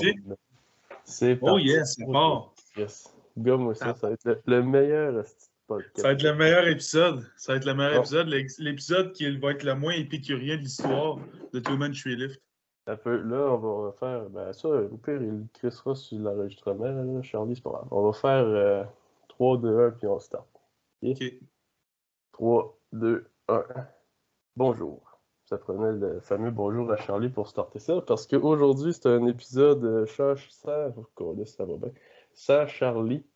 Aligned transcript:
parti? 0.00 0.40
C'est 1.04 1.38
Oh 1.42 1.58
yes, 1.58 1.94
c'est 1.96 2.04
fort. 2.04 2.54
Yes. 2.76 3.12
Gars, 3.36 3.56
moi, 3.56 3.74
ça, 3.74 3.94
ça 3.94 4.08
va 4.08 4.12
être 4.12 4.24
le, 4.24 4.40
le 4.46 4.62
meilleur 4.62 5.12
de 5.12 5.24
podcast. 5.66 5.96
Ça 5.96 6.02
va 6.08 6.12
être 6.12 6.22
le 6.22 6.34
meilleur 6.34 6.66
épisode. 6.68 7.26
Ça 7.36 7.52
va 7.52 7.56
être 7.56 7.64
le 7.64 7.74
meilleur 7.74 7.92
Bon. 7.94 8.00
épisode. 8.00 8.26
L'épisode 8.58 9.12
qui 9.12 9.36
va 9.38 9.50
être 9.52 9.62
le 9.64 9.74
moins 9.74 9.92
épicurien 9.94 10.56
de 10.56 10.62
l'histoire 10.62 11.18
de 11.52 11.60
Two 11.60 11.76
Man 11.76 11.92
Tree 11.92 12.16
Lift. 12.16 12.40
Ça 12.86 12.96
peut- 12.96 13.22
là, 13.22 13.52
on 13.52 13.82
va 13.84 13.92
faire. 13.92 14.28
Ben, 14.30 14.52
ça, 14.52 14.68
au 14.68 14.96
pire, 14.96 15.22
il 15.22 15.46
crissera 15.52 15.94
sur 15.94 16.18
l'enregistrement. 16.18 16.84
là, 16.86 17.22
Charlie, 17.22 17.54
c'est 17.54 17.62
pas 17.62 17.70
grave. 17.70 17.88
On 17.90 18.02
va 18.10 18.12
faire 18.12 18.44
euh, 18.46 18.84
3, 19.28 19.58
2, 19.58 19.86
1, 19.86 19.90
puis 19.92 20.06
on 20.06 20.18
start. 20.18 20.46
OK? 21.02 21.22
3, 22.32 22.78
2, 22.92 23.26
1. 23.48 23.64
Bonjour. 24.56 25.09
Ça 25.50 25.58
prenait 25.58 25.90
le 25.90 26.20
fameux 26.20 26.52
bonjour 26.52 26.92
à 26.92 26.96
Charlie 26.96 27.28
pour 27.28 27.48
starter 27.48 27.80
ça, 27.80 28.00
parce 28.06 28.28
qu'aujourd'hui, 28.28 28.94
c'est 28.94 29.06
un 29.06 29.26
épisode 29.26 29.84
euh, 29.84 30.06
sans, 30.06 30.36
sans, 30.48 30.94
oh, 31.18 31.44
ça 31.44 31.64
va 31.64 31.74
bien, 31.76 32.66
Charlie, 32.68 33.26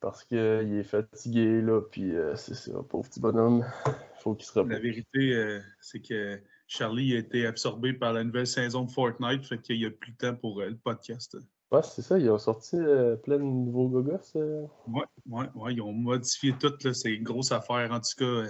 parce 0.00 0.24
qu'il 0.24 0.38
est 0.38 0.82
fatigué, 0.82 1.60
là, 1.60 1.82
puis 1.82 2.16
euh, 2.16 2.34
c'est 2.34 2.54
ça, 2.54 2.72
pauvre 2.82 3.08
petit 3.08 3.20
bonhomme, 3.20 3.64
faut 4.18 4.34
qu'il 4.34 4.44
se 4.44 4.58
repose. 4.58 4.72
La 4.72 4.80
vérité, 4.80 5.32
euh, 5.32 5.60
c'est 5.80 6.00
que 6.00 6.40
Charlie 6.66 7.14
a 7.14 7.18
été 7.18 7.46
absorbé 7.46 7.92
par 7.92 8.12
la 8.12 8.24
nouvelle 8.24 8.48
saison 8.48 8.82
de 8.82 8.90
Fortnite, 8.90 9.46
fait 9.46 9.60
qu'il 9.60 9.78
n'y 9.78 9.86
a 9.86 9.90
plus 9.92 10.10
le 10.10 10.16
temps 10.16 10.34
pour 10.34 10.60
euh, 10.60 10.70
le 10.70 10.78
podcast. 10.78 11.36
Ouais, 11.70 11.82
c'est 11.84 12.02
ça, 12.02 12.18
ils 12.18 12.28
ont 12.28 12.38
sorti 12.38 12.74
euh, 12.74 13.14
plein 13.14 13.36
de 13.36 13.44
nouveaux 13.44 13.88
gogos. 13.88 14.18
euh. 14.34 14.66
Ouais, 14.88 15.04
ouais, 15.28 15.46
ouais, 15.54 15.74
ils 15.74 15.80
ont 15.80 15.92
modifié 15.92 16.52
tout, 16.58 16.72
là, 16.82 16.92
c'est 16.92 17.12
une 17.12 17.22
grosse 17.22 17.52
affaire. 17.52 17.92
En 17.92 18.00
tout 18.00 18.16
cas, 18.18 18.24
euh, 18.24 18.48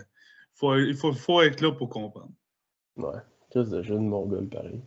faut, 0.55 0.75
il 0.77 0.97
faut, 0.97 1.13
faut 1.13 1.43
être 1.43 1.61
là 1.61 1.73
pour 1.73 1.91
comprendre. 1.91 2.33
Ouais, 2.97 3.19
crise 3.51 3.71
de 3.71 3.83
jeune 3.83 4.07
mongol 4.07 4.49
pareil. 4.49 4.81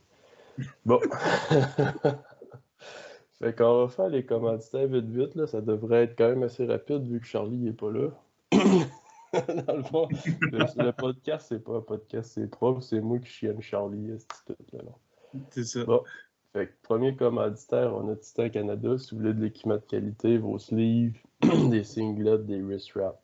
Bon. 0.85 0.99
fait 3.39 3.55
qu'on 3.55 3.85
va 3.85 3.87
faire 3.87 4.09
les 4.09 4.25
commanditaires 4.25 4.87
vite 4.87 5.09
vite, 5.09 5.35
là. 5.35 5.47
Ça 5.47 5.61
devrait 5.61 6.03
être 6.03 6.17
quand 6.17 6.29
même 6.29 6.43
assez 6.43 6.65
rapide 6.65 7.07
vu 7.07 7.19
que 7.19 7.25
Charlie 7.25 7.57
n'est 7.57 7.73
pas 7.73 7.91
là. 7.91 8.09
Dans 9.67 9.75
le 9.75 9.83
fond, 9.83 10.07
le, 10.51 10.83
le 10.83 10.91
podcast, 10.91 11.47
c'est 11.49 11.63
pas 11.63 11.77
un 11.77 11.81
podcast, 11.81 12.33
c'est 12.35 12.47
propre, 12.47 12.81
c'est 12.81 13.01
moi 13.01 13.17
qui 13.17 13.29
chienne 13.29 13.61
Charlie, 13.61 14.11
c'est 14.19 14.55
tout 14.55 14.63
là. 14.73 14.83
non? 14.83 15.41
C'est 15.49 15.63
ça. 15.63 15.83
Bon. 15.85 16.03
Fait 16.53 16.67
que 16.67 16.73
premier 16.83 17.15
commanditaire, 17.15 17.95
on 17.95 18.07
a 18.09 18.15
Titan 18.15 18.49
Canada. 18.49 18.95
Si 18.99 19.11
vous 19.11 19.21
voulez 19.21 19.33
de 19.33 19.41
l'équipement 19.41 19.77
de 19.77 19.81
qualité, 19.81 20.37
vos 20.37 20.59
sleeves, 20.59 21.17
des 21.71 21.83
singlets, 21.83 22.37
des 22.43 22.61
wrist 22.61 22.93
wraps. 22.93 23.17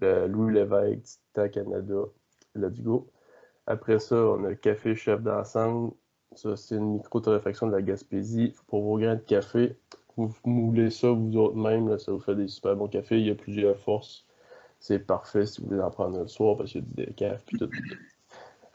Le 0.00 0.26
Louis 0.26 0.54
Lévesque, 0.54 1.20
Titan 1.34 1.48
Canada, 1.50 2.04
let's 2.54 2.80
go. 2.80 3.06
Après 3.66 3.98
ça, 3.98 4.16
on 4.16 4.44
a 4.44 4.54
Café 4.54 4.94
Chef 4.94 5.22
d'ensemble. 5.22 5.92
Ça, 6.34 6.56
c'est 6.56 6.76
une 6.76 6.94
micro-torréfaction 6.94 7.66
de 7.66 7.72
la 7.72 7.82
Gaspésie. 7.82 8.54
Pour 8.66 8.82
vos 8.82 8.98
grains 8.98 9.16
de 9.16 9.20
café, 9.20 9.76
vous 10.16 10.34
moulez 10.44 10.90
ça 10.90 11.10
vous 11.10 11.36
autres 11.36 11.56
même, 11.56 11.98
ça 11.98 12.12
vous 12.12 12.20
fait 12.20 12.34
des 12.34 12.48
super 12.48 12.76
bons 12.76 12.88
cafés. 12.88 13.18
Il 13.18 13.26
y 13.26 13.30
a 13.30 13.34
plusieurs 13.34 13.78
forces. 13.78 14.26
C'est 14.80 14.98
parfait 14.98 15.46
si 15.46 15.60
vous 15.60 15.68
voulez 15.68 15.80
en 15.80 15.90
prendre 15.90 16.18
le 16.18 16.26
soir 16.26 16.56
parce 16.56 16.72
qu'il 16.72 16.80
y 16.80 16.84
a 16.84 16.86
du 16.86 17.04
décaf 17.06 17.44
puis 17.44 17.58
tout. 17.58 17.70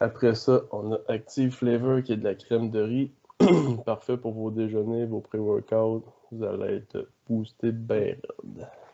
Après 0.00 0.34
ça, 0.34 0.62
on 0.70 0.92
a 0.92 0.98
Active 1.08 1.50
Flavor 1.50 2.02
qui 2.02 2.12
est 2.12 2.16
de 2.16 2.24
la 2.24 2.34
crème 2.34 2.70
de 2.70 2.80
riz. 2.80 3.12
Parfait 3.84 4.16
pour 4.16 4.32
vos 4.32 4.50
déjeuners, 4.50 5.06
vos 5.06 5.20
pré-workouts. 5.20 6.04
Vous 6.30 6.44
allez 6.44 6.76
être 6.76 7.08
boosté 7.28 7.72
bien. 7.72 8.14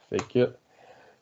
Fait 0.09 0.27
que 0.29 0.51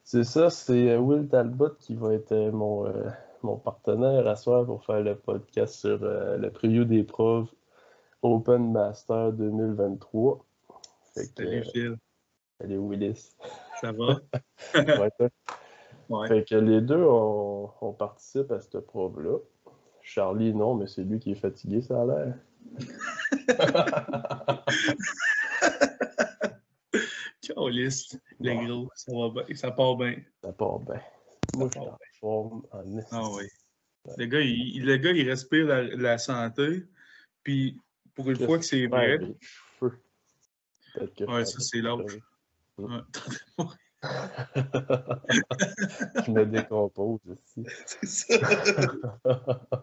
c'est 0.05 0.25
ça, 0.25 0.51
c'est 0.51 0.91
euh, 0.91 0.99
Will 0.99 1.29
Talbot 1.29 1.71
qui 1.79 1.95
va 1.95 2.15
être 2.15 2.33
euh, 2.33 2.51
mon, 2.53 2.87
euh, 2.87 3.09
mon 3.43 3.57
partenaire 3.57 4.27
à 4.27 4.37
soir 4.37 4.65
pour 4.67 4.85
faire 4.85 5.01
le 5.01 5.17
podcast 5.17 5.75
sur 5.75 6.03
euh, 6.03 6.37
le 6.37 6.51
preview 6.51 6.85
des 6.85 7.03
profs 7.03 7.55
Open 8.23 8.73
Master 8.73 9.33
2023. 9.33 10.45
Fait 11.15 11.35
que, 11.35 11.45
Salut 11.45 11.65
Phil, 11.73 11.97
allez 12.61 12.79
Willis. 12.79 13.35
ça 13.81 13.93
va? 13.93 14.21
Ouais. 16.09 16.29
Fait 16.29 16.45
que 16.45 16.57
les 16.57 16.81
deux, 16.83 17.03
on, 17.03 17.71
on 17.81 17.93
participe 17.93 18.51
à 18.51 18.61
cette 18.61 18.81
preuve-là. 18.81 19.39
Charlie, 20.03 20.53
non, 20.53 20.75
mais 20.75 20.87
c'est 20.87 21.05
lui 21.05 21.19
qui 21.19 21.33
est 21.33 21.37
fatigué, 21.37 21.81
ça 21.81 22.03
a 22.03 22.05
l'air. 22.05 22.35
Caliste, 27.41 28.21
le 28.41 28.67
gros, 28.67 28.91
ça 28.95 29.13
va 29.13 29.29
bien, 29.31 29.57
ça 29.57 29.71
part 29.71 29.97
bien. 29.97 30.17
Ça 30.43 30.53
part 30.53 30.81
bien. 30.81 31.01
Moi, 31.57 31.69
je 31.69 31.79
suis 31.79 31.81
part 31.81 31.95
en 31.95 32.12
forme 32.23 32.63
en 32.71 32.97
esti. 32.97 33.11
Ah 33.11 33.29
oui. 33.37 33.45
Le 34.17 34.27
gars, 34.27 34.41
il, 34.41 34.85
le 34.85 34.97
gars, 34.97 35.11
il 35.11 35.29
respire 35.29 35.67
la, 35.67 35.83
la 35.83 36.19
santé, 36.19 36.85
puis 37.43 37.77
pour 38.15 38.31
une 38.31 38.37
fois 38.37 38.59
que 38.59 38.65
c'est 38.65 38.87
vrai, 38.87 39.19
Ouais, 39.21 39.35
que 41.17 41.25
Ouais, 41.25 41.45
ça, 41.45 41.59
c'est 41.61 41.81
ouais, 41.81 42.21
je 46.27 46.31
me 46.33 46.45
décompose 46.47 47.21
aussi. 47.27 47.65
c'est 47.87 48.07
ça. 48.07 48.35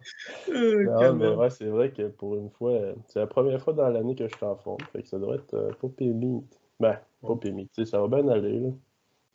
Euh, 0.50 0.84
Non, 0.84 1.16
mais 1.16 1.30
ouais, 1.30 1.50
c'est 1.50 1.68
vrai 1.68 1.92
que 1.92 2.08
pour 2.08 2.36
une 2.36 2.50
fois, 2.50 2.94
c'est 3.08 3.20
la 3.20 3.28
première 3.28 3.62
fois 3.62 3.74
dans 3.74 3.90
l'année 3.90 4.16
que 4.16 4.28
je 4.28 4.36
suis 4.36 4.46
en 4.46 4.56
forme. 4.56 4.82
Fait 4.92 5.04
que 5.04 5.08
ça 5.08 5.20
devrait 5.20 5.38
être 5.38 5.54
euh, 5.54 5.72
pas 5.74 5.90
pémite. 5.90 6.60
Ben, 6.80 7.00
pas 7.22 7.38
ça 7.86 8.02
va 8.02 8.08
bien 8.08 8.28
aller, 8.30 8.60
là. 8.60 8.70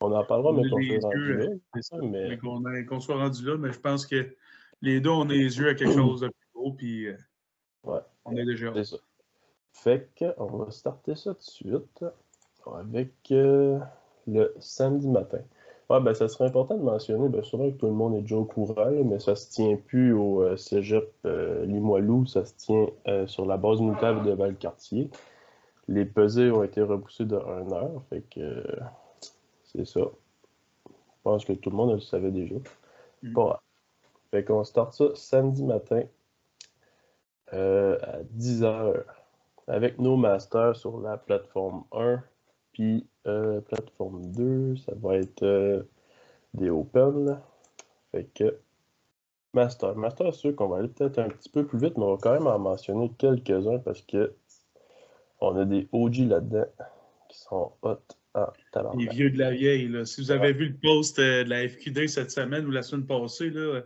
On 0.05 0.13
en 0.15 0.25
parlera, 0.25 0.53
mais 0.53 0.69
qu'on 0.69 0.81
soit 0.83 1.09
rendu 1.09 1.37
là. 1.37 1.47
C'est 1.75 1.83
ça, 1.83 1.97
mais- 2.03 2.29
mais 2.29 2.39
qu'on 2.39 2.63
qu'on 2.89 3.01
soit 3.01 3.17
rendu 3.17 3.45
là, 3.47 3.57
mais 3.57 3.73
je 3.73 3.81
pense 3.81 4.07
que 4.07 4.27
les 4.83 5.01
deux, 5.01 5.11
on 5.11 5.29
a 5.31 5.33
les 5.33 5.59
yeux 5.59 5.69
à 5.69 5.75
quelque 5.75 5.95
chose 5.95 6.21
de 6.21 6.29
plus 6.29 6.49
gros, 6.55 6.73
puis 6.73 7.07
euh, 7.09 7.17
Ouais. 7.85 8.01
on 8.25 8.37
est 8.37 8.45
déjà. 8.45 8.73
C'est 8.75 8.85
ça. 8.85 8.97
Fait 9.73 10.09
que 10.17 10.27
on 10.39 10.47
va 10.47 10.71
starter 10.71 11.15
ça 11.17 11.33
tout 11.35 11.39
de 11.39 11.43
suite 11.43 12.05
avec 12.75 13.13
euh, 13.33 13.79
le 14.27 14.55
samedi 14.61 15.09
matin. 15.09 15.41
Ouais, 15.91 16.01
ben, 16.01 16.15
ça 16.15 16.29
serait 16.29 16.47
important 16.47 16.77
de 16.79 16.83
mentionner, 16.83 17.29
ben, 17.29 17.43
sûrement 17.43 17.71
que 17.71 17.77
tout 17.77 17.87
le 17.87 17.93
monde 17.93 18.15
est 18.15 18.23
déjà 18.23 18.37
au 18.37 18.45
courant, 18.47 18.91
mais 19.05 19.19
ça 19.19 19.37
se 19.37 19.51
tient 19.51 19.77
plus 19.77 20.15
au 20.15 20.43
euh, 20.43 20.57
cégep 20.57 21.13
euh, 21.27 21.67
Limoilou, 21.67 22.25
ça 22.25 22.45
se 22.47 22.55
tient 22.57 22.87
sur 23.27 23.45
la 23.45 23.57
base 23.59 23.81
militaire 23.81 24.23
de 24.23 24.33
Valcartier. 24.33 25.11
Les 25.89 26.07
pesées 26.07 26.51
ont 26.51 26.63
été 26.63 26.81
repoussées 26.81 27.27
de 27.27 27.37
1 27.37 27.71
heure, 27.73 28.03
fait 28.09 28.23
que 28.23 28.65
c'est 29.75 29.87
ça. 29.87 30.01
Je 30.87 30.93
pense 31.23 31.45
que 31.45 31.53
tout 31.53 31.71
le 31.71 31.77
monde 31.77 31.93
le 31.93 32.01
savait 32.01 32.31
déjà. 32.31 32.57
Mm. 33.23 33.33
Pas 33.33 33.45
grave. 33.45 33.61
Fait 34.31 34.45
qu'on 34.45 34.65
start 34.65 34.93
ça 34.93 35.15
samedi 35.15 35.63
matin 35.63 36.03
euh, 37.53 37.99
à 38.03 38.23
10h 38.37 39.05
avec 39.67 39.99
nos 39.99 40.17
masters 40.17 40.77
sur 40.77 41.01
la 41.01 41.17
plateforme 41.17 41.85
1. 41.93 42.23
Puis 42.73 43.07
euh, 43.27 43.61
plateforme 43.61 44.27
2, 44.33 44.77
ça 44.77 44.93
va 44.97 45.17
être 45.17 45.43
euh, 45.45 45.85
des 46.53 46.69
open. 46.71 47.27
là. 47.27 47.43
Fait 48.11 48.25
que 48.35 48.59
master. 49.53 49.95
Master, 49.97 50.35
c'est 50.35 50.41
sûr 50.41 50.57
qu'on 50.57 50.69
va 50.69 50.79
aller 50.79 50.89
peut-être 50.89 51.19
un 51.19 51.29
petit 51.29 51.49
peu 51.49 51.65
plus 51.65 51.79
vite, 51.79 51.97
mais 51.97 52.05
on 52.05 52.15
va 52.15 52.19
quand 52.21 52.33
même 52.33 52.47
en 52.47 52.59
mentionner 52.59 53.11
quelques-uns 53.17 53.79
parce 53.79 54.03
que 54.03 54.35
on 55.41 55.57
a 55.57 55.65
des 55.65 55.89
OG 55.93 56.17
là-dedans 56.29 56.67
qui 57.29 57.39
sont 57.39 57.73
hot 57.83 57.99
en 58.35 58.97
Les 58.97 59.09
vieux 59.09 59.31
de 59.31 59.39
la 59.39 59.53
vieille. 59.53 59.89
Là. 59.89 60.05
Si 60.05 60.21
vous 60.21 60.31
avez 60.31 60.53
vu 60.53 60.69
le 60.69 60.77
post 60.77 61.19
euh, 61.19 61.45
de 61.45 61.51
la 61.51 61.69
FQD 61.69 62.09
cette 62.09 62.31
semaine 62.31 62.67
ou 62.67 62.71
la 62.71 62.83
semaine 62.83 63.07
passée, 63.07 63.51
là, 63.51 63.83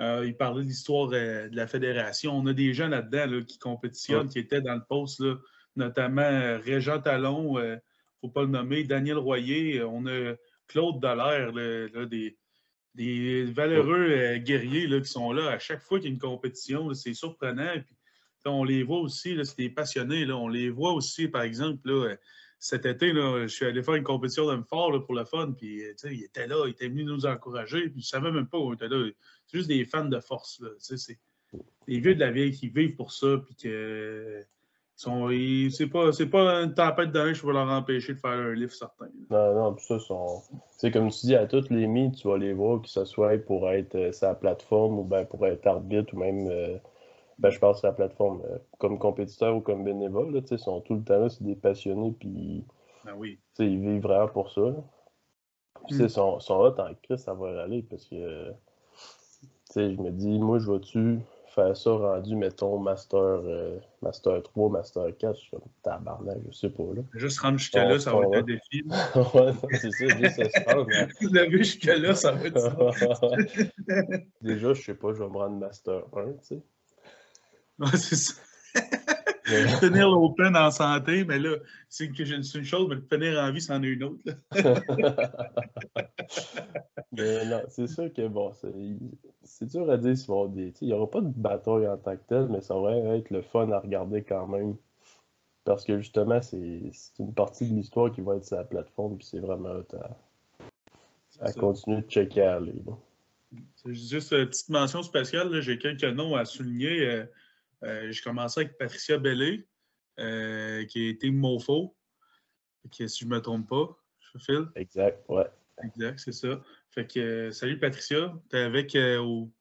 euh, 0.00 0.24
il 0.26 0.36
parlait 0.36 0.62
de 0.62 0.68
l'histoire 0.68 1.10
euh, 1.12 1.48
de 1.48 1.56
la 1.56 1.66
fédération. 1.66 2.36
On 2.36 2.46
a 2.46 2.52
des 2.52 2.74
gens 2.74 2.88
là-dedans 2.88 3.26
là, 3.26 3.42
qui 3.42 3.58
compétitionnent, 3.58 4.28
qui 4.28 4.40
étaient 4.40 4.60
dans 4.60 4.74
le 4.74 4.82
post, 4.88 5.20
là, 5.20 5.36
notamment 5.76 6.22
euh, 6.22 6.58
Régent 6.58 7.00
Talon, 7.00 7.58
il 7.60 7.64
ne 7.64 7.78
faut 8.20 8.28
pas 8.28 8.42
le 8.42 8.48
nommer, 8.48 8.84
Daniel 8.84 9.18
Royer, 9.18 9.82
on 9.84 10.06
a 10.06 10.34
Claude 10.66 11.00
Dallaire, 11.00 11.52
là, 11.52 12.06
des, 12.06 12.36
des 12.94 13.44
valeureux 13.44 14.36
guerriers 14.38 14.88
là, 14.88 15.00
qui 15.00 15.08
sont 15.08 15.32
là 15.32 15.50
à 15.50 15.58
chaque 15.58 15.82
fois 15.82 15.98
qu'il 15.98 16.08
y 16.08 16.10
a 16.10 16.14
une 16.14 16.20
compétition. 16.20 16.92
C'est 16.94 17.14
surprenant. 17.14 17.74
Puis, 17.74 17.94
on 18.46 18.64
les 18.64 18.82
voit 18.82 19.00
aussi, 19.00 19.34
là, 19.34 19.44
c'est 19.44 19.56
des 19.58 19.70
passionnés. 19.70 20.24
Là, 20.24 20.36
on 20.36 20.48
les 20.48 20.70
voit 20.70 20.92
aussi, 20.92 21.28
par 21.28 21.42
exemple, 21.42 21.88
là, 21.88 22.16
cet 22.64 22.86
été, 22.86 23.12
là, 23.12 23.42
je 23.42 23.48
suis 23.48 23.66
allé 23.66 23.82
faire 23.82 23.92
une 23.92 24.04
compétition 24.04 24.46
d'hommes 24.46 24.64
forts 24.64 24.90
là, 24.90 24.98
pour 24.98 25.14
le 25.14 25.26
fun. 25.26 25.52
Puis, 25.52 25.84
euh, 25.84 25.92
il 26.04 26.24
était 26.24 26.46
là, 26.46 26.64
il 26.64 26.70
était 26.70 26.88
venu 26.88 27.04
nous 27.04 27.26
encourager. 27.26 27.90
Puis, 27.90 28.00
je 28.00 28.08
savais 28.08 28.32
même 28.32 28.46
pas 28.46 28.56
où 28.56 28.70
on 28.70 28.72
était 28.72 28.88
là. 28.88 29.06
C'est 29.46 29.58
juste 29.58 29.68
des 29.68 29.84
fans 29.84 30.06
de 30.06 30.18
force. 30.18 30.62
C'est 30.78 31.18
des 31.86 32.00
vieux 32.00 32.14
de 32.14 32.20
la 32.20 32.30
vieille 32.30 32.52
qui 32.52 32.68
vivent 32.68 32.96
pour 32.96 33.12
ça. 33.12 33.36
Puis, 33.44 33.54
que. 33.56 34.42
C'est 34.96 35.88
pas, 35.88 36.10
pas 36.32 36.62
une 36.62 36.72
tempête 36.72 37.12
de 37.12 37.22
neige 37.22 37.40
qui 37.40 37.46
va 37.46 37.52
leur 37.52 37.68
empêcher 37.68 38.14
de 38.14 38.18
faire 38.18 38.30
un 38.30 38.54
livre 38.54 38.72
certain. 38.72 39.08
Non, 39.28 39.54
non, 39.54 39.74
puis 39.74 39.84
ça, 39.84 39.98
sont... 39.98 40.40
c'est 40.70 40.90
comme 40.90 41.10
tu 41.10 41.26
dis, 41.26 41.34
à 41.34 41.46
toutes 41.46 41.68
les 41.68 41.86
mythes, 41.86 42.14
tu 42.14 42.28
vas 42.28 42.38
les 42.38 42.54
voir, 42.54 42.80
que 42.80 42.88
ce 42.88 43.04
soit 43.04 43.36
pour 43.44 43.70
être 43.70 43.94
euh, 43.96 44.12
la 44.22 44.34
plateforme 44.34 45.00
ou 45.00 45.04
ben, 45.04 45.26
pour 45.26 45.46
être 45.46 45.66
arbitre 45.66 46.14
ou 46.14 46.18
même, 46.18 46.48
euh, 46.48 46.78
ben, 47.38 47.50
je 47.50 47.58
pense, 47.58 47.78
sur 47.78 47.86
la 47.88 47.92
plateforme, 47.92 48.42
euh, 48.50 48.58
comme 48.78 48.98
compétiteur 48.98 49.54
ou 49.56 49.60
comme 49.60 49.84
bénévole, 49.84 50.42
ils 50.50 50.58
sont 50.58 50.80
tout 50.80 50.94
le 50.94 51.02
temps 51.02 51.18
là, 51.20 51.28
c'est 51.28 51.44
des 51.44 51.56
passionnés, 51.56 52.12
puis 52.18 52.64
Ben 53.04 53.14
oui. 53.16 53.38
ils 53.58 53.78
vivent 53.80 54.02
vraiment 54.02 54.28
pour 54.28 54.50
ça. 54.50 54.74
Puis, 55.88 55.96
Mm. 56.02 56.08
sont, 56.08 56.40
sont 56.40 56.54
hot 56.60 56.74
en 56.80 57.16
ça 57.16 57.34
va 57.34 57.62
aller 57.62 57.82
parce 57.82 58.06
que, 58.06 58.52
je 59.76 59.80
me 60.00 60.10
dis, 60.10 60.38
moi, 60.38 60.58
je 60.58 60.70
vais-tu 60.70 61.18
refaire 61.46 61.76
ça 61.76 61.90
rendu, 61.92 62.34
mettons, 62.36 62.78
Master, 62.78 63.18
euh, 63.18 63.78
Master 64.02 64.42
3, 64.42 64.70
Master 64.70 65.16
4. 65.16 65.34
Je 65.36 65.40
suis 65.40 65.50
comme 65.50 65.60
tabarnak, 65.82 66.38
je 66.48 66.52
sais 66.52 66.70
pas. 66.70 66.82
Là. 66.94 67.02
Juste 67.14 67.38
rendre 67.40 67.58
jusqu'à 67.58 67.84
là, 67.84 67.98
ça 67.98 68.12
va 68.12 68.22
être 68.24 68.34
un 68.36 68.42
défi. 68.42 68.82
ouais, 69.34 69.52
c'est 69.80 69.90
ça, 69.92 70.08
juste 70.16 70.38
à 70.40 70.48
se 70.48 70.60
rendre. 70.68 70.86
mais- 70.88 71.08
Vous 71.20 71.36
avez 71.36 71.58
jusqu'à 71.58 71.96
là, 71.96 72.14
ça 72.14 72.32
va 72.32 72.46
être 72.46 72.58
ça. 72.58 72.76
Déjà, 74.40 74.72
je 74.74 74.82
sais 74.82 74.94
pas, 74.94 75.12
je 75.12 75.22
vais 75.22 75.28
me 75.28 75.36
rendre 75.36 75.56
Master 75.58 76.02
1, 76.16 76.32
tu 76.32 76.38
sais. 76.42 76.62
Ouais, 77.78 77.96
c'est 77.96 78.16
ça. 78.16 78.34
Finir 79.80 80.08
l'open 80.08 80.56
en 80.56 80.70
santé, 80.70 81.24
mais 81.24 81.38
là, 81.38 81.56
c'est 81.88 82.10
c'est 82.16 82.58
une 82.58 82.64
chose, 82.64 82.88
mais 82.88 82.94
le 82.94 83.02
finir 83.02 83.38
en 83.38 83.52
vie, 83.52 83.60
c'en 83.60 83.82
est 83.82 83.88
une 83.88 84.04
autre. 84.04 84.22
Mais 87.12 87.44
non, 87.46 87.62
c'est 87.68 87.86
sûr 87.86 88.12
que 88.12 88.26
bon, 88.26 88.52
c'est 89.44 89.66
dur 89.66 89.88
à 89.90 89.96
dire 89.98 90.16
avoir 90.28 90.48
des. 90.48 90.72
Il 90.80 90.88
n'y 90.88 90.94
aura 90.94 91.08
pas 91.08 91.20
de 91.20 91.28
bataille 91.28 91.86
en 91.86 91.96
tant 91.96 92.16
que 92.16 92.22
tel, 92.26 92.48
mais 92.48 92.60
ça 92.60 92.76
va 92.76 92.96
être 93.16 93.30
le 93.30 93.42
fun 93.42 93.70
à 93.70 93.78
regarder 93.78 94.22
quand 94.22 94.48
même. 94.48 94.76
Parce 95.64 95.84
que 95.84 95.98
justement, 95.98 96.42
c'est 96.42 96.90
une 97.18 97.34
partie 97.34 97.68
de 97.68 97.74
l'histoire 97.74 98.10
qui 98.10 98.20
va 98.20 98.36
être 98.36 98.44
sur 98.44 98.56
la 98.56 98.64
plateforme, 98.64 99.16
puis 99.16 99.26
c'est 99.26 99.38
vraiment 99.38 99.76
à, 101.40 101.46
à 101.46 101.52
continuer 101.52 102.02
de 102.02 102.08
checker 102.08 102.42
à 102.42 102.56
aller. 102.56 102.74
là. 102.84 102.92
C'est 103.76 103.94
juste 103.94 104.32
une 104.32 104.46
petite 104.46 104.70
mention 104.70 105.02
spéciale. 105.02 105.60
J'ai 105.60 105.78
quelques 105.78 106.02
noms 106.02 106.34
à 106.34 106.44
souligner. 106.44 107.24
Euh, 107.84 108.10
J'ai 108.10 108.22
commencé 108.22 108.60
avec 108.60 108.76
Patricia 108.78 109.18
Bellé, 109.18 109.66
euh, 110.18 110.84
qui 110.86 111.06
a 111.06 111.10
été 111.10 111.30
Mofo, 111.30 111.96
qui, 112.90 113.08
si 113.08 113.24
je 113.24 113.28
ne 113.28 113.34
me 113.34 113.40
trompe 113.40 113.68
pas, 113.68 113.96
je 114.20 114.38
file. 114.38 114.66
Exact, 114.74 115.24
ouais. 115.28 115.46
Exact, 115.82 116.18
c'est 116.18 116.32
ça. 116.32 116.60
Fait 116.90 117.06
que 117.06 117.18
euh, 117.18 117.50
salut 117.50 117.78
Patricia, 117.78 118.32
tu 118.50 118.56
es 118.56 118.60
avec 118.60 118.94
euh, 118.94 119.18
au, 119.18 119.52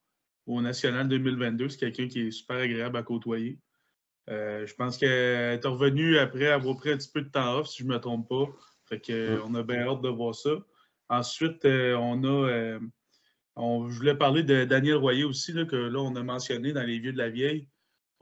au 0.46 0.62
National 0.62 1.08
2022. 1.08 1.70
C'est 1.70 1.78
quelqu'un 1.80 2.08
qui 2.08 2.28
est 2.28 2.32
super 2.32 2.58
agréable 2.58 2.98
à 2.98 3.04
côtoyer. 3.04 3.60
Euh, 4.30 4.66
je 4.66 4.74
pense 4.76 4.98
qu'elle 4.98 5.10
est 5.10 5.66
revenue 5.66 6.18
après 6.18 6.48
avoir 6.48 6.78
pris 6.78 6.92
un 6.92 6.98
petit 6.98 7.10
peu 7.12 7.22
de 7.24 7.30
temps 7.30 7.58
off, 7.60 7.68
si 7.68 7.82
je 7.84 7.88
ne 7.88 7.94
me 7.94 8.00
trompe 8.00 8.30
pas. 8.30 8.46
Fait 8.86 9.00
que, 9.00 9.38
Mm. 9.38 9.42
on 9.48 9.56
a 9.56 9.64
bien 9.64 9.88
hâte 9.88 10.02
de 10.02 10.10
voir 10.10 10.36
ça. 10.36 10.52
Ensuite, 11.10 11.66
on 11.66 12.24
a. 12.24 12.80
on, 13.56 13.90
je 13.90 13.98
voulais 13.98 14.16
parler 14.16 14.44
de 14.44 14.66
Daniel 14.66 14.96
Royer 14.96 15.24
aussi, 15.24 15.52
là, 15.52 15.66
que 15.66 15.76
là, 15.76 16.00
on 16.00 16.16
a 16.16 16.24
mentionné 16.24 16.74
dans 16.74 16.84
Les 16.84 17.00
Vieux 17.00 17.12
de 17.14 17.18
la 17.18 17.30
Vieille. 17.30 17.68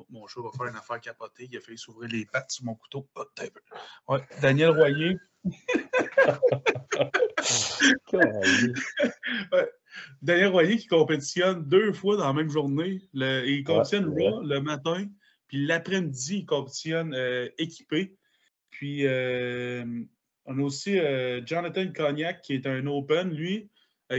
Mon 0.09 0.27
chat 0.27 0.41
va 0.41 0.49
faire 0.57 0.67
une 0.67 0.75
affaire 0.75 0.99
capotée. 0.99 1.47
Il 1.51 1.57
a 1.57 1.61
failli 1.61 1.77
s'ouvrir 1.77 2.09
les 2.09 2.25
pattes 2.25 2.51
sur 2.51 2.65
mon 2.65 2.75
couteau. 2.75 3.07
Oh. 3.15 3.23
Ouais, 4.07 4.19
Daniel 4.41 4.71
Royer. 4.71 5.17
Daniel 10.21 10.47
Royer 10.47 10.77
qui 10.77 10.87
compétitionne 10.87 11.67
deux 11.67 11.93
fois 11.93 12.17
dans 12.17 12.27
la 12.27 12.33
même 12.33 12.49
journée. 12.49 13.01
Le- 13.13 13.47
il 13.47 13.63
compétitionne 13.63 14.15
là, 14.17 14.39
le 14.43 14.59
matin, 14.61 15.07
puis 15.47 15.65
l'après-midi, 15.65 16.39
il 16.39 16.45
compétitionne 16.45 17.13
euh, 17.13 17.49
équipé. 17.57 18.15
Puis 18.69 19.05
euh, 19.05 19.83
on 20.45 20.59
a 20.59 20.61
aussi 20.61 20.97
euh, 20.99 21.41
Jonathan 21.45 21.91
Cognac 21.93 22.41
qui 22.41 22.53
est 22.53 22.65
un 22.67 22.85
open, 22.87 23.31
lui, 23.31 23.69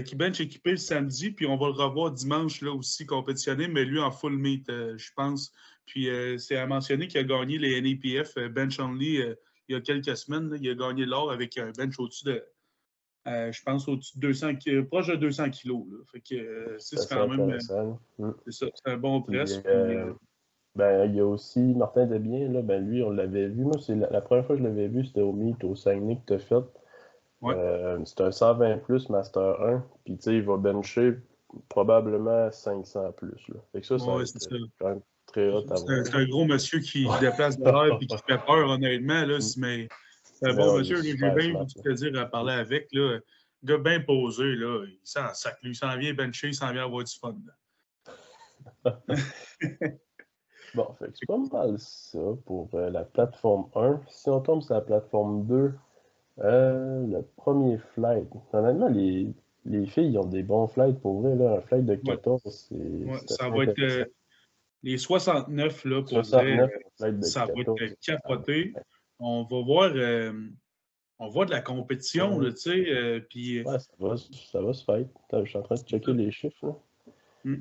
qui 0.07 0.17
bench 0.17 0.41
équipé 0.41 0.71
le 0.71 0.79
samedi, 0.79 1.33
puis 1.33 1.45
on 1.45 1.59
va 1.59 1.67
le 1.67 1.75
revoir 1.75 2.11
dimanche 2.13 2.63
là 2.63 2.73
aussi 2.73 3.05
compétitionner, 3.05 3.69
mais 3.69 3.85
lui 3.85 4.01
en 4.01 4.11
full 4.11 4.39
meet, 4.39 4.65
je 4.69 5.11
pense. 5.15 5.53
Puis 5.87 6.09
euh, 6.09 6.39
c'est 6.39 6.57
à 6.57 6.67
mentionner 6.67 7.09
qu'il 7.09 7.21
a 7.21 7.25
gagné 7.25 7.59
les 7.59 7.81
NAPF 7.81 8.37
euh, 8.37 8.49
Bench 8.49 8.79
Only 8.79 9.21
euh, 9.23 9.35
il 9.69 9.75
y 9.75 9.77
a 9.77 9.81
quelques 9.81 10.17
semaines. 10.17 10.51
là. 10.51 10.57
il 10.61 10.71
a 10.71 10.75
gagné 10.75 11.05
l'or 11.07 11.31
avec 11.33 11.57
un 11.59 11.71
bench 11.77 11.99
au-dessus 11.99 12.25
de, 12.25 12.45
euh, 13.29 13.53
je 13.53 13.63
pense, 13.63 13.87
au-dessus 13.89 14.17
de 14.19 14.27
200, 14.29 14.57
ki- 14.57 14.83
proche 14.83 15.09
de 15.09 15.17
200 15.17 15.51
kilos. 15.51 15.85
Là. 15.91 15.99
Fait 16.11 16.21
que 16.21 16.77
c'est 16.79 16.97
quand 17.09 17.29
même. 17.29 17.59
Mm. 18.19 18.33
c'est 18.49 18.67
un 18.87 18.97
bon 18.97 19.23
Puis, 19.23 19.37
press. 19.37 19.59
puis, 19.59 19.71
euh, 19.73 20.13
ben, 20.75 21.05
il 21.11 21.17
y 21.17 21.21
a 21.21 21.27
aussi 21.27 21.61
Martin 21.61 22.07
Debien, 22.07 22.49
là, 22.49 22.63
ben, 22.63 22.85
lui, 22.85 23.03
on 23.03 23.11
l'avait 23.11 23.49
vu. 23.49 23.63
Moi, 23.63 23.75
c'est 23.81 23.95
la, 23.95 24.09
la 24.11 24.21
première 24.21 24.47
fois 24.47 24.57
que 24.57 24.63
je 24.63 24.67
l'avais 24.69 24.89
vu, 24.89 25.05
c'était 25.05 25.21
au 25.21 25.33
Meet, 25.33 25.63
au 25.65 25.77
Saguenay 25.77 26.17
que 26.17 26.27
tu 26.27 26.33
as 26.35 26.39
fait. 26.39 26.65
Ouais. 27.43 27.55
Euh, 27.57 27.99
c'est 28.05 28.21
un 28.23 28.31
120 28.33 28.79
plus 28.79 29.09
Master 29.09 29.61
1. 29.61 29.87
Puis, 30.05 30.17
tu 30.17 30.23
sais, 30.23 30.35
il 30.37 30.43
va 30.43 30.57
bencher 30.57 31.15
probablement 31.69 32.51
500 32.51 33.13
plus. 33.13 33.49
Là. 33.49 33.57
Fait 33.73 33.81
que 33.81 33.87
ça, 33.87 33.97
Ouais, 33.97 34.25
c'est 34.27 34.39
quand 34.79 34.89
même 34.89 35.01
très 35.33 35.49
hot 35.51 35.65
à 35.71 35.77
C'est 35.77 35.85
voir. 35.87 35.99
un, 35.99 36.05
c'est 36.05 36.15
un 36.15 36.25
gros 36.27 36.45
monsieur 36.45 36.79
qui 36.81 37.07
déplace 37.21 37.59
de 37.59 37.65
l'air 37.65 37.99
et 38.01 38.07
qui 38.07 38.17
fait 38.29 38.39
peur, 38.47 38.69
honnêtement. 38.69 39.25
Là, 39.25 39.39
mais 39.59 39.89
c'est 40.23 40.51
un 40.51 40.55
bon 40.55 40.79
monsieur. 40.79 41.03
J'ai 41.03 41.15
bien 41.15 41.65
du 41.65 41.75
plaisir 41.83 42.21
à 42.21 42.27
parler 42.27 42.55
avec. 42.55 42.89
Là. 42.93 43.19
Gars 43.65 43.79
bien 43.79 44.01
posé. 44.01 44.45
Là. 44.57 44.85
Il 44.87 44.99
s'en 45.05 45.33
sac. 45.35 45.59
Lui, 45.63 45.71
il 45.73 45.75
s'en 45.75 45.97
vient 45.97 46.15
bencher, 46.15 46.49
il 46.49 46.55
s'en 46.55 46.73
vient 46.73 46.85
avoir 46.85 47.05
du 47.05 47.13
fun. 47.19 47.35
Bon, 50.75 50.87
fait 50.99 51.11
c'est 51.15 51.27
pas 51.27 51.37
mal 51.37 51.75
ça 51.79 52.19
pour 52.47 52.71
euh, 52.75 52.89
la 52.89 53.05
plateforme 53.05 53.67
1. 53.75 54.01
Si 54.09 54.31
on 54.31 54.41
tombe 54.41 54.63
sur 54.63 54.75
la 54.75 54.81
plateforme 54.81 55.45
2, 55.47 55.75
euh, 56.39 57.07
le 57.07 57.23
premier 57.37 57.77
flight. 57.95 58.27
Honnêtement, 58.55 58.89
les, 58.89 59.35
les 59.67 59.87
filles 59.87 60.17
ont 60.17 60.25
des 60.25 60.43
bons 60.43 60.67
flights 60.69 60.99
pour 61.01 61.21
vrai. 61.21 61.37
Là. 61.37 61.57
Un 61.59 61.61
flight 61.61 61.85
de 61.85 61.95
14, 61.97 62.41
c'est. 62.47 62.75
Ouais, 62.75 63.19
ça 63.27 63.51
va 63.51 63.65
être 63.65 63.79
euh, 63.81 64.05
les 64.83 64.99
69 64.99 65.85
là, 65.85 66.01
pour 66.03 66.09
69, 66.09 66.57
vrai, 66.57 66.63
un 66.63 66.69
flight 66.97 67.19
de 67.19 67.25
ça 67.25 67.41
va 67.47 67.53
14. 67.53 67.79
être 67.83 68.01
capoté. 68.01 68.75
On 69.19 69.45
va 69.45 69.63
voir, 69.63 69.93
euh, 69.95 70.33
on 71.19 71.29
voit 71.29 71.45
de 71.45 71.53
la 71.53 71.61
compétition, 71.61 72.41
tu 72.41 72.57
sais. 72.57 72.91
euh, 72.91 73.21
puis 73.31 73.63
Ouais, 73.63 73.79
ça 73.79 73.93
va, 74.01 74.17
ça 74.17 74.61
va 74.61 74.73
se 74.73 74.85
faire. 74.85 75.05
Je 75.33 75.45
suis 75.45 75.59
en 75.59 75.63
train 75.63 75.77
de 75.77 75.81
checker 75.81 76.13
les 76.13 76.31
chiffres. 76.33 76.67
Là. 77.45 77.55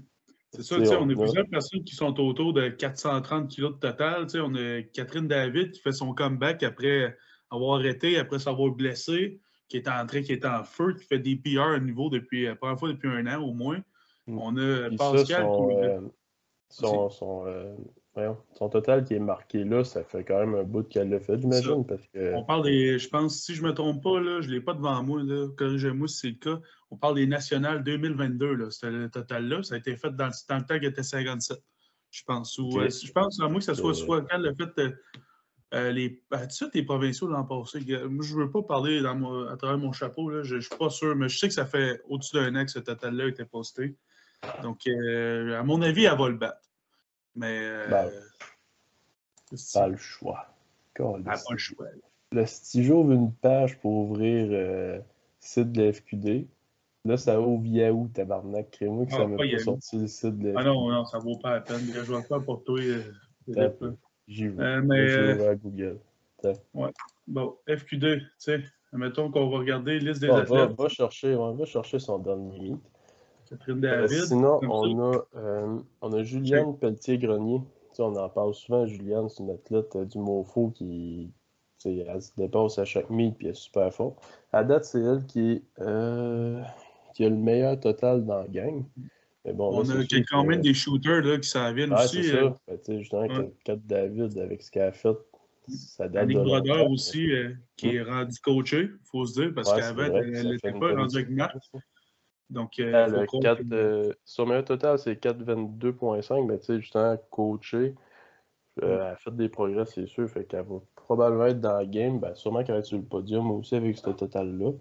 c'est 0.51 0.63
ça, 0.63 0.75
on 0.77 0.83
a 0.83 0.97
on 0.97 1.09
a- 1.09 1.15
plusieurs 1.15 1.47
personnes 1.47 1.83
qui 1.83 1.94
sont 1.95 2.19
autour 2.19 2.53
de 2.53 2.69
430 2.69 3.50
kilos 3.50 3.74
de 3.75 3.79
total. 3.79 4.25
On 4.35 4.56
a 4.56 4.81
Catherine 4.81 5.27
David 5.27 5.71
qui 5.71 5.81
fait 5.81 5.91
son 5.91 6.13
comeback 6.13 6.63
après 6.63 7.15
avoir 7.51 7.79
arrêté, 7.79 8.17
après 8.17 8.39
s'avoir 8.39 8.71
blessé, 8.71 9.39
qui 9.67 9.77
est 9.77 9.88
en 9.88 10.06
train, 10.07 10.21
qui 10.24 10.31
est 10.33 10.45
en 10.45 10.63
feu, 10.63 10.95
qui 10.95 11.06
fait 11.06 11.19
des 11.19 11.35
PR 11.35 11.74
à 11.75 11.79
niveau 11.79 12.09
depuis, 12.09 12.45
la 12.45 12.56
première 12.56 12.79
fois 12.79 12.89
depuis 12.89 13.09
un 13.09 13.27
an 13.27 13.41
au 13.44 13.53
moins. 13.53 13.79
Mm. 14.25 14.39
On 14.39 14.57
a 14.57 14.88
Puis 14.89 14.97
ça, 14.97 15.12
Pascal 15.12 15.44
son, 15.44 15.67
qui 15.67 15.75
euh, 15.75 16.01
son, 16.71 17.09
son, 17.09 17.45
euh, 17.47 17.75
voyons, 18.13 18.38
son 18.53 18.69
total 18.69 19.03
qui 19.03 19.13
est 19.13 19.19
marqué 19.19 19.63
là, 19.63 19.83
ça 19.83 20.03
fait 20.03 20.23
quand 20.23 20.39
même 20.39 20.56
un 20.56 20.63
bout 20.63 20.83
qu'elle 20.83 21.09
l'a 21.09 21.19
fait, 21.19 21.38
j'imagine. 21.39 21.85
Parce 21.85 22.06
que. 22.07 22.33
On 22.33 22.44
parle 22.44 22.63
des, 22.63 22.97
je 23.00 23.07
pense, 23.09 23.38
si 23.41 23.53
je 23.56 23.62
ne 23.63 23.68
me 23.68 23.73
trompe 23.73 24.01
pas, 24.03 24.19
là, 24.19 24.41
je 24.41 24.47
ne 24.50 24.53
l'ai 24.53 24.62
pas 24.62 24.73
devant 24.73 25.01
moi, 25.03 25.21
là, 25.23 25.47
corrigez-moi 25.57 26.07
si 26.07 26.18
c'est 26.18 26.27
le 26.29 26.35
cas. 26.35 26.59
On 26.89 26.97
parle 26.97 27.15
des 27.15 27.27
nationales 27.27 27.83
2022, 27.83 28.53
là, 28.56 28.71
c'était 28.71 28.91
le 28.91 29.09
total-là. 29.09 29.63
Ça 29.63 29.75
a 29.75 29.77
été 29.77 29.95
fait 29.95 30.12
dans, 30.15 30.27
le- 30.27 30.31
dans 30.50 30.57
le 30.57 30.65
temps 30.65 30.75
qu'il 30.79 30.85
était 30.89 31.03
57, 31.03 31.57
je 32.10 32.24
pense. 32.25 32.57
Ou, 32.57 32.79
euh, 32.79 32.89
je 32.89 33.12
pense, 33.12 33.39
à 33.39 33.48
moins 33.48 33.60
que 33.60 33.65
ce 33.65 33.74
soit 33.74 33.91
Euh. 33.91 33.93
soit 33.93 34.22
quand 34.24 34.38
le 34.39 34.53
fait 34.55 34.79
euh, 34.79 34.91
euh, 35.74 35.91
les. 35.93 36.22
Tu 36.31 36.38
sais, 36.50 36.65
les 36.74 36.84
provinciaux 36.84 37.27
l'an 37.27 37.46
passé. 37.46 37.79
Moi, 38.10 38.25
je 38.25 38.36
ne 38.36 38.43
veux 38.43 38.51
pas 38.51 38.62
parler 38.63 39.01
dans 39.01 39.15
mon- 39.15 39.48
à 39.48 39.55
travers 39.55 39.77
mon 39.77 39.93
chapeau, 39.93 40.29
là, 40.29 40.43
je 40.43 40.55
ne 40.55 40.60
suis 40.60 40.75
pas 40.77 40.89
sûr, 40.89 41.15
mais 41.15 41.29
je 41.29 41.38
sais 41.38 41.48
que 41.48 41.53
ça 41.53 41.65
fait 41.65 42.01
au-dessus 42.10 42.36
d'un 42.36 42.53
an 42.57 42.65
que 42.65 42.72
ce 42.72 42.79
total-là 42.79 43.24
a 43.24 43.27
été 43.27 43.46
posté. 43.46 43.96
Donc, 44.63 44.88
euh, 44.88 45.60
à 45.60 45.63
mon 45.63 45.81
avis, 45.81 46.05
elle 46.05 46.17
va 46.17 46.29
le 46.29 46.36
battre. 46.38 46.69
Mais. 47.36 47.60
euh, 47.62 47.88
Ben, 47.89 48.10
c'est- 49.53 49.79
Pas 49.79 49.88
le 49.88 49.98
choix. 49.98 50.48
Calisse. 50.93 51.24
pas 51.25 51.41
le 51.51 51.57
choix. 51.57 51.88
si 52.45 52.83
j'ouvre 52.83 53.12
une 53.12 53.33
page 53.33 53.79
pour 53.79 53.91
ouvrir 53.91 54.48
euh, 54.51 55.00
site 55.39 55.71
de 55.71 55.81
la 55.83 55.93
FQD, 55.93 56.48
là, 57.05 57.17
ça 57.17 57.39
ouvre 57.41 57.65
Yahoo, 57.65 58.07
tabarnak. 58.13 58.71
Crée-moi 58.71 59.05
que 59.05 59.12
Ah, 59.13 59.17
ça 59.17 59.27
m'a 59.27 59.38
pas 59.38 59.43
pas 59.50 59.60
sorti 59.60 59.98
le 60.00 60.07
site 60.07 60.38
de 60.38 60.50
la 60.51 60.60
Ah 60.60 60.63
FQD. 60.63 60.67
non, 60.67 60.89
non, 60.89 61.05
ça 61.05 61.17
vaut 61.19 61.38
pas 61.38 61.51
la 61.51 61.62
peine. 61.62 61.81
Je 61.93 62.00
vais 62.00 62.17
le 62.17 62.21
faire 62.24 62.43
pour 62.43 62.63
toi. 62.63 62.79
euh. 62.79 63.93
J'y 64.27 64.48
vais. 64.48 64.63
Euh, 64.63 64.81
mais, 64.83 65.07
je 65.07 65.19
euh, 65.19 65.33
vais 65.36 65.48
à 65.48 65.55
Google. 65.55 66.00
Bon, 67.27 67.57
FQ2, 67.67 68.19
tu 68.19 68.25
sais, 68.39 68.63
mettons 68.93 69.31
qu'on 69.31 69.50
va 69.50 69.60
regarder 69.60 70.00
liste 70.00 70.21
des 70.21 70.27
va, 70.27 70.38
athlètes. 70.39 70.71
va 70.77 70.89
chercher, 70.89 71.36
ouais, 71.36 71.53
va 71.53 71.65
chercher 71.65 72.00
son 72.00 72.17
dernier 72.19 72.60
meet. 72.60 72.79
Euh, 73.70 74.08
sinon, 74.08 74.60
on 74.63 75.12
a, 75.12 75.25
euh, 75.36 75.77
on 76.01 76.13
a 76.13 76.24
Juliane 76.24 76.77
Pelletier-Grenier. 76.77 77.60
Tu 77.60 77.98
sais, 77.98 78.03
on 78.03 78.15
en 78.15 78.29
parle 78.29 78.53
souvent. 78.53 78.86
Juliane, 78.86 79.27
c'est 79.29 79.43
une 79.43 79.51
athlète 79.51 79.96
euh, 79.96 80.05
du 80.05 80.17
MOFO 80.17 80.70
qui 80.70 81.31
tu 81.81 81.89
sais, 81.89 82.05
elle 82.08 82.22
se 82.22 82.31
dépasse 82.38 82.77
à 82.77 82.86
chaque 82.86 83.10
meet 83.10 83.36
puis 83.38 83.48
elle 83.48 83.53
est 83.53 83.55
super 83.55 83.91
forte. 83.93 84.22
À 84.53 84.63
date, 84.63 84.86
c'est 84.86 85.01
elle 85.01 85.25
qui, 85.25 85.63
euh, 85.79 86.62
qui 87.15 87.25
a 87.25 87.29
le 87.29 87.36
meilleur 87.36 87.79
total 87.79 88.25
dans 88.25 88.39
la 88.39 88.48
gang. 88.48 88.86
Mais 89.46 89.53
bon, 89.53 89.72
On 89.74 89.89
a 89.89 90.03
quand 90.29 90.43
même 90.43 90.62
des 90.62 90.75
shooters 90.75 91.24
là, 91.24 91.39
qui 91.39 91.50
s'en 91.50 91.74
viennent 91.74 91.93
aussi. 91.93 92.24
c'est 92.24 92.36
euh, 92.36 92.50
ça. 92.50 92.60
Fait, 92.67 92.77
tu 92.77 92.86
sais, 92.86 93.00
justement, 93.00 93.22
ouais. 93.24 93.79
David, 93.86 94.38
avec 94.38 94.62
ce 94.62 94.70
qu'elle 94.70 94.84
a 94.84 94.91
fait, 94.91 95.17
ça 95.67 96.08
date 96.08 96.24
Annick 96.24 96.38
de 96.38 96.43
Brodeur 96.43 96.91
aussi, 96.91 97.31
euh, 97.31 97.53
qui 97.75 97.96
est 97.96 98.03
rendu 98.03 98.38
coaché, 98.39 98.81
il 98.91 99.08
faut 99.10 99.25
se 99.25 99.41
dire, 99.41 99.51
parce 99.55 99.72
Ouais, 99.72 99.79
qu'avant, 99.79 100.03
elle 100.03 100.50
n'était 100.50 100.72
pas 100.74 100.96
rendue 100.96 101.17
avec 101.17 101.29
Marc. 101.31 101.55
Donc, 102.51 102.79
euh, 102.79 103.05
Elle 103.05 103.25
croire 103.27 103.43
quatre, 103.43 103.62
que- 103.70 103.74
euh, 103.75 104.13
son 104.25 104.46
meilleur 104.46 104.65
total, 104.65 105.00
c'est 105.00 105.17
4,22,5, 105.17 106.46
mais 106.48 106.60
tu 106.60 106.65
sais, 106.65 106.79
justement, 106.81 107.17
coaché, 107.31 107.96
euh, 108.84 108.96
elle 108.96 109.01
a 109.13 109.15
fait 109.17 109.36
des 109.36 109.50
progrès, 109.50 109.86
c'est 109.86 110.08
sûr, 110.08 110.29
fait 110.29 110.46
qu'elle 110.46 110.65
va 110.65 110.77
probablement 110.96 111.48
être 111.48 111.62
dans 111.62 111.74
la 111.77 111.86
game, 111.86 112.20
ben, 112.20 112.36
sûrement 112.36 112.63
qu'elle 112.63 112.75
va 112.75 112.79
être 112.79 112.86
sur 112.86 112.98
le 112.98 113.03
podium 113.05 113.51
aussi 113.51 113.75
avec 113.75 113.98
ce 113.98 114.10
total-là. 114.12 114.72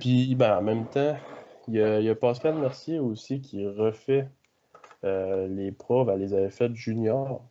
Puis, 0.00 0.34
ben, 0.36 0.58
en 0.58 0.62
même 0.62 0.86
temps, 0.88 1.16
il 1.68 1.74
y 1.74 1.82
a, 1.82 2.00
il 2.00 2.06
y 2.06 2.10
a 2.10 2.14
Pascal 2.16 2.56
Mercier 2.56 2.98
aussi 3.00 3.40
qui 3.40 3.66
refait 3.66 4.28
euh, 5.04 5.48
les 5.48 5.72
profs, 5.72 6.08
elle 6.08 6.20
les 6.20 6.34
avait 6.34 6.50
faites 6.50 6.74
junior. 6.76 7.42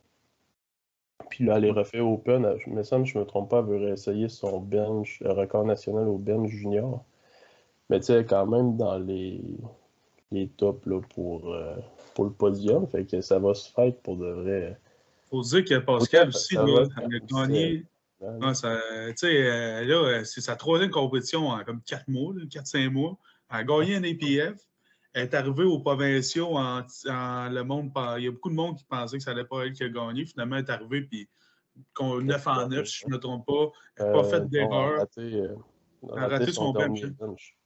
Puis 1.30 1.44
là, 1.44 1.56
elle 1.56 1.62
les 1.64 1.70
refait 1.70 2.00
open. 2.00 2.56
Je 2.58 2.70
me 2.70 2.82
semble, 2.82 3.04
je 3.06 3.18
me 3.18 3.24
trompe 3.24 3.50
pas, 3.50 3.58
elle 3.60 3.66
veut 3.66 3.76
réessayer 3.76 4.28
son 4.28 4.60
bench, 4.60 5.20
le 5.20 5.32
record 5.32 5.64
national 5.64 6.08
au 6.08 6.18
bench 6.18 6.48
junior. 6.50 7.04
Mais 7.90 8.00
tu 8.00 8.06
sais, 8.06 8.24
quand 8.24 8.46
même 8.46 8.76
dans 8.76 8.98
les, 8.98 9.40
les 10.34 10.48
tops 10.48 10.84
là, 10.86 11.00
pour, 11.14 11.52
euh, 11.52 11.76
pour 12.14 12.24
le 12.24 12.32
podium. 12.32 12.86
Fait 12.86 13.04
que 13.04 13.20
ça 13.20 13.38
va 13.38 13.54
se 13.54 13.70
faire 13.70 13.94
pour 14.02 14.16
de 14.16 14.26
vrai. 14.26 14.78
Faut 15.30 15.42
dire 15.42 15.64
que 15.64 15.78
Pascal 15.78 16.28
aussi, 16.28 16.54
là, 16.54 16.86
elle 17.02 17.16
a 17.16 17.18
gagné. 17.20 17.86
tu 18.20 19.16
sais, 19.16 19.50
euh, 19.50 19.84
là, 19.84 20.24
c'est 20.24 20.40
sa 20.40 20.56
troisième 20.56 20.90
compétition 20.90 21.48
en 21.48 21.64
comme 21.64 21.80
4 21.82 22.08
mois, 22.08 22.34
4-5 22.34 22.90
mois. 22.90 23.16
Elle 23.50 23.56
a 23.56 23.64
gagné 23.64 23.96
un 23.96 24.04
APF. 24.04 24.60
Elle 25.12 25.22
est 25.22 25.34
arrivée 25.34 25.64
aux 25.64 25.78
provinciaux 25.78 26.56
en, 26.56 26.82
le 27.04 27.62
monde. 27.62 27.90
Il 28.18 28.24
y 28.24 28.28
a 28.28 28.32
beaucoup 28.32 28.50
de 28.50 28.54
monde 28.54 28.76
qui 28.76 28.84
pensait 28.84 29.16
que 29.16 29.22
ça 29.22 29.32
n'allait 29.32 29.46
pas 29.46 29.64
elle 29.64 29.72
qui 29.72 29.84
a 29.84 29.88
gagné. 29.88 30.26
Finalement, 30.26 30.56
elle 30.56 30.64
est 30.64 30.70
arrivée, 30.70 31.02
puis 31.02 31.28
9 32.00 32.46
en 32.46 32.68
9, 32.68 32.86
si 32.86 33.00
je 33.02 33.06
ne 33.06 33.12
me 33.12 33.18
trompe 33.18 33.46
pas. 33.46 33.70
Elle 33.96 34.06
n'a 34.06 34.12
pas 34.12 34.24
fait 34.24 34.48
d'erreur. 34.48 35.06
A 36.16 36.28
raté 36.28 36.52
son, 36.52 36.72
bench. 36.72 37.02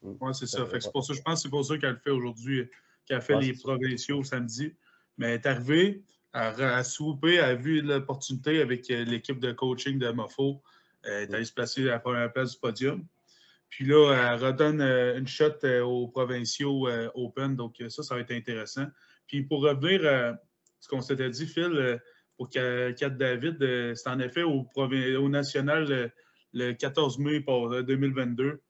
Oui, 0.02 0.34
c'est 0.34 0.46
ça. 0.46 0.66
c'est 0.80 0.92
pour 0.92 1.04
ça, 1.04 1.14
je 1.14 1.20
pense 1.22 1.34
que 1.34 1.40
c'est 1.42 1.48
pour 1.50 1.64
ça 1.64 1.78
qu'elle 1.78 1.98
fait 1.98 2.10
aujourd'hui, 2.10 2.68
qu'elle 3.06 3.22
fait 3.22 3.38
les 3.40 3.52
provinciaux 3.54 4.22
samedi. 4.22 4.74
Mais 5.16 5.28
elle 5.28 5.34
est 5.34 5.46
arrivée, 5.46 6.02
elle 6.32 6.62
a 6.62 6.84
swoopé, 6.84 7.34
elle 7.34 7.44
a 7.44 7.54
vu 7.54 7.80
l'opportunité 7.80 8.60
avec 8.60 8.90
euh, 8.90 9.04
l'équipe 9.04 9.40
de 9.40 9.52
coaching 9.52 9.98
de 9.98 10.10
Mofo. 10.10 10.62
Elle 11.02 11.22
est 11.22 11.34
allée 11.34 11.44
se 11.44 11.52
placer 11.52 11.82
à 11.88 11.92
la 11.92 11.98
première 11.98 12.32
place 12.32 12.52
du 12.52 12.58
podium. 12.60 13.04
Puis 13.68 13.84
là, 13.84 14.12
elle 14.14 14.44
redonne 14.44 14.80
euh, 14.80 15.18
une 15.18 15.26
shot 15.26 15.64
euh, 15.64 15.82
aux 15.82 16.08
provinciaux 16.08 16.88
Open. 17.14 17.56
Donc, 17.56 17.82
ça, 17.88 18.02
ça 18.02 18.14
va 18.14 18.20
être 18.20 18.32
intéressant. 18.32 18.86
Puis 19.26 19.42
pour 19.42 19.62
revenir 19.62 20.06
à 20.06 20.38
ce 20.80 20.88
qu'on 20.88 21.00
s'était 21.00 21.30
dit, 21.30 21.46
Phil, 21.46 22.00
pour 22.36 22.48
Kat 22.48 23.10
David, 23.10 23.94
c'est 23.96 24.08
en 24.08 24.20
effet 24.20 24.42
au, 24.42 24.66
au 24.76 25.28
national 25.28 26.12
le 26.52 26.72
14 26.72 27.18
mai 27.18 27.40
2022 27.40 28.60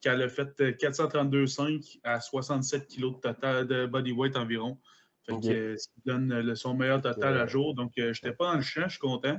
qu'elle 0.00 0.22
a 0.22 0.28
fait 0.28 0.60
432,5 0.60 2.00
à 2.02 2.20
67 2.20 2.88
kg 2.88 3.02
de 3.02 3.20
total 3.20 3.66
de 3.66 3.86
body 3.86 4.12
weight 4.12 4.36
environ. 4.36 4.78
Fait 5.24 5.40
que, 5.40 5.76
ce 5.76 5.88
qui 5.88 6.00
donne 6.04 6.54
son 6.56 6.74
meilleur 6.74 7.00
total 7.00 7.38
à 7.38 7.46
jour. 7.46 7.74
Donc, 7.74 7.92
je 7.96 8.08
n'étais 8.08 8.32
pas 8.32 8.50
dans 8.50 8.56
le 8.56 8.62
champ, 8.62 8.82
je 8.84 8.90
suis 8.90 8.98
content. 8.98 9.38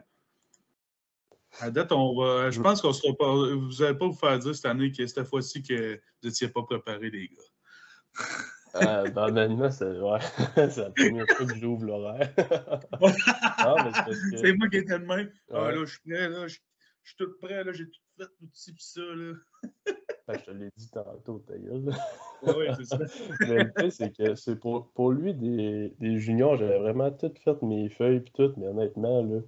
À 1.59 1.69
date, 1.69 1.91
on 1.91 2.15
va, 2.15 2.49
je 2.49 2.61
pense 2.61 2.81
qu'on 2.81 2.93
sera 2.93 3.13
pas. 3.15 3.31
Vous 3.31 3.69
n'allez 3.79 3.97
pas 3.97 4.07
vous 4.07 4.13
faire 4.13 4.39
dire 4.39 4.55
cette 4.55 4.65
année 4.65 4.91
que 4.91 5.05
cette 5.05 5.27
fois-ci 5.27 5.61
que 5.61 5.95
vous 5.95 6.29
n'étiez 6.29 6.47
pas 6.47 6.63
préparé, 6.63 7.09
les 7.09 7.27
gars. 7.27 8.13
Euh, 8.75 9.07
ben, 9.11 9.29
maintenant, 9.29 9.69
c'est 9.69 9.85
ouais. 9.85 10.17
la 10.55 10.89
première 10.89 11.27
fois 11.27 11.45
que 11.45 11.55
j'ouvre 11.59 11.85
l'horaire. 11.85 12.33
c'est 14.35 14.53
moi 14.53 14.67
qui 14.67 14.77
étais 14.77 14.97
de 14.97 15.05
même. 15.05 15.31
Ah, 15.53 15.71
là, 15.71 15.85
je 15.85 15.91
suis 15.91 15.99
prêt, 15.99 16.27
là, 16.27 16.47
je, 16.47 16.53
suis 16.53 16.61
tout 17.17 17.37
prêt, 17.41 17.63
là, 17.63 17.71
j'ai 17.71 17.85
tout 17.85 18.01
fait, 18.17 18.25
tout 18.25 18.49
ci, 18.53 18.73
puis 18.73 18.83
ça. 18.83 19.01
Là. 19.01 19.33
ben, 20.27 20.39
je 20.39 20.45
te 20.45 20.51
l'ai 20.51 20.69
dit 20.75 20.89
tantôt, 20.89 21.39
ta 21.39 21.57
gueule. 21.57 21.93
oui, 22.43 22.65
c'est 22.77 22.85
ça. 22.85 22.97
Mais 23.41 23.63
le 23.63 23.71
fait, 23.77 23.89
c'est 23.91 24.15
que 24.15 24.35
c'est 24.35 24.55
pour, 24.55 24.91
pour 24.91 25.11
lui, 25.11 25.33
des, 25.33 25.93
des 25.99 26.17
juniors, 26.17 26.57
j'avais 26.57 26.79
vraiment 26.79 27.11
tout 27.11 27.33
fait 27.43 27.61
mes 27.61 27.89
feuilles, 27.89 28.21
puis 28.21 28.33
tout, 28.33 28.53
mais 28.57 28.67
honnêtement, 28.67 29.23
là. 29.23 29.41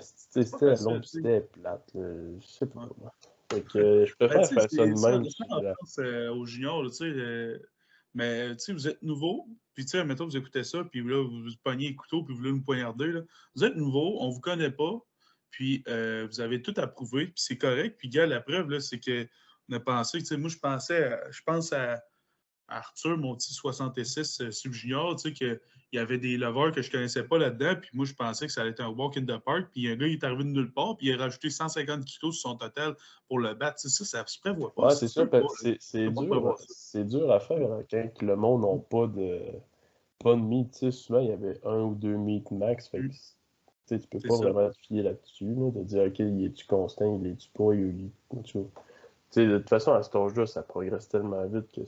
C'était 0.00 0.74
long, 0.82 1.02
c'était 1.02 1.40
plate. 1.40 1.90
Je 1.94 2.46
sais 2.46 2.66
pas. 2.66 2.88
Fait 3.50 3.62
que 3.62 4.04
je 4.04 4.14
préfère 4.16 4.40
ben, 4.40 4.46
faire 4.46 4.70
ça 4.70 4.86
de 4.86 5.18
même. 5.18 5.24
C'est 5.86 6.02
euh, 6.02 6.34
aux 6.34 6.44
juniors, 6.44 6.84
tu 6.88 6.92
sais. 6.92 7.04
Euh, 7.04 7.58
mais 8.14 8.54
tu 8.56 8.64
sais, 8.64 8.72
vous 8.72 8.88
êtes 8.88 9.02
nouveau, 9.02 9.46
puis 9.74 9.84
tu 9.84 9.92
sais, 9.92 10.04
mettons, 10.04 10.26
vous 10.26 10.36
écoutez 10.36 10.64
ça, 10.64 10.84
puis 10.84 11.02
là, 11.02 11.22
vous, 11.22 11.42
vous 11.42 11.50
pognez 11.62 11.90
le 11.90 11.94
couteau, 11.94 12.24
puis 12.24 12.34
vous 12.34 12.40
voulez 12.40 12.52
nous 12.52 12.62
poignarder. 12.62 13.06
Là. 13.06 13.20
Vous 13.54 13.64
êtes 13.64 13.76
nouveau, 13.76 14.18
on 14.20 14.28
ne 14.28 14.32
vous 14.34 14.40
connaît 14.40 14.70
pas, 14.70 15.00
puis 15.50 15.82
euh, 15.88 16.26
vous 16.30 16.40
avez 16.40 16.62
tout 16.62 16.74
approuvé, 16.76 17.26
puis 17.26 17.34
c'est 17.36 17.58
correct. 17.58 17.96
Puis, 17.98 18.08
gars, 18.08 18.26
la 18.26 18.40
preuve, 18.40 18.78
c'est 18.80 19.00
qu'on 19.00 19.74
a 19.74 19.80
pensé, 19.80 20.18
tu 20.18 20.26
sais, 20.26 20.36
moi, 20.36 20.50
je 20.50 20.58
pensais, 20.58 21.18
je 21.30 21.42
pense 21.42 21.72
à, 21.72 22.02
Arthur, 22.68 23.16
mon 23.16 23.34
petit 23.34 23.54
66 23.54 24.40
euh, 24.40 24.50
sub-junior, 24.50 25.16
tu 25.16 25.28
sais, 25.28 25.32
qu'il 25.32 25.58
y 25.92 25.98
avait 25.98 26.18
des 26.18 26.36
lovers 26.36 26.70
que 26.70 26.82
je 26.82 26.88
ne 26.88 26.92
connaissais 26.92 27.22
pas 27.22 27.38
là-dedans, 27.38 27.76
puis 27.80 27.90
moi, 27.94 28.04
je 28.04 28.12
pensais 28.12 28.46
que 28.46 28.52
ça 28.52 28.60
allait 28.60 28.70
être 28.70 28.80
un 28.80 28.88
walk 28.88 29.16
in 29.16 29.24
the 29.24 29.38
park, 29.38 29.68
puis 29.72 29.88
un 29.88 29.96
gars, 29.96 30.06
il 30.06 30.14
est 30.14 30.24
arrivé 30.24 30.44
de 30.44 30.50
nulle 30.50 30.72
part, 30.72 30.96
puis 30.96 31.08
il 31.08 31.14
a 31.14 31.16
rajouté 31.16 31.48
150 31.48 32.04
kilos 32.04 32.38
sur 32.38 32.50
son 32.50 32.56
total 32.56 32.94
pour 33.26 33.38
le 33.38 33.54
battre. 33.54 33.80
Tu 33.80 33.88
sais, 33.88 34.04
ça, 34.04 34.18
ça 34.18 34.26
se 34.26 34.38
prévoit 34.38 34.74
pas. 34.74 34.88
Ouais, 34.88 34.94
c'est 34.94 35.08
sûr, 35.08 35.28
c'est 35.80 36.10
dur, 36.10 36.56
c'est 36.68 37.04
dur 37.04 37.32
à 37.32 37.40
faire 37.40 37.72
hein, 37.72 37.82
quand 37.90 38.22
le 38.22 38.36
monde 38.36 38.62
n'a 38.62 38.78
pas 38.90 39.06
de, 39.06 39.40
pas 40.18 40.34
de 40.34 40.40
meet. 40.40 40.70
Tu 40.72 40.78
sais, 40.78 40.90
souvent, 40.90 41.20
il 41.20 41.28
y 41.28 41.32
avait 41.32 41.58
un 41.64 41.80
ou 41.80 41.94
deux 41.94 42.18
meets 42.18 42.50
max, 42.50 42.88
fait 42.88 42.98
que, 42.98 43.14
tu 43.88 43.94
ne 43.94 44.20
peux 44.20 44.28
pas 44.28 44.36
vraiment 44.36 44.70
te 44.70 44.78
fier 44.78 45.02
là-dessus, 45.02 45.44
de 45.44 45.82
dire, 45.84 46.02
OK, 46.04 46.18
il 46.18 46.44
est-tu 46.44 46.66
constant, 46.66 47.20
il 47.22 47.30
est-tu 47.30 47.48
pas, 47.50 47.74
il 47.74 48.06
est... 48.06 48.42
Tu 48.42 48.58
sais, 49.30 49.46
de 49.46 49.58
toute 49.58 49.68
façon, 49.68 49.92
à 49.92 50.02
cet 50.02 50.14
âge-là, 50.14 50.46
ça 50.46 50.62
progresse 50.62 51.08
tellement 51.08 51.46
vite 51.46 51.70
que 51.72 51.80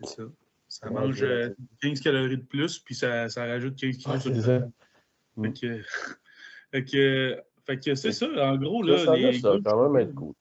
c'est 0.00 0.06
ça. 0.06 0.22
Ça 0.68 0.88
mange 0.88 1.20
15 1.20 1.26
euh, 1.28 2.02
calories 2.02 2.38
de 2.38 2.44
plus, 2.44 2.78
puis 2.78 2.94
ça, 2.94 3.28
ça 3.28 3.44
rajoute 3.44 3.76
15 3.76 3.96
kilos 3.96 4.22
sur 4.22 4.32
le 4.32 4.42
Fait 5.42 5.52
que, 5.52 5.82
fait 6.72 6.84
que, 6.84 7.42
fait 7.66 7.80
que 7.80 7.94
c'est 7.94 8.12
ça, 8.12 8.26
en 8.26 8.56
gros. 8.56 8.82
Là, 8.82 9.16
les, 9.16 9.40
ça 9.40 9.52
va 9.52 9.58
quand 9.64 9.90
même 9.90 10.08
être 10.08 10.14
cool. 10.14 10.34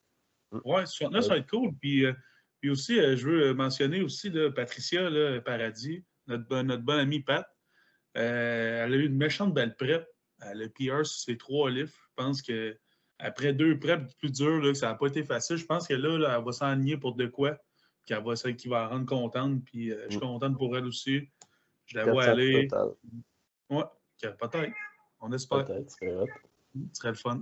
Ouais, 0.65 0.85
69, 0.85 1.23
ça 1.23 1.29
va 1.29 1.37
être 1.37 1.49
cool. 1.49 1.71
Puis, 1.81 2.05
euh, 2.05 2.13
puis 2.61 2.69
aussi, 2.69 2.99
euh, 2.99 3.15
je 3.15 3.27
veux 3.27 3.53
mentionner 3.53 4.01
aussi 4.01 4.29
là, 4.29 4.51
Patricia 4.51 5.09
là, 5.09 5.41
Paradis, 5.41 6.03
notre, 6.27 6.61
notre 6.61 6.83
bonne 6.83 6.99
amie 6.99 7.21
Pat. 7.21 7.47
elle 8.13 8.93
a 8.93 8.97
eu 8.97 9.05
une 9.05 9.17
méchante 9.17 9.53
belle 9.53 9.75
prep. 9.75 10.07
Elle 10.41 10.63
a 10.63 10.69
PR 10.69 11.05
sur 11.05 11.19
ses 11.19 11.37
trois 11.37 11.69
livres. 11.69 11.91
Je 11.93 12.23
pense 12.23 12.41
que 12.41 12.77
après 13.19 13.53
deux 13.53 13.77
preps 13.77 14.13
plus 14.15 14.31
dures, 14.31 14.61
là, 14.61 14.73
ça 14.73 14.87
n'a 14.87 14.95
pas 14.95 15.07
été 15.07 15.23
facile, 15.23 15.57
je 15.57 15.65
pense 15.65 15.87
que 15.87 15.93
là, 15.93 16.17
là 16.17 16.37
elle 16.37 16.45
va 16.45 16.51
s'enligner 16.51 16.97
pour 16.97 17.15
de 17.15 17.25
quoi 17.25 17.57
qui 18.05 18.13
va, 18.13 18.53
qui 18.53 18.67
va 18.67 18.81
la 18.81 18.87
rendre 18.87 19.05
contente. 19.05 19.63
Puis 19.65 19.91
euh, 19.91 20.05
je 20.05 20.11
suis 20.11 20.17
mm. 20.17 20.21
contente 20.21 20.57
pour 20.57 20.75
elle 20.77 20.85
aussi. 20.85 21.29
Je 21.85 21.97
la 21.97 22.05
vois 22.05 22.25
aller. 22.25 22.67
Ouais, 23.69 23.83
peut-être. 24.21 24.73
On 25.21 25.31
espère. 25.31 25.65
Peut-être, 25.65 25.89
ce 25.89 25.97
serait 25.97 26.25
Ce 26.93 26.99
serait 26.99 27.09
le 27.09 27.15
fun. 27.15 27.41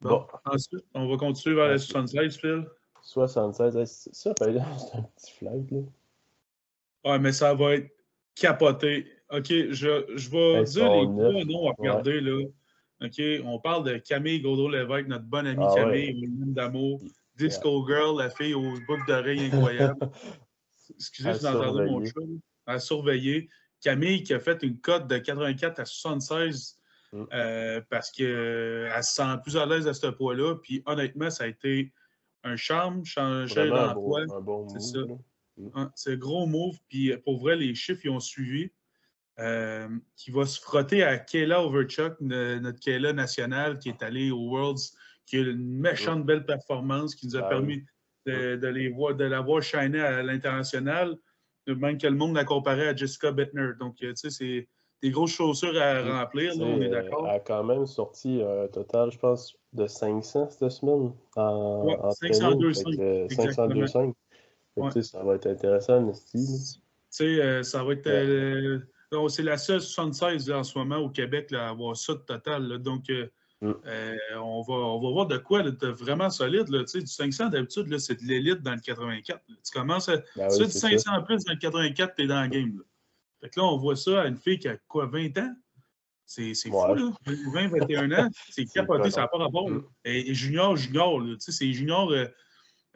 Bon. 0.00 0.26
Ensuite, 0.44 0.84
on 0.94 1.08
va 1.08 1.16
continuer 1.16 1.56
vers 1.56 1.68
les 1.68 1.78
76, 1.78 2.38
Phil. 2.38 2.66
76, 3.02 3.74
ça, 3.94 4.34
c'est 4.38 4.48
un 4.96 5.02
petit 5.02 5.32
flight, 5.32 5.70
là. 5.70 5.78
Ouais, 7.04 7.18
mais 7.18 7.32
ça 7.32 7.54
va 7.54 7.74
être 7.76 7.90
capoté. 8.34 9.10
OK, 9.32 9.48
je, 9.48 10.04
je 10.16 10.30
vais 10.30 10.64
dire 10.64 10.92
les 10.92 11.06
gros 11.06 11.44
noms 11.44 11.70
à 11.70 11.74
regarder, 11.78 12.20
là. 12.20 12.42
OK, 13.02 13.22
on 13.44 13.58
parle 13.58 13.84
de 13.84 13.96
Camille 13.96 14.40
Godot-Lévesque, 14.40 15.08
notre 15.08 15.24
bonne 15.24 15.46
amie 15.46 15.64
ah, 15.66 15.74
Camille, 15.74 16.20
ouais. 16.20 16.28
d'amour. 16.52 17.00
Disco 17.36 17.86
Girl, 17.88 18.18
la 18.18 18.28
fille 18.28 18.52
aux 18.52 18.74
boucles 18.86 19.06
d'oreilles 19.06 19.46
incroyables. 19.46 20.10
Excusez, 20.94 21.34
si 21.34 21.40
vous 21.40 21.46
entendez 21.46 21.90
mon 21.90 22.04
chat. 22.04 22.12
À 22.66 22.78
surveiller. 22.78 23.48
Camille 23.80 24.22
qui 24.22 24.34
a 24.34 24.40
fait 24.40 24.62
une 24.62 24.78
cote 24.78 25.06
de 25.06 25.16
84 25.16 25.80
à 25.80 25.84
76 25.86 26.76
mm. 27.12 27.24
euh, 27.32 27.80
parce 27.88 28.10
qu'elle 28.10 28.26
euh, 28.26 29.02
se 29.02 29.14
sent 29.14 29.36
plus 29.42 29.56
à 29.56 29.64
l'aise 29.64 29.88
à 29.88 29.94
ce 29.94 30.08
poids-là. 30.08 30.56
Puis 30.56 30.82
honnêtement, 30.84 31.30
ça 31.30 31.44
a 31.44 31.46
été 31.46 31.92
un 32.44 32.56
charme, 32.56 33.04
changer 33.06 33.70
d'emploi. 33.70 34.26
c'est 34.68 34.80
ça. 34.80 34.98
Mm. 35.56 35.86
C'est 35.94 36.12
un 36.12 36.16
gros 36.16 36.46
move. 36.46 36.76
Puis 36.88 37.16
pour 37.24 37.38
vrai, 37.38 37.56
les 37.56 37.74
chiffres, 37.74 38.02
ils 38.04 38.10
ont 38.10 38.20
suivi. 38.20 38.70
Euh, 39.40 39.88
qui 40.16 40.30
va 40.30 40.44
se 40.44 40.60
frotter 40.60 41.02
à 41.02 41.16
Kayla 41.16 41.64
Overchuck, 41.64 42.20
notre 42.20 42.78
Kayla 42.78 43.14
nationale 43.14 43.78
qui 43.78 43.88
est 43.88 44.02
allée 44.02 44.30
aux 44.30 44.50
Worlds 44.50 44.92
qui 45.24 45.36
a 45.36 45.40
une 45.40 45.78
méchante 45.78 46.26
belle 46.26 46.44
performance 46.44 47.14
qui 47.14 47.26
nous 47.26 47.36
a 47.36 47.40
ah 47.44 47.48
permis 47.48 47.82
de, 48.26 48.66
les 48.66 48.90
voir, 48.90 49.14
de 49.14 49.24
la 49.24 49.40
voir 49.40 49.62
shiner 49.62 50.00
à 50.00 50.22
l'international, 50.22 51.16
même 51.66 51.96
que 51.96 52.06
le 52.06 52.16
monde 52.16 52.34
l'a 52.34 52.44
comparé 52.44 52.88
à 52.88 52.94
Jessica 52.94 53.32
Bettner. 53.32 53.70
Donc, 53.78 53.94
euh, 54.02 54.10
tu 54.10 54.16
sais, 54.16 54.28
c'est 54.30 54.68
des 55.02 55.10
grosses 55.10 55.32
chaussures 55.32 55.80
à 55.80 56.02
remplir, 56.02 56.52
on 56.60 56.82
est 56.82 56.90
d'accord. 56.90 57.26
Elle 57.26 57.36
a 57.36 57.40
quand 57.40 57.64
même 57.64 57.86
sorti 57.86 58.42
un 58.42 58.68
total, 58.68 59.10
je 59.10 59.18
pense, 59.18 59.56
de 59.72 59.86
500 59.86 60.50
cette 60.50 60.70
semaine. 60.70 61.14
En, 61.36 61.86
ouais, 61.86 61.96
502,5. 62.30 64.12
Ça 65.02 65.22
va 65.22 65.36
être 65.36 65.46
intéressant, 65.46 66.12
style. 66.12 66.40
Tu 66.40 66.82
sais, 67.08 67.40
euh, 67.40 67.62
ça 67.62 67.82
va 67.82 67.94
être. 67.94 68.06
Euh, 68.06 68.80
c'est 69.28 69.42
la 69.42 69.58
seule 69.58 69.80
76 69.80 70.50
en 70.50 70.64
ce 70.64 70.78
moment 70.78 70.98
au 70.98 71.10
Québec 71.10 71.50
là, 71.50 71.66
à 71.66 71.70
avoir 71.70 71.96
ça 71.96 72.14
de 72.14 72.20
total. 72.20 72.78
donc, 72.78 73.10
Mm. 73.62 73.72
Euh, 73.86 74.16
on, 74.36 74.62
va, 74.62 74.74
on 74.74 75.00
va 75.00 75.10
voir 75.10 75.26
de 75.26 75.36
quoi 75.36 75.62
de 75.62 75.86
vraiment 75.88 76.30
solide. 76.30 76.68
Là. 76.68 76.84
Du 76.84 77.06
500, 77.06 77.48
d'habitude, 77.48 77.98
c'est 77.98 78.20
de 78.20 78.26
l'élite 78.26 78.62
dans 78.62 78.72
le 78.72 78.80
84. 78.80 79.40
Tu 79.46 79.54
commences 79.72 80.08
à. 80.08 80.16
Ben 80.36 80.48
tu 80.48 80.64
du 80.64 80.70
500 80.70 81.12
en 81.12 81.22
plus 81.22 81.44
dans 81.44 81.52
le 81.52 81.58
84, 81.58 82.14
tu 82.14 82.22
es 82.22 82.26
dans 82.26 82.42
le 82.42 82.48
game. 82.48 82.76
Là. 82.78 82.84
Fait 83.42 83.50
que 83.50 83.60
là, 83.60 83.66
on 83.66 83.76
voit 83.76 83.96
ça 83.96 84.22
à 84.22 84.26
une 84.26 84.36
fille 84.36 84.58
qui 84.58 84.68
a 84.68 84.76
quoi, 84.88 85.06
20 85.06 85.36
ans? 85.38 85.54
C'est 86.24 86.54
fou, 86.54 86.94
là. 86.94 87.10
20, 87.26 87.68
21 87.68 88.12
ans, 88.12 88.28
c'est 88.50 88.64
capoté, 88.74 89.10
ça 89.10 89.22
n'a 89.22 89.28
pas 89.28 89.38
rapport. 89.38 89.68
Mm. 89.68 89.84
Et, 90.04 90.32
junior, 90.32 90.76
junior, 90.76 91.20
tu 91.22 91.36
sais, 91.40 91.52
c'est 91.52 91.72
junior. 91.72 92.10
Euh, 92.10 92.26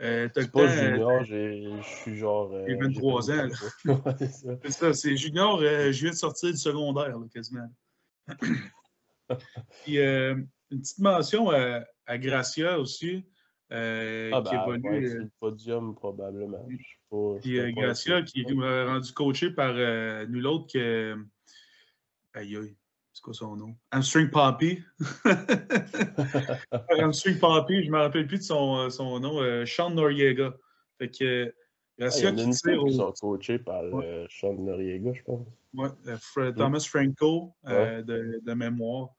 Euh, 0.00 0.28
c'est 0.34 0.50
pas 0.50 0.66
junior, 0.66 1.24
je 1.24 1.80
suis 1.82 2.16
genre. 2.16 2.52
J'ai 2.66 2.74
23 2.74 3.30
ans. 3.30 3.48
c'est 4.18 4.70
ça, 4.70 4.92
c'est 4.92 5.16
junior, 5.16 5.60
je 5.60 6.00
viens 6.00 6.10
de 6.10 6.16
sortir 6.16 6.50
du 6.50 6.58
secondaire, 6.58 7.16
quasiment. 7.32 7.68
Puis, 9.84 9.98
une 9.98 10.48
petite 10.70 10.98
mention 10.98 11.50
à, 11.50 11.84
à 12.06 12.18
Gracia 12.18 12.78
aussi. 12.78 13.24
Euh, 13.72 14.30
ah, 14.32 14.42
qui 14.42 14.54
ben, 14.54 14.62
évolue. 14.62 14.88
Ouais, 14.88 15.08
c'est 15.08 15.18
le 15.18 15.30
podium, 15.40 15.94
probablement. 15.94 16.68
Pas, 17.10 17.38
Puis 17.40 17.58
euh, 17.58 17.72
Gracia, 17.72 18.22
qui 18.22 18.42
est 18.42 18.52
rendu 18.52 19.12
coaché 19.12 19.50
par 19.50 19.74
euh, 19.74 20.26
nul 20.26 20.46
autre 20.46 20.72
que. 20.72 21.16
Aïe, 22.34 22.56
aïe. 22.56 22.76
C'est 23.14 23.22
quoi 23.22 23.32
son 23.32 23.54
nom? 23.54 23.76
Hamstring 23.92 24.28
Poppy. 24.28 24.82
Hamstring 26.98 27.38
Poppy, 27.38 27.84
je 27.84 27.86
ne 27.86 27.92
me 27.92 27.98
rappelle 27.98 28.26
plus 28.26 28.38
de 28.38 28.42
son, 28.42 28.90
son 28.90 29.20
nom. 29.20 29.64
Sean 29.64 29.90
Noriega. 29.90 30.52
Fait 30.98 31.08
que. 31.08 31.54
Gracia 31.96 32.30
ah, 32.30 32.32
qui 32.32 32.50
tire 32.50 32.82
au... 32.82 32.90
sont 32.90 33.12
coachés 33.12 33.60
par 33.60 33.84
ouais. 33.84 34.26
Sean 34.28 34.54
Noriega, 34.54 35.12
je 35.12 35.22
pense. 35.22 35.46
Oui, 35.74 35.88
Thomas 36.56 36.80
Franco, 36.80 37.54
de, 37.64 38.40
de, 38.44 38.54
mémoire. 38.54 39.10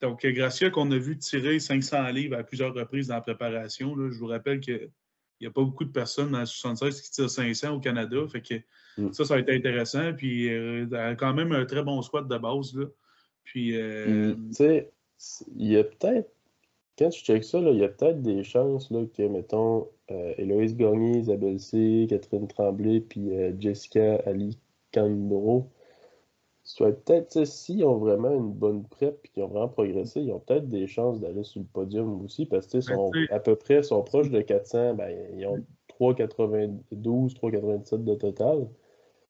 Donc, 0.00 0.26
Gracia, 0.26 0.70
qu'on 0.70 0.90
a 0.90 0.98
vu 0.98 1.16
tirer 1.18 1.60
500 1.60 2.08
livres 2.08 2.36
à 2.36 2.42
plusieurs 2.42 2.74
reprises 2.74 3.06
dans 3.06 3.14
la 3.14 3.20
préparation, 3.20 3.94
je 3.96 4.18
vous 4.18 4.26
rappelle 4.26 4.58
qu'il 4.58 4.90
n'y 5.42 5.48
a 5.48 5.50
pas 5.50 5.62
beaucoup 5.62 5.84
de 5.84 5.90
personnes 5.90 6.32
dans 6.32 6.38
la 6.38 6.46
76 6.46 7.00
qui 7.00 7.10
tirent 7.10 7.30
500 7.30 7.74
au 7.74 7.80
Canada. 7.80 8.16
Fait 8.30 8.40
que 8.40 8.54
mm. 8.98 9.12
ça, 9.12 9.24
ça 9.24 9.34
a 9.34 9.38
été 9.38 9.54
intéressant. 9.54 10.12
Puis, 10.14 10.52
euh, 10.52 10.86
elle 10.90 10.94
a 10.94 11.14
quand 11.14 11.34
même 11.34 11.52
un 11.52 11.64
très 11.64 11.82
bon 11.82 12.00
squat 12.02 12.26
de 12.26 12.38
base. 12.38 12.74
Là. 12.74 12.86
Puis, 13.44 13.76
euh, 13.76 14.34
tu 14.48 14.54
sais, 14.54 14.92
il 15.56 15.72
y 15.72 15.76
a 15.76 15.84
peut-être, 15.84 16.30
quand 16.98 17.10
tu 17.10 17.24
checkes 17.24 17.44
ça, 17.44 17.58
il 17.58 17.78
y 17.78 17.84
a 17.84 17.88
peut-être 17.88 18.22
des 18.22 18.44
chances 18.44 18.90
là, 18.90 19.04
que, 19.16 19.22
mettons, 19.22 19.88
euh, 20.10 20.34
Héloïse 20.38 20.76
Gagné, 20.76 21.18
Isabelle 21.18 21.58
C., 21.58 22.06
Catherine 22.08 22.48
Tremblay, 22.48 23.00
puis 23.00 23.30
Jessica 23.58 24.16
Ali 24.26 24.58
Candro 24.92 25.70
soit 26.64 26.92
peut-être, 26.92 27.44
s'ils 27.44 27.84
ont 27.84 27.98
vraiment 27.98 28.32
une 28.32 28.52
bonne 28.52 28.84
prep 28.88 29.18
et 29.24 29.28
qu'ils 29.28 29.42
ont 29.42 29.48
vraiment 29.48 29.68
progressé, 29.68 30.20
ils 30.20 30.32
ont 30.32 30.40
peut-être 30.40 30.68
des 30.68 30.86
chances 30.86 31.20
d'aller 31.20 31.42
sur 31.42 31.60
le 31.60 31.66
podium 31.66 32.24
aussi 32.24 32.46
parce 32.46 32.66
qu'ils 32.66 32.80
ben, 32.86 32.94
sont 32.94 33.10
à 33.30 33.40
peu 33.40 33.56
près 33.56 33.82
sont 33.82 34.02
proches 34.02 34.30
de 34.30 34.40
400. 34.40 34.94
Ben, 34.94 35.10
ils 35.36 35.46
ont 35.46 35.64
3,92, 36.00 37.34
3,97 37.34 38.04
de 38.04 38.14
total. 38.14 38.68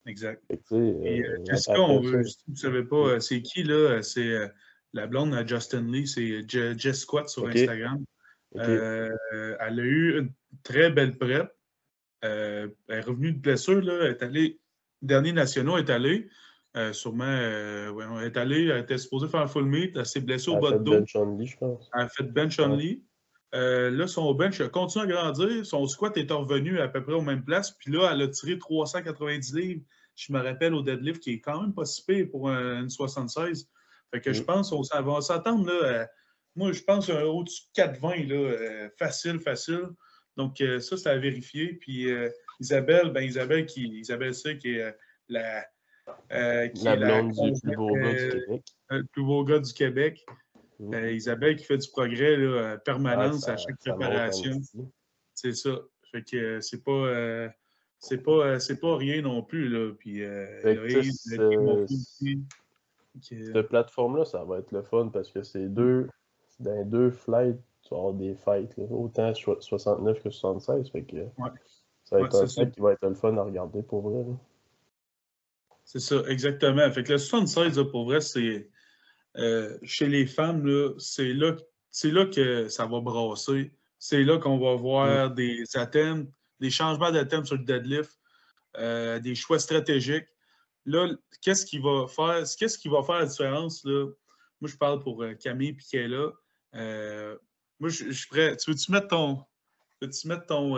Exact. 0.06 0.42
Et, 0.50 1.22
euh, 1.22 1.38
Jessica, 1.44 1.80
on 1.80 2.00
veut, 2.00 2.24
si 2.24 2.38
vous 2.46 2.52
ne 2.52 2.58
savez 2.58 2.82
pas, 2.82 2.96
euh, 2.96 3.20
c'est 3.20 3.40
qui 3.40 3.62
là? 3.62 4.02
C'est 4.02 4.28
euh, 4.28 4.48
la 4.92 5.06
blonde 5.06 5.32
à 5.34 5.46
Justin 5.46 5.82
Lee, 5.82 6.06
c'est 6.06 6.48
Jess 6.48 7.00
Squat 7.00 7.28
sur 7.28 7.46
Instagram. 7.46 8.04
elle 8.54 9.12
a 9.58 9.70
eu 9.70 10.18
une 10.18 10.32
très 10.64 10.90
belle 10.90 11.16
prep. 11.16 11.50
elle 12.20 12.72
est 12.88 13.00
revenue 13.00 13.32
de 13.32 13.38
blessure, 13.38 13.80
là, 13.80 14.00
elle 14.02 14.10
est 14.10 14.22
allée, 14.22 14.60
dernier 15.00 15.32
nationaux 15.32 15.78
est 15.78 15.88
allée. 15.88 16.28
Euh, 16.74 16.92
sûrement, 16.94 17.24
euh, 17.24 17.90
ouais, 17.90 18.04
elle 18.18 18.26
est 18.26 18.36
allée, 18.38 18.66
elle 18.68 18.80
était 18.80 18.96
supposée 18.96 19.28
faire 19.28 19.40
un 19.40 19.46
full 19.46 19.66
meet, 19.66 19.94
elle 19.94 20.06
s'est 20.06 20.20
blessée 20.20 20.50
au 20.50 20.58
bas 20.58 20.72
de 20.72 20.78
dos. 20.78 20.92
Bench 20.92 21.14
only, 21.16 21.46
je 21.46 21.56
pense. 21.58 21.90
Elle 21.94 22.02
a 22.02 22.08
fait 22.08 22.22
bench 22.24 22.58
only. 22.58 23.04
Euh, 23.54 23.90
là, 23.90 24.06
son 24.06 24.32
bench 24.32 24.62
continue 24.68 25.04
à 25.04 25.06
grandir. 25.06 25.66
Son 25.66 25.86
squat 25.86 26.16
est 26.16 26.30
revenu 26.30 26.80
à 26.80 26.88
peu 26.88 27.02
près 27.02 27.12
aux 27.12 27.20
mêmes 27.20 27.44
places. 27.44 27.72
Puis 27.72 27.92
là, 27.92 28.10
elle 28.12 28.22
a 28.22 28.28
tiré 28.28 28.58
390 28.58 29.54
livres. 29.54 29.82
Je 30.14 30.32
me 30.32 30.40
rappelle 30.40 30.72
au 30.72 30.80
deadlift, 30.80 31.22
qui 31.22 31.32
est 31.32 31.40
quand 31.40 31.60
même 31.60 31.74
pas 31.74 31.84
si 31.84 32.02
pire 32.06 32.28
pour 32.30 32.48
une 32.48 32.88
76. 32.88 33.68
Fait 34.10 34.20
que 34.22 34.32
je 34.32 34.40
mm. 34.40 34.46
pense 34.46 34.70
qu'on 34.70 34.80
va 35.02 35.20
s'attendre 35.20 35.66
là. 35.66 36.06
moi, 36.56 36.72
je 36.72 36.82
pense 36.82 37.10
au-dessus 37.10 37.64
de 37.76 37.82
4,20, 37.82 38.28
là, 38.28 38.88
facile, 38.98 39.40
facile. 39.40 39.88
Donc, 40.38 40.56
ça, 40.80 40.96
c'est 40.96 41.10
à 41.10 41.18
vérifier. 41.18 41.74
Puis 41.74 42.06
Isabelle, 42.60 43.10
ben 43.10 43.22
Isabelle, 43.22 43.66
qui, 43.66 43.88
Isabelle 43.98 44.34
C, 44.34 44.56
qui 44.56 44.76
est 44.76 44.96
la 45.28 45.66
euh, 46.33 46.69
qui 46.69 46.85
la 46.85 46.97
blonde 46.97 47.33
du 47.33 47.61
plus 47.61 47.76
beau 47.76 47.95
gars 47.95 48.12
du 48.12 48.31
Québec. 48.31 48.62
Le 48.90 49.05
plus 49.05 49.22
beau 49.22 49.44
gars 49.44 49.59
du 49.59 49.72
Québec. 49.72 50.27
Mmh. 50.79 50.94
Euh, 50.94 51.12
Isabelle 51.12 51.57
qui 51.57 51.64
fait 51.64 51.79
du 51.79 51.90
progrès 51.90 52.37
là, 52.37 52.79
permanence 52.79 53.48
à 53.48 53.57
chaque 53.57 53.79
préparation. 53.79 54.61
C'est 55.35 55.55
ça. 55.55 55.79
Fait 56.11 56.22
que 56.22 56.37
euh, 56.37 56.61
c'est 56.61 56.83
pas. 56.83 57.53
c'est 57.98 58.22
pas, 58.22 58.59
c'est 58.61 58.81
pas 58.81 58.96
rien 58.96 59.22
non 59.22 59.42
plus. 59.42 59.68
Là. 59.68 59.92
Puis, 59.98 60.22
cette 63.20 63.68
plateforme-là, 63.68 64.25
ça 64.25 64.44
va 64.44 64.59
être 64.59 64.72
le 64.72 64.83
fun 64.83 65.09
parce 65.12 65.31
que 65.31 65.42
c'est 65.42 65.68
deux. 65.68 66.09
Dans 66.61 66.85
deux 66.85 67.11
flights, 67.11 67.59
tu 67.83 67.90
vas 67.90 67.96
avoir 67.96 68.12
des 68.12 68.35
fights. 68.35 68.77
Là. 68.77 68.85
Autant 68.90 69.35
69 69.35 70.22
que 70.22 70.31
76. 70.31 70.90
Fait 70.90 71.03
que 71.03 71.16
ça 72.05 72.18
va 72.18 72.27
être 72.27 72.37
un 72.37 72.46
fight 72.46 72.70
qui 72.72 72.81
va 72.81 72.92
être 72.92 73.05
le 73.05 73.14
fun 73.14 73.37
à 73.37 73.42
regarder 73.42 73.83
pour 73.83 74.03
vrai. 74.03 74.22
Là. 74.22 74.37
C'est 75.92 76.00
ça, 76.00 76.22
exactement. 76.26 76.90
Fait 76.90 77.05
que 77.05 77.12
le 77.12 77.18
76, 77.18 77.78
pour 77.90 78.07
vrai, 78.07 78.22
c'est 78.22 78.70
euh, 79.37 79.76
chez 79.83 80.09
les 80.09 80.24
femmes, 80.24 80.66
c'est 80.96 81.35
là, 81.35 81.55
là 82.05 82.26
que 82.26 82.68
ça 82.68 82.87
va 82.87 83.00
brasser. 83.00 83.74
C'est 83.98 84.24
là 84.24 84.38
qu'on 84.38 84.59
va 84.59 84.74
voir 84.74 85.28
mm. 85.28 85.35
des 85.35 85.64
attèmes, 85.74 86.33
des 86.61 86.70
changements 86.70 87.11
d'athèmes 87.11 87.44
sur 87.44 87.57
le 87.57 87.64
deadlift, 87.64 88.18
euh, 88.78 89.18
des 89.18 89.35
choix 89.35 89.59
stratégiques. 89.59 90.24
Là, 90.87 91.11
qu'est-ce 91.42 91.66
qui 91.66 91.78
va 91.78 92.07
faire, 92.09 92.42
qu'est-ce 92.59 92.78
qui 92.78 92.88
va 92.88 93.02
faire 93.02 93.18
la 93.18 93.26
différence? 93.26 93.85
Là? 93.85 94.07
Moi, 94.62 94.70
je 94.70 94.76
parle 94.78 94.98
pour 94.98 95.22
euh, 95.22 95.35
Camille 95.35 95.74
Piquet 95.74 96.09
là. 96.09 96.31
moi, 97.78 97.90
je, 97.90 98.11
suis 98.12 98.28
prêt. 98.28 98.57
Tu 98.57 98.70
veux-tu 98.70 98.90
mettre 98.90 99.09
ton. 99.09 99.44
Veux-tu 100.00 100.26
mettre 100.26 100.46
ton. 100.46 100.74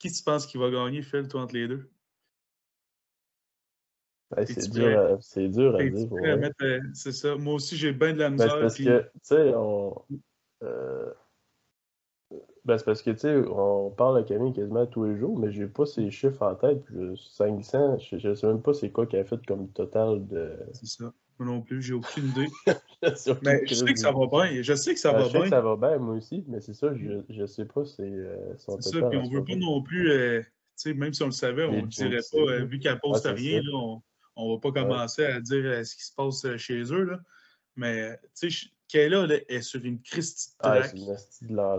qui 0.00 0.10
tu 0.10 0.24
penses 0.24 0.44
qui 0.44 0.58
va 0.58 0.70
gagner, 0.70 1.02
Phil, 1.02 1.28
toi, 1.28 1.42
entre 1.42 1.54
les 1.54 1.68
deux? 1.68 1.88
C'est 4.46 4.70
dur, 4.70 4.98
à, 4.98 5.20
c'est 5.20 5.48
dur 5.48 5.76
à 5.76 5.84
dire. 5.84 6.08
Euh, 6.12 6.80
c'est 6.94 7.12
ça. 7.12 7.36
Moi 7.36 7.54
aussi, 7.54 7.76
j'ai 7.76 7.92
bien 7.92 8.12
de 8.12 8.18
la 8.18 8.30
ben, 8.30 8.34
misère. 8.34 8.60
parce 8.60 8.76
que, 8.76 9.54
on. 9.54 9.94
Euh, 10.62 11.10
ben, 12.64 12.76
c'est 12.76 12.84
parce 12.84 13.02
que, 13.02 13.10
tu 13.10 13.18
sais, 13.18 13.36
on 13.36 13.90
parle 13.90 14.18
à 14.18 14.22
Camille 14.24 14.52
quasiment 14.52 14.86
tous 14.86 15.04
les 15.04 15.16
jours, 15.16 15.38
mais 15.38 15.52
j'ai 15.52 15.66
pas 15.66 15.86
ces 15.86 16.10
chiffres 16.10 16.42
en 16.42 16.56
tête. 16.56 16.82
500, 17.16 17.98
je, 17.98 18.28
ne 18.28 18.34
sais 18.34 18.46
même 18.46 18.62
pas 18.62 18.74
c'est 18.74 18.90
quoi 18.90 19.06
qu'elle 19.06 19.20
a 19.20 19.24
fait 19.24 19.44
comme 19.46 19.68
total 19.68 20.26
de. 20.26 20.52
C'est 20.72 20.86
ça. 20.86 21.12
Moi 21.38 21.48
non 21.48 21.60
plus, 21.60 21.82
j'ai 21.82 21.92
aucune 21.92 22.28
idée. 22.28 22.48
mais 23.42 23.66
je 23.66 23.74
sais 23.74 23.92
que 23.92 23.98
ça 23.98 24.10
va 24.10 24.26
bien. 24.26 24.62
Je 24.62 24.74
sais 24.74 24.94
que 24.94 25.00
ça 25.00 25.12
ben, 25.12 25.18
va 25.18 25.24
je 25.24 25.28
sais 25.28 25.34
bien. 25.34 25.42
Que 25.44 25.50
ça 25.50 25.60
va 25.60 25.76
bien, 25.76 25.98
moi 25.98 26.16
aussi, 26.16 26.44
mais 26.48 26.60
c'est 26.60 26.74
ça, 26.74 26.94
je, 26.94 27.20
je 27.28 27.46
sais 27.46 27.66
pas 27.66 27.84
c'est 27.84 28.02
euh, 28.02 28.56
son 28.56 28.80
C'est 28.80 28.98
ça, 28.98 29.08
puis 29.08 29.18
on 29.18 29.28
veut 29.28 29.44
pas 29.44 29.54
non 29.54 29.82
plus. 29.82 30.08
tu 30.08 30.50
sais, 30.74 30.94
même 30.94 31.12
si 31.12 31.22
on 31.22 31.26
le 31.26 31.32
savait, 31.32 31.66
on 31.66 31.82
ne 31.82 31.86
dirait 31.86 32.20
pas, 32.32 32.64
vu 32.64 32.78
qu'elle 32.80 32.98
poste 32.98 33.26
rien, 33.26 33.60
là, 33.60 33.70
on, 33.74 34.02
on 34.36 34.50
ne 34.50 34.54
va 34.54 34.60
pas 34.60 34.72
commencer 34.72 35.24
à 35.24 35.40
dire 35.40 35.64
euh, 35.64 35.84
ce 35.84 35.96
qui 35.96 36.04
se 36.04 36.14
passe 36.14 36.44
euh, 36.44 36.56
chez 36.56 36.82
eux. 36.92 37.04
Là. 37.04 37.20
Mais, 37.74 38.18
tu 38.38 38.50
sais, 38.50 38.68
Kayla 38.88 39.26
est 39.48 39.62
sur 39.62 39.84
une 39.84 40.00
Christie 40.00 40.50
ah, 40.60 40.80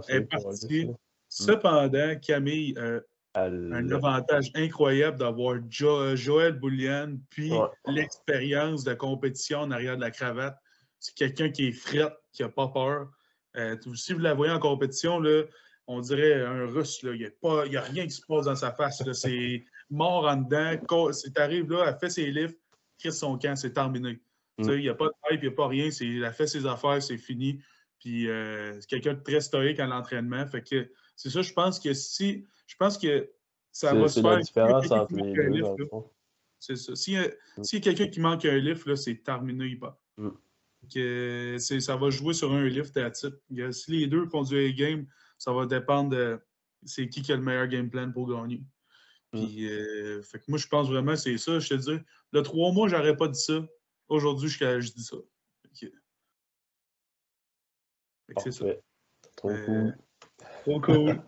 elle 0.10 0.17
est 0.17 0.22
partie. 0.22 0.89
Cependant, 1.30 2.15
Camille 2.20 2.76
a 2.78 3.00
un 3.36 3.91
avantage 3.91 4.52
incroyable 4.56 5.20
d'avoir 5.20 5.58
Joël 5.70 6.54
Boulian, 6.54 7.17
puis 7.30 7.52
l'expérience 7.86 8.84
de 8.84 8.93
compétition 8.93 9.60
en 9.60 9.72
arrière 9.72 9.96
de 9.96 10.02
la 10.02 10.12
cravate. 10.12 10.58
C'est 11.00 11.15
quelqu'un 11.15 11.50
qui 11.50 11.67
est 11.67 11.72
fret, 11.72 12.12
qui 12.34 12.41
n'a 12.41 12.50
pas 12.50 12.67
peur. 12.70 13.12
Euh, 13.56 13.76
si 13.96 14.13
vous 14.13 14.20
la 14.20 14.34
voyez 14.34 14.52
en 14.52 14.60
compétition, 14.60 15.20
là, 15.20 15.43
on 15.88 16.02
dirait 16.02 16.43
un 16.43 16.65
russe. 16.65 17.00
Il 17.04 17.12
n'y 17.12 17.26
a, 17.26 17.80
a, 17.80 17.84
rien 17.84 18.06
qui 18.06 18.12
se 18.12 18.26
passe 18.28 18.46
dans 18.46 18.56
sa 18.56 18.72
face. 18.72 19.04
C'est 19.13 19.63
mort 19.89 20.26
en 20.26 20.38
dedans. 20.38 21.12
C'est 21.13 21.38
arrive 21.39 21.71
là, 21.71 21.86
elle 21.88 21.97
fait 22.00 22.10
ses 22.10 22.32
livres, 22.32 22.54
crée 23.00 23.12
son 23.12 23.38
camp, 23.38 23.56
c'est 23.56 23.73
terminé. 23.73 24.19
Mm. 24.58 24.69
Il 24.71 24.80
n'y 24.80 24.89
a 24.89 24.95
pas 24.95 25.06
de 25.06 25.13
hype, 25.32 25.43
il 25.43 25.50
n'y 25.50 25.54
a 25.54 25.56
pas 25.56 25.67
rien. 25.67 25.89
Elle 26.02 26.26
a 26.26 26.32
fait 26.32 26.47
ses 26.47 26.65
affaires, 26.65 27.02
c'est 27.02 27.17
fini. 27.17 27.62
Puis 28.00 28.30
euh, 28.30 28.80
c'est 28.80 28.88
quelqu'un 28.88 29.13
de 29.13 29.21
très 29.21 29.41
stoïque 29.41 29.80
à 29.80 29.88
l'entraînement. 29.88 30.45
Fait 30.47 30.62
que 30.62 30.91
c'est 31.15 31.30
ça, 31.30 31.41
je 31.41 31.54
pense 31.54 31.80
que 31.80 31.93
si. 31.93 32.45
Je 32.67 32.76
pense 32.76 32.97
que 32.97 33.30
ça 33.71 33.93
va 33.93 34.08
se 34.08 34.19
faire. 34.19 34.32
la 34.32 34.41
différence 34.41 34.91
entre 34.91 35.15
les 35.15 35.62
deux. 35.62 35.76
C'est 36.60 36.76
ça. 36.76 36.95
S'il 36.95 37.13
y 37.13 37.17
a, 37.17 37.28
mm. 37.58 37.82
quelqu'un 37.82 38.08
qui 38.08 38.19
manque 38.19 38.45
un 38.45 38.58
lift, 38.58 38.93
c'est 38.95 39.23
terminé, 39.23 39.65
il 39.65 39.80
part. 39.80 39.97
Mm. 40.17 40.30
Que 40.93 41.58
ça 41.60 41.95
va 41.95 42.10
jouer 42.10 42.34
sur 42.34 42.52
un 42.54 42.65
lift 42.65 42.95
à 42.97 43.12
titre. 43.12 43.38
Si 43.71 43.91
les 43.91 44.08
deux 44.08 44.26
font 44.28 44.43
du 44.43 44.58
A-game, 44.58 45.06
ça 45.38 45.52
va 45.52 45.65
dépendre 45.65 46.12
de 46.12 46.39
c'est 46.84 47.10
qui 47.10 47.21
qui 47.21 47.34
a 47.34 47.36
le 47.36 47.41
meilleur 47.41 47.67
game 47.67 47.89
plan 47.89 48.12
pour 48.12 48.30
gagner. 48.30 48.62
Puis, 49.45 49.69
euh, 49.69 50.21
fait 50.21 50.39
que 50.39 50.45
moi, 50.47 50.58
je 50.58 50.67
pense 50.67 50.88
vraiment 50.89 51.15
c'est 51.15 51.38
ça. 51.38 51.60
Je 51.60 51.69
te 51.69 51.73
dis, 51.76 52.00
le 52.32 52.41
trois 52.41 52.71
mois, 52.71 52.88
j'aurais 52.88 53.15
pas 53.15 53.28
dit 53.28 53.39
ça. 53.39 53.65
Aujourd'hui, 54.10 54.50
je, 54.50 54.80
je 54.80 54.91
dis 54.91 55.04
ça. 55.04 55.17
c'est 58.38 58.52
ça. 58.52 58.65
Trop 59.36 59.50
euh, 59.50 59.65
cool. 59.65 59.97
Trop 60.63 60.82
cool. 60.82 61.21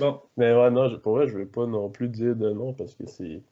bon. 0.00 0.22
Mais 0.36 0.54
ouais, 0.54 0.70
non, 0.70 0.88
je, 0.88 0.96
pour 0.96 1.16
vrai, 1.16 1.28
je 1.28 1.36
vais 1.36 1.46
pas 1.46 1.66
non 1.66 1.90
plus 1.90 2.08
dire 2.08 2.36
de 2.36 2.50
nom 2.50 2.74
parce 2.74 2.94
que 2.94 3.06
c'est 3.06 3.42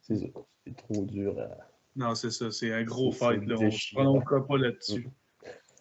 c'est 0.00 0.32
trop 0.76 1.04
dur 1.04 1.38
à. 1.38 1.48
Non, 1.96 2.14
c'est 2.14 2.30
ça. 2.30 2.50
C'est 2.50 2.72
un 2.72 2.84
gros 2.84 3.12
fight. 3.12 3.44
Là. 3.46 3.56
On 3.96 4.14
ne 4.16 4.20
prend 4.20 4.42
pas 4.42 4.56
là-dessus. 4.56 5.08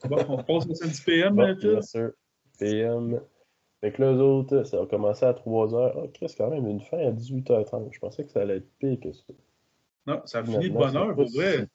Mmh. 0.04 0.08
bon, 0.10 0.26
on 0.30 0.44
passe 0.44 0.66
au 0.66 0.86
10 0.86 1.02
PM, 1.02 1.36
bon, 1.36 1.56
Bien 1.56 1.82
sûr. 1.82 2.12
PM. 2.60 3.22
Fait 3.88 3.94
que 3.94 4.02
là, 4.02 4.12
eux 4.12 4.20
autres, 4.20 4.64
ça 4.64 4.82
a 4.82 4.86
commencé 4.86 5.26
à 5.26 5.32
3h. 5.32 5.94
Ah, 5.96 6.08
Chris, 6.14 6.36
quand 6.38 6.50
même, 6.50 6.68
une 6.68 6.82
fin 6.82 6.98
à 6.98 7.10
18h30. 7.10 7.88
Je 7.94 8.00
pensais 8.00 8.26
que 8.26 8.32
ça 8.32 8.42
allait 8.42 8.58
être 8.58 8.70
pire 8.80 9.00
que 9.00 9.14
ça. 9.14 9.24
Non, 10.06 10.22
ça 10.26 10.44
finit 10.44 10.70
de 10.70 10.76
bonne 10.76 10.98
heure, 10.98 11.16
pour 11.16 11.32
vrai. 11.32 11.70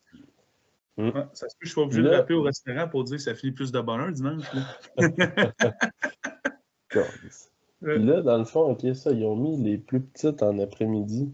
Hmm. 0.99 1.09
Ouais, 1.09 1.25
ça 1.33 1.49
se 1.49 1.57
peut 1.57 1.61
que 1.63 1.69
je 1.69 1.73
sois 1.73 1.85
obligé 1.85 2.03
de 2.03 2.11
rappeler 2.11 2.35
au 2.35 2.43
restaurant 2.43 2.87
pour 2.87 3.05
dire 3.05 3.17
que 3.17 3.23
ça 3.23 3.35
finit 3.35 3.55
plus 3.55 3.73
de 3.73 3.81
bonheur 3.81 4.13
dimanche. 4.13 4.45
là. 4.53 4.63
Puis 6.91 8.05
là, 8.05 8.21
dans 8.21 8.37
le 8.37 8.45
fond, 8.45 8.73
ok, 8.73 8.95
ça, 8.95 9.11
ils 9.11 9.25
ont 9.25 9.35
mis 9.35 9.57
les 9.57 9.79
plus 9.79 10.03
petites 10.03 10.43
en 10.43 10.59
après-midi. 10.59 11.33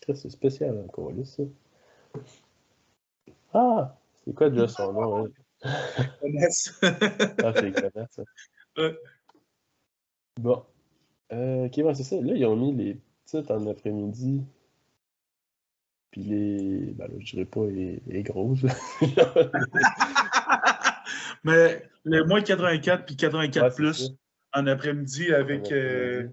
Chris, 0.00 0.16
C'est 0.16 0.30
spécial 0.30 0.78
encore, 0.78 1.12
là, 1.12 1.26
ça. 1.26 1.42
Ah! 3.52 3.94
C'est 4.24 4.32
quoi 4.32 4.48
déjà 4.48 4.66
son 4.66 4.94
nom? 4.94 5.26
hein? 5.26 5.28
Ah, 7.44 7.52
ça. 8.08 8.22
Ouais. 8.78 8.98
Bon. 10.40 10.64
Euh, 11.32 11.66
ok, 11.66 11.76
ouais, 11.78 11.94
c'est 11.94 12.04
ça. 12.04 12.20
Là, 12.20 12.34
ils 12.34 12.44
ont 12.44 12.56
mis 12.56 12.74
les 12.74 13.00
petites 13.24 13.50
en 13.50 13.66
après-midi. 13.66 14.44
Puis 16.10 16.22
les. 16.22 16.92
Ben 16.92 17.08
là, 17.08 17.14
je 17.18 17.32
dirais 17.32 17.44
pas 17.44 17.66
les, 17.66 18.00
les 18.06 18.22
grosses. 18.22 18.64
Mais 21.44 21.88
le 22.04 22.24
moins 22.24 22.42
84 22.42 23.04
puis 23.04 23.16
84 23.16 23.62
Ouais, 23.62 23.70
c'est 23.70 23.76
plus 23.76 24.06
ça. 24.06 24.12
en 24.54 24.66
après-midi 24.66 25.32
avec, 25.32 25.70
euh, 25.72 26.28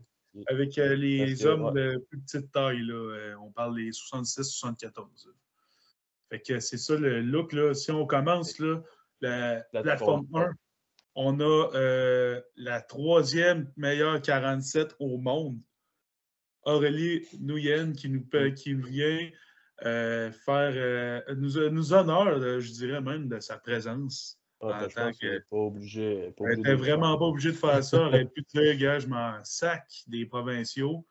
avec 0.47 0.77
euh, 0.77 0.95
les 0.95 1.35
que, 1.35 1.47
hommes 1.47 1.65
ouais. 1.65 1.73
de 1.73 2.05
plus 2.09 2.19
petite 2.19 2.51
taille. 2.51 2.81
Là. 2.81 2.93
Euh, 2.93 3.35
on 3.41 3.51
parle 3.51 3.75
des 3.75 3.91
66-74. 3.91 5.27
Fait 6.29 6.41
que 6.41 6.59
c'est 6.59 6.77
ça 6.77 6.95
le 6.95 7.21
look. 7.21 7.53
Là. 7.53 7.73
Si 7.73 7.91
on 7.91 8.05
commence, 8.05 8.59
là, 8.59 8.81
la 9.21 9.61
Plateforme 9.71 10.27
plateforme 10.27 10.35
1, 10.35 10.53
on 11.15 11.39
a 11.39 11.69
euh, 11.75 12.41
la 12.55 12.81
troisième 12.81 13.71
meilleure 13.75 14.21
47 14.21 14.95
au 14.99 15.17
monde. 15.17 15.57
Aurélie 16.63 17.27
Nouyen 17.39 17.93
qui 17.93 18.09
nous, 18.09 18.21
pa- 18.23 18.51
qui 18.51 18.73
vient 18.75 19.29
euh, 19.83 20.31
faire 20.31 20.73
euh, 20.75 21.21
nous, 21.35 21.69
nous 21.69 21.93
honore, 21.93 22.39
je 22.59 22.71
dirais 22.71 23.01
même, 23.01 23.27
de 23.27 23.39
sa 23.39 23.57
présence. 23.57 24.37
En 24.59 24.69
ben, 24.69 24.87
tant 24.89 25.11
que- 25.11 25.39
pas 25.49 25.57
obligé. 25.57 26.31
pas 26.37 26.45
Elle 26.49 26.57
n'était 26.57 26.75
vraiment 26.75 27.17
pas 27.17 27.25
obligé 27.25 27.49
de 27.49 27.55
faire 27.57 27.83
ça. 27.83 27.97
Elle 27.97 28.03
aurait 28.07 28.25
pu 28.35 28.43
dire, 28.53 28.77
gars, 28.77 28.99
je 28.99 29.07
m'en 29.07 29.43
sac 29.43 29.87
des 30.07 30.27
provinciaux. 30.27 31.03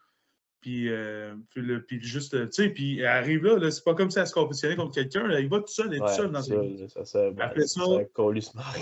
Puis, 0.60 0.88
euh, 0.88 1.34
puis, 1.50 1.62
le- 1.62 1.82
puis 1.84 2.00
juste, 2.00 2.36
tu 2.50 2.52
sais, 2.52 2.68
puis 2.68 3.00
elle 3.00 3.06
arrive 3.06 3.42
là, 3.44 3.56
là 3.56 3.70
c'est 3.72 3.82
pas 3.82 3.94
comme 3.94 4.10
si 4.10 4.18
elle 4.20 4.26
se 4.28 4.32
compétitionnait 4.34 4.76
contre 4.76 4.94
quelqu'un. 4.94 5.28
Il 5.38 5.48
va 5.48 5.58
tout 5.58 5.66
seul, 5.66 5.88
elle 5.88 5.94
est 5.94 5.98
tout 6.00 6.14
seul 6.14 6.30
dans 6.30 6.42
ses 6.42 6.88
ça, 6.88 7.04
ça, 7.04 7.30
ben, 7.30 7.42
Après 7.44 7.66
ça, 7.66 7.80
ça-. 7.80 7.98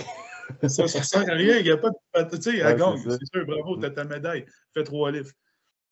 Ça, 0.68 0.88
ça 0.88 1.02
sert 1.02 1.20
à 1.28 1.34
rien. 1.34 1.58
Il 1.58 1.64
n'y 1.64 1.70
a 1.70 1.76
pas 1.76 1.90
de. 1.90 2.36
Tu 2.36 2.42
sais, 2.42 2.56
elle 2.58 2.66
Ouais, 2.66 2.76
gagne. 2.78 3.10
c'est 3.10 3.26
sûr, 3.26 3.46
bravo, 3.46 3.76
t'as 3.76 3.90
ta 3.90 4.04
médaille. 4.04 4.46
Fais 4.74 4.84
trois 4.84 5.10
livres. 5.10 5.30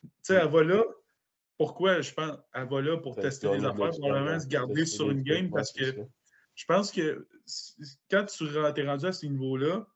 Tu 0.02 0.08
sais, 0.22 0.34
elle 0.34 0.48
va 0.48 0.62
là. 0.64 0.82
Pourquoi, 1.58 2.00
je 2.00 2.12
pense, 2.12 2.36
elle 2.52 2.68
va 2.68 2.80
là 2.82 2.96
pour 2.98 3.16
tester 3.16 3.48
les 3.48 3.64
affaires, 3.64 3.90
probablement 3.90 4.38
se 4.40 4.46
garder 4.46 4.84
sur 4.86 5.10
une 5.10 5.22
game 5.22 5.50
parce 5.50 5.72
que 5.72 5.84
je 6.54 6.64
pense 6.66 6.90
que 6.92 7.26
quand 8.10 8.24
tu 8.26 8.44
es 8.46 8.86
rendu 8.86 9.06
à 9.06 9.12
ce 9.12 9.26
niveau-là, 9.26 9.86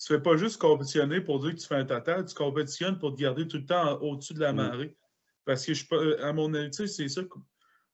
tu 0.00 0.12
ne 0.12 0.16
fais 0.18 0.22
pas 0.22 0.36
juste 0.36 0.58
compétitionner 0.60 1.20
pour 1.20 1.40
dire 1.40 1.54
que 1.54 1.60
tu 1.60 1.66
fais 1.66 1.74
un 1.74 1.84
total, 1.84 2.24
tu 2.24 2.34
compétitionnes 2.34 2.98
pour 2.98 3.14
te 3.14 3.20
garder 3.20 3.46
tout 3.48 3.56
le 3.58 3.66
temps 3.66 3.98
au-dessus 4.00 4.32
de 4.34 4.40
la 4.40 4.52
Mm. 4.52 4.56
marée. 4.56 4.96
Parce 5.44 5.64
que, 5.66 5.74
je, 5.74 6.20
à 6.22 6.32
mon 6.32 6.52
avis, 6.54 6.70
tu 6.70 6.76
sais, 6.76 6.86
c'est 6.86 7.08
ça. 7.08 7.22
que- 7.22 7.38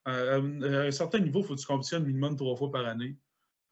À, 0.06 0.34
à 0.34 0.36
un 0.36 0.90
certain 0.90 1.18
niveau, 1.18 1.40
il 1.40 1.46
faut 1.46 1.54
que 1.54 1.60
tu 1.60 1.66
compétitionnes 1.66 2.04
minimum 2.04 2.36
trois 2.36 2.54
fois 2.56 2.70
par 2.70 2.84
année. 2.86 3.16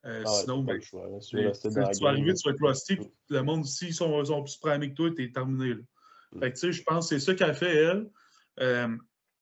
Euh, 0.05 0.23
Ah 0.27 0.31
sinon, 0.31 0.62
ben, 0.62 0.81
choix, 0.81 1.09
là. 1.09 1.21
Si 1.21 1.31
tu 1.31 1.69
vas 2.03 2.09
arriver, 2.09 2.35
tu 2.35 2.49
vas 2.49 2.55
être 2.55 2.67
rusty, 2.67 2.97
puis 2.97 3.11
le 3.29 3.43
monde, 3.43 3.65
s'ils 3.65 3.95
sont, 3.95 4.25
sont 4.25 4.43
plus 4.43 4.57
primés 4.57 4.91
que 4.91 4.95
toi, 4.95 5.11
t'es 5.15 5.31
terminé. 5.31 5.75
Là. 5.75 5.81
Mm. 6.33 6.41
Fait 6.41 6.53
que, 6.53 6.55
tu 6.59 6.61
sais, 6.61 6.73
je 6.73 6.83
pense 6.83 7.09
que 7.09 7.19
c'est 7.19 7.25
ça 7.25 7.35
qu'elle 7.35 7.55
fait, 7.55 7.77
elle. 7.77 8.11
Euh, 8.61 8.88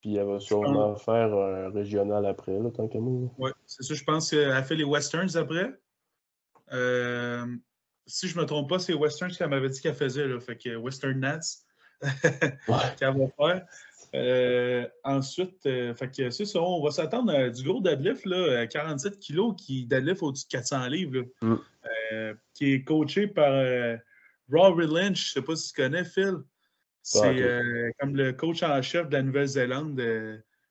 Puis 0.01 0.16
elle 0.16 0.27
va 0.27 0.38
sûrement 0.38 0.96
faire 0.96 1.33
un 1.33 1.70
régional 1.70 2.27
après, 2.27 2.59
là, 2.59 2.70
tant 2.70 2.88
qu'à 2.88 2.99
moi. 3.01 3.23
là. 3.23 3.29
Ouais, 3.38 3.53
c'est 3.66 3.83
ça. 3.83 3.94
Je 3.94 4.05
pense 4.05 4.31
qu'elle 4.31 4.51
a 4.51 4.62
fait 4.62 4.77
les 4.77 4.85
westerns 4.85 5.37
après. 5.37 5.73
Euh, 6.73 7.46
si 8.07 8.29
je 8.29 8.37
ne 8.37 8.42
me 8.42 8.46
trompe 8.46 8.68
pas, 8.68 8.79
c'est 8.79 8.92
westerns 8.94 9.31
qu'elle 9.33 9.49
m'avait 9.49 9.68
dit 9.70 9.81
qu'elle 9.81 9.94
faisait. 9.94 10.29
Là, 10.29 10.38
fait 10.40 10.57
que 10.57 10.77
Western 10.77 11.18
Nats. 11.18 11.40
Qu'elle 12.98 13.16
va 13.16 13.26
faire. 13.36 13.66
Euh, 14.14 14.88
ensuite, 15.04 15.64
euh, 15.66 15.94
fait 15.94 16.10
que 16.10 16.30
c'est 16.30 16.44
ça. 16.44 16.60
On 16.60 16.82
va 16.82 16.90
s'attendre 16.90 17.32
à 17.32 17.48
du 17.48 17.62
gros 17.62 17.80
deadlift, 17.80 18.26
là, 18.26 18.60
à 18.60 18.66
47 18.66 19.20
kilos 19.20 19.54
qui 19.56 19.86
deadlift 19.86 20.22
au-dessus 20.22 20.46
de 20.46 20.50
400 20.50 20.86
livres. 20.88 21.24
là. 21.42 21.48
Mm. 21.48 21.58
Euh, 22.12 22.34
qui 22.54 22.72
est 22.72 22.84
coaché 22.84 23.28
par 23.28 23.52
Rory 24.50 24.86
Lynch. 24.86 25.32
Je 25.32 25.38
ne 25.38 25.42
sais 25.42 25.42
pas 25.42 25.56
si 25.56 25.72
tu 25.72 25.80
connais, 25.80 26.04
Phil. 26.04 26.38
C'est 27.02 27.44
Ah, 27.44 27.90
comme 27.98 28.16
le 28.16 28.32
coach 28.32 28.62
en 28.62 28.82
chef 28.82 29.08
de 29.08 29.14
la 29.14 29.22
Nouvelle-Zélande. 29.22 30.00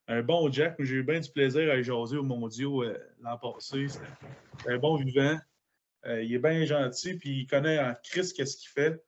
un 0.07 0.21
bon 0.21 0.51
Jack. 0.51 0.75
J'ai 0.79 0.95
eu 0.95 1.03
bien 1.03 1.19
du 1.19 1.29
plaisir 1.31 1.71
à 1.71 1.81
jaser 1.81 2.17
aux 2.17 2.23
mondiaux 2.23 2.83
l'an 3.21 3.37
passé. 3.37 3.87
C'est 3.87 4.71
un 4.71 4.77
bon 4.77 4.97
vivant. 4.97 5.39
Il 6.05 6.33
est 6.33 6.39
bien 6.39 6.65
gentil, 6.65 7.15
puis 7.15 7.41
il 7.41 7.47
connaît 7.47 7.79
en 7.79 7.95
Chris 8.03 8.31
qu'est-ce 8.35 8.57
qu'il 8.57 8.69
fait. 8.69 9.01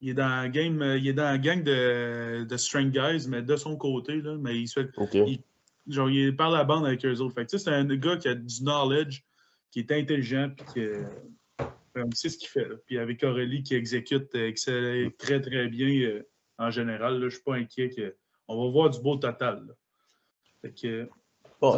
Euh, 0.00 0.06
il 0.06 0.08
est 0.10 0.14
dans 0.14 0.28
la 0.28 0.48
game, 0.48 0.82
il 0.98 1.08
est 1.08 1.12
dans 1.12 1.24
la 1.24 1.38
gang 1.38 1.62
de, 1.62 2.44
de 2.44 2.56
Strength 2.56 2.92
Guys, 2.92 3.26
mais 3.28 3.42
de 3.42 3.56
son 3.56 3.76
côté, 3.76 4.20
là, 4.20 4.36
mais 4.38 4.58
il 4.58 4.68
se 4.68 4.80
fait 4.80 4.90
OK. 4.96 5.14
Il- 5.14 5.40
genre, 5.92 6.10
il 6.10 6.34
parle 6.36 6.54
à 6.54 6.58
la 6.58 6.64
bande 6.64 6.86
avec 6.86 7.04
eux 7.04 7.18
autres. 7.20 7.34
Fait 7.34 7.44
que, 7.46 7.58
c'est 7.58 7.70
un 7.70 7.84
gars 7.84 8.16
qui 8.16 8.28
a 8.28 8.34
du 8.34 8.62
knowledge, 8.62 9.22
qui 9.70 9.80
est 9.80 9.92
intelligent, 9.92 10.50
puis 10.56 10.66
qui 10.72 10.80
euh, 10.80 12.04
sait 12.12 12.28
ce 12.28 12.38
qu'il 12.38 12.48
fait. 12.48 12.68
là. 12.68 12.76
Puis 12.86 12.98
avec 12.98 13.22
Aurélie 13.24 13.62
qui 13.62 13.74
exécute 13.74 14.34
euh, 14.34 14.48
excell- 14.48 15.14
très, 15.16 15.40
très 15.40 15.68
bien 15.68 15.88
euh, 16.08 16.22
en 16.58 16.70
général, 16.70 17.14
là, 17.14 17.20
je 17.20 17.24
ne 17.24 17.30
suis 17.30 17.42
pas 17.42 17.54
inquiet. 17.56 17.90
Que, 17.90 18.14
on 18.48 18.64
va 18.64 18.70
voir 18.70 18.90
du 18.90 19.00
beau 19.00 19.16
total. 19.16 19.64
là. 19.66 19.74
Fait 20.62 20.70
que, 20.72 21.08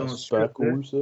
c'est 0.09 0.17
super 0.17 0.53
cool, 0.53 0.85
ça. 0.87 0.97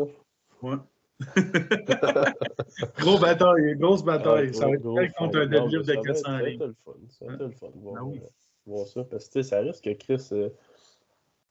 ouais. 0.63 0.77
Gros 2.99 3.19
bataille, 3.19 3.77
grosse 3.77 4.03
bataille. 4.05 4.47
Ouais, 4.49 4.53
ça 4.53 4.67
va 4.67 4.73
être 4.75 4.83
gros, 4.83 4.99
contre 5.19 5.39
un 5.39 5.47
deadlift 5.47 5.87
de 5.87 5.93
ça 5.93 5.93
va 5.95 6.01
être- 6.01 6.07
400 6.07 6.23
Ça 6.25 6.31
va 6.33 6.43
livres. 6.49 6.63
être 6.65 6.69
le 6.69 6.77
fun. 6.85 6.93
Ça 7.09 7.25
va 7.27 7.33
être 7.35 7.41
le 7.41 7.51
fun 7.51 7.67
voir, 7.75 7.95
Ah 7.99 8.05
oui. 8.05 8.19
euh, 8.23 8.27
voir 8.67 8.87
ça. 8.89 9.05
Parce 9.05 9.29
que 9.29 9.43
ça 9.43 9.59
risque 9.61 9.85
que 9.85 9.93
Chris 9.95 10.29
euh, 10.33 10.49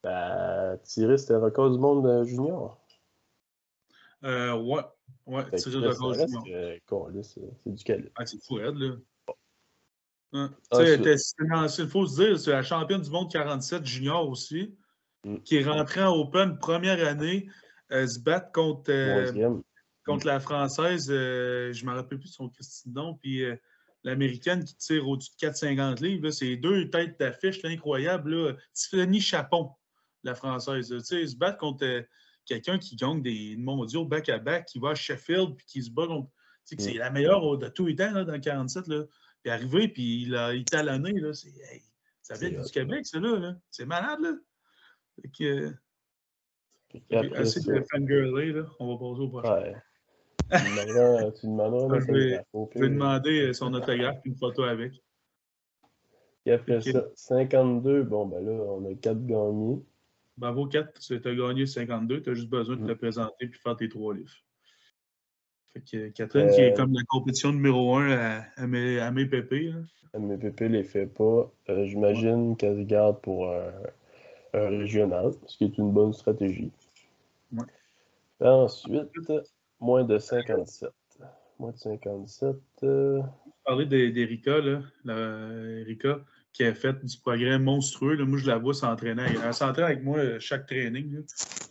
ben, 0.04 0.78
tirer 0.84 1.18
c'était 1.18 1.36
record 1.36 1.72
du 1.72 1.78
monde 1.80 2.06
euh, 2.08 2.24
junior. 2.24 2.80
Euh, 4.24 4.54
ouais, 4.58 4.82
ouais, 5.28 5.46
tirer 5.58 5.80
le 5.80 5.90
record 5.90 6.14
junior. 6.14 7.24
c'est 7.24 7.42
du 7.74 7.84
calibre. 7.84 8.10
Ah, 8.16 8.26
c'est 8.26 8.42
fou, 8.44 8.56
raide, 8.56 8.76
là. 8.76 8.96
Hein? 10.34 10.52
Ah, 10.72 10.84
Il 10.84 11.88
faut 11.88 12.06
se 12.06 12.22
dire, 12.22 12.40
c'est 12.40 12.52
la 12.52 12.62
championne 12.64 13.02
du 13.02 13.10
monde 13.10 13.32
47 13.32 13.86
junior 13.86 14.28
aussi, 14.30 14.76
Mm. 15.26 15.38
qui 15.40 15.58
est 15.58 15.64
rentrée 15.66 16.02
en 16.04 16.16
Open 16.16 16.58
première 16.60 17.06
année, 17.06 17.50
se 17.92 18.20
battre 18.20 18.52
contre, 18.52 18.92
euh, 18.92 19.60
contre 20.06 20.26
la 20.28 20.40
Française, 20.40 21.08
euh, 21.10 21.72
je 21.74 21.86
ne 21.86 21.90
me 21.92 21.96
rappelle 21.96 22.20
plus 22.20 22.30
son 22.30 22.50
Christine 22.50 22.94
nom, 22.94 23.16
puis 23.16 23.44
euh, 23.44 23.56
l'Américaine 24.04 24.64
qui 24.64 24.76
tire 24.78 25.08
au-dessus 25.08 25.32
de 25.32 25.38
450 25.38 26.00
livres. 26.02 26.30
C'est 26.32 26.56
deux 26.56 26.90
têtes 26.90 27.20
d'affiche 27.20 27.64
incroyables. 27.66 28.58
Tiffany 28.74 29.20
Chapon, 29.20 29.72
la 30.24 30.36
Française. 30.36 30.92
là. 30.92 31.00
Se 31.02 31.36
battre 31.36 31.58
contre 31.58 31.86
euh, 31.86 32.02
quelqu'un 32.46 32.78
qui 32.78 32.96
gagne 32.96 33.22
des 33.22 33.56
mondiaux 33.58 34.06
back-à-back, 34.06 34.66
qui 34.66 34.80
va 34.80 34.90
à 34.92 34.96
Sheffield, 34.96 35.56
puis 35.56 35.66
qui 35.66 35.84
se 35.84 35.92
bat 35.92 36.08
contre. 36.08 36.30
Tu 36.30 36.36
sais, 36.66 36.76
que 36.76 36.82
c'est 36.84 36.94
Mm. 36.94 37.00
la 37.00 37.10
meilleure 37.12 37.58
de 37.58 37.68
tous 37.68 37.88
les 37.88 37.96
temps 37.96 38.12
là, 38.12 38.24
dans 38.24 38.34
le 38.34 38.40
47. 38.40 38.88
Là. 38.88 39.04
Puis 39.44 39.52
arrivé, 39.52 39.88
puis 39.88 40.24
il 40.24 40.36
a 40.36 40.52
talonné. 40.64 41.12
Là, 41.14 41.34
c'est, 41.34 41.50
hey, 41.50 41.82
ça 42.22 42.36
vient 42.36 42.62
du 42.62 42.72
Québec, 42.72 43.06
ça, 43.06 43.20
là. 43.20 43.38
là. 43.38 43.56
C'est 43.72 43.86
malade, 43.86 44.20
là. 44.22 44.34
Fait 45.22 45.30
que, 45.38 45.74
qu'après 47.10 47.38
assez 47.40 47.62
de 47.62 47.84
fangirler, 47.92 48.52
là. 48.54 48.64
On 48.80 48.94
va 48.94 48.98
passer 49.00 49.22
au 49.22 49.28
prochain. 49.30 49.62
ouais. 49.62 49.74
Tu 49.74 49.78
Ah, 50.52 50.58
là, 50.58 51.30
je 52.00 52.12
vais- 52.12 52.42
vais 52.76 52.90
demander 52.90 53.42
euh, 53.48 53.54
son 53.54 53.74
autographe 53.74 54.18
et 54.26 54.30
une 54.30 54.36
photo 54.38 54.64
avec. 54.64 54.94
Et 56.46 56.52
après 56.54 56.82
ça, 56.82 57.06
52, 57.16 58.04
bon 58.04 58.26
ben 58.26 58.44
là, 58.44 58.52
on 58.52 58.84
a 58.90 58.96
4 58.96 59.26
gagnés. 59.26 59.80
Bravo, 60.38 60.66
4. 60.68 61.00
Tu 61.00 61.14
as 61.16 61.36
gagné 61.36 61.66
52. 61.68 62.22
Tu 62.24 62.30
as 62.32 62.34
juste 62.34 62.50
besoin 62.50 62.78
de 62.78 62.86
te 62.88 62.92
Mm. 62.92 62.96
présenter 62.98 63.48
puis 63.48 63.60
faire 63.60 63.76
tes 63.76 63.90
trois 63.90 64.14
livres. 64.16 64.32
Fait 65.74 65.82
que 65.82 65.98
euh, 65.98 66.10
Catherine, 66.12 66.50
qui 66.50 66.62
est 66.62 66.72
Euh, 66.72 66.76
comme 66.76 66.94
la 66.94 67.04
compétition 67.08 67.52
numéro 67.52 67.96
1 67.98 68.10
à, 68.12 68.42
à 68.56 68.66
mes, 68.68 69.00
à 69.00 69.12
mes 69.12 69.26
pépés. 69.28 69.72
là. 69.72 69.80
MPP 70.20 70.62
les 70.70 70.84
fait 70.84 71.06
pas. 71.06 71.52
Euh, 71.70 71.86
J'imagine 71.86 72.58
qu'elle 72.58 72.78
se 72.78 72.84
garde 72.88 73.22
pour 73.22 73.52
un, 73.52 73.72
un 74.56 74.70
régional, 74.70 75.34
ce 75.46 75.58
qui 75.58 75.66
est 75.66 75.78
une 75.78 75.92
bonne 75.92 76.14
stratégie. 76.14 76.72
Ouais. 77.52 78.48
Ensuite, 78.48 79.10
moins 79.80 80.04
de 80.04 80.18
57. 80.18 80.90
Moins 81.60 81.72
de 81.72 81.78
57. 81.78 82.56
euh, 82.84 83.22
parler 83.66 83.86
d'E- 83.86 84.12
d'Erika, 84.14 84.60
là, 84.60 84.82
la- 85.04 85.80
Erika, 85.82 86.22
qui 86.54 86.64
a 86.64 86.74
fait 86.74 86.94
du 87.06 87.18
progrès 87.20 87.60
monstrueux. 87.60 88.16
Là. 88.16 88.26
Moi, 88.26 88.38
je 88.40 88.48
la 88.48 88.58
vois 88.58 88.74
s'entraîner. 88.74 89.24
Elle 89.44 89.54
s'entraîne 89.54 89.86
avec 89.86 90.04
moi 90.04 90.18
euh, 90.20 90.40
chaque 90.40 90.68
training. 90.68 91.14
là. 91.16 91.20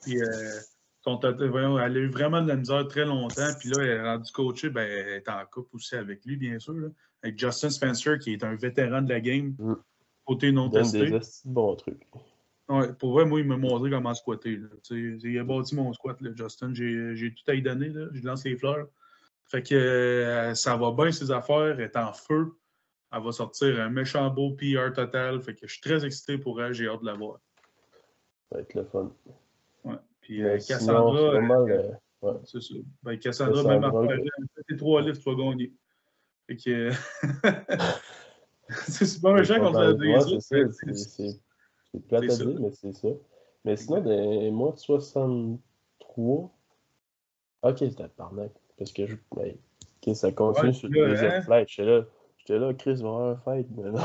Puis, 0.03 0.21
euh, 0.21 0.61
elle 1.07 1.97
a 1.97 2.01
eu 2.01 2.11
vraiment 2.11 2.43
de 2.43 2.49
la 2.49 2.57
misère 2.57 2.87
très 2.87 3.07
longtemps. 3.07 3.49
Puis 3.61 3.71
là, 3.71 3.83
elle 3.83 3.89
est 3.89 4.03
rendue 4.03 4.31
coachée, 4.33 4.69
ben, 4.69 4.83
elle 4.83 5.09
est 5.15 5.29
en 5.29 5.43
couple 5.51 5.77
aussi 5.77 5.95
avec 5.95 6.25
lui, 6.27 6.37
bien 6.37 6.59
sûr. 6.59 6.75
avec 7.23 7.39
Justin 7.39 7.71
Spencer, 7.71 8.19
qui 8.19 8.35
est 8.35 8.45
un 8.45 8.55
vétéran 8.57 9.03
de 9.03 9.09
la 9.09 9.21
game, 9.21 9.55
mm. 9.59 9.75
côté 10.27 10.53
non 10.53 10.69
testé. 10.69 11.11
des 11.11 11.21
bons 11.47 11.75
trucs. 11.77 12.07
Ouais, 12.69 12.93
pour 12.93 13.13
vrai, 13.13 13.25
moi, 13.25 13.41
il 13.41 13.47
m'a 13.47 13.57
montré 13.57 13.91
comment 13.91 14.13
squatter. 14.15 14.61
Il 14.91 15.39
a 15.39 15.45
bâti 15.45 15.75
mon 15.75 15.93
squat, 15.95 16.21
là, 16.21 16.31
Justin. 16.35 16.75
J'ai 16.75 17.35
tout 17.35 17.51
à 17.51 17.55
y 17.55 17.63
donner. 17.63 17.89
Là. 17.89 18.09
Je 18.13 18.23
lance 18.23 18.45
les 18.45 18.57
fleurs. 18.57 18.89
Fait 19.47 19.63
que 19.63 19.75
euh, 19.75 20.55
ça 20.55 20.77
va 20.77 20.93
bien, 20.93 21.11
ses 21.11 21.31
affaires. 21.31 21.79
Elle 21.79 21.81
est 21.81 21.97
en 21.97 22.13
feu. 22.13 22.53
Elle 23.11 23.23
va 23.23 23.33
sortir 23.33 23.81
un 23.81 23.89
méchant 23.89 24.29
beau 24.29 24.51
PR 24.51 24.93
total. 24.95 25.41
Fait 25.41 25.55
que 25.55 25.67
je 25.67 25.73
suis 25.73 25.81
très 25.81 26.05
excité 26.05 26.37
pour 26.37 26.63
elle. 26.63 26.75
J'ai 26.75 26.89
hâte 26.89 27.01
de 27.01 27.07
la 27.07 27.15
voir. 27.15 27.41
Ça 28.51 28.57
va 28.57 28.61
être 28.61 28.75
le 28.75 28.85
fun. 28.85 29.11
Ouais. 29.85 29.97
Puis 30.21 30.45
euh, 30.45 30.59
Cassandra. 30.59 31.19
Euh, 31.19 31.91
ouais. 32.21 32.33
C'est 32.45 32.61
ça. 32.61 32.75
Ben, 33.03 33.19
Cassandra, 33.19 33.63
même 33.63 33.85
après, 33.85 34.23
tes 34.69 34.77
trois 34.77 35.01
livres, 35.01 35.17
tu 35.17 35.35
vas 35.35 35.43
gagner. 35.43 35.73
Fait 36.47 36.57
que. 36.57 36.91
c'est 38.69 39.23
pas 39.23 39.33
méchant 39.33 39.59
contre 39.59 39.81
la 39.81 40.41
C'est 40.41 41.41
c'est 41.93 42.07
plate 42.07 42.25
à 42.25 42.37
dire, 42.37 42.61
mais 42.61 42.71
c'est 42.73 42.93
ça. 42.93 43.09
Mais 43.65 43.77
sinon, 43.77 44.03
mois 44.53 44.73
de 44.73 44.79
63. 44.79 46.51
Ok, 47.63 47.79
c'était 47.79 48.09
parnac. 48.09 48.53
Parce 48.77 48.93
que 48.93 49.07
je. 49.07 49.17
Ben, 49.35 49.57
ok, 50.07 50.17
ça 50.17 50.33
continue 50.33 50.75
sur 50.75 50.89
le 50.89 51.09
deuxième 51.09 51.33
hein? 51.33 51.43
flight. 51.43 51.69
J'étais 51.69 51.89
là, 51.89 52.05
j'étais 52.39 52.59
là, 52.59 52.75
Chris 52.75 52.95
va 52.95 53.09
avoir 53.09 53.29
un 53.31 53.37
fight. 53.37 53.67
Mais 53.77 53.91
non. 53.91 53.99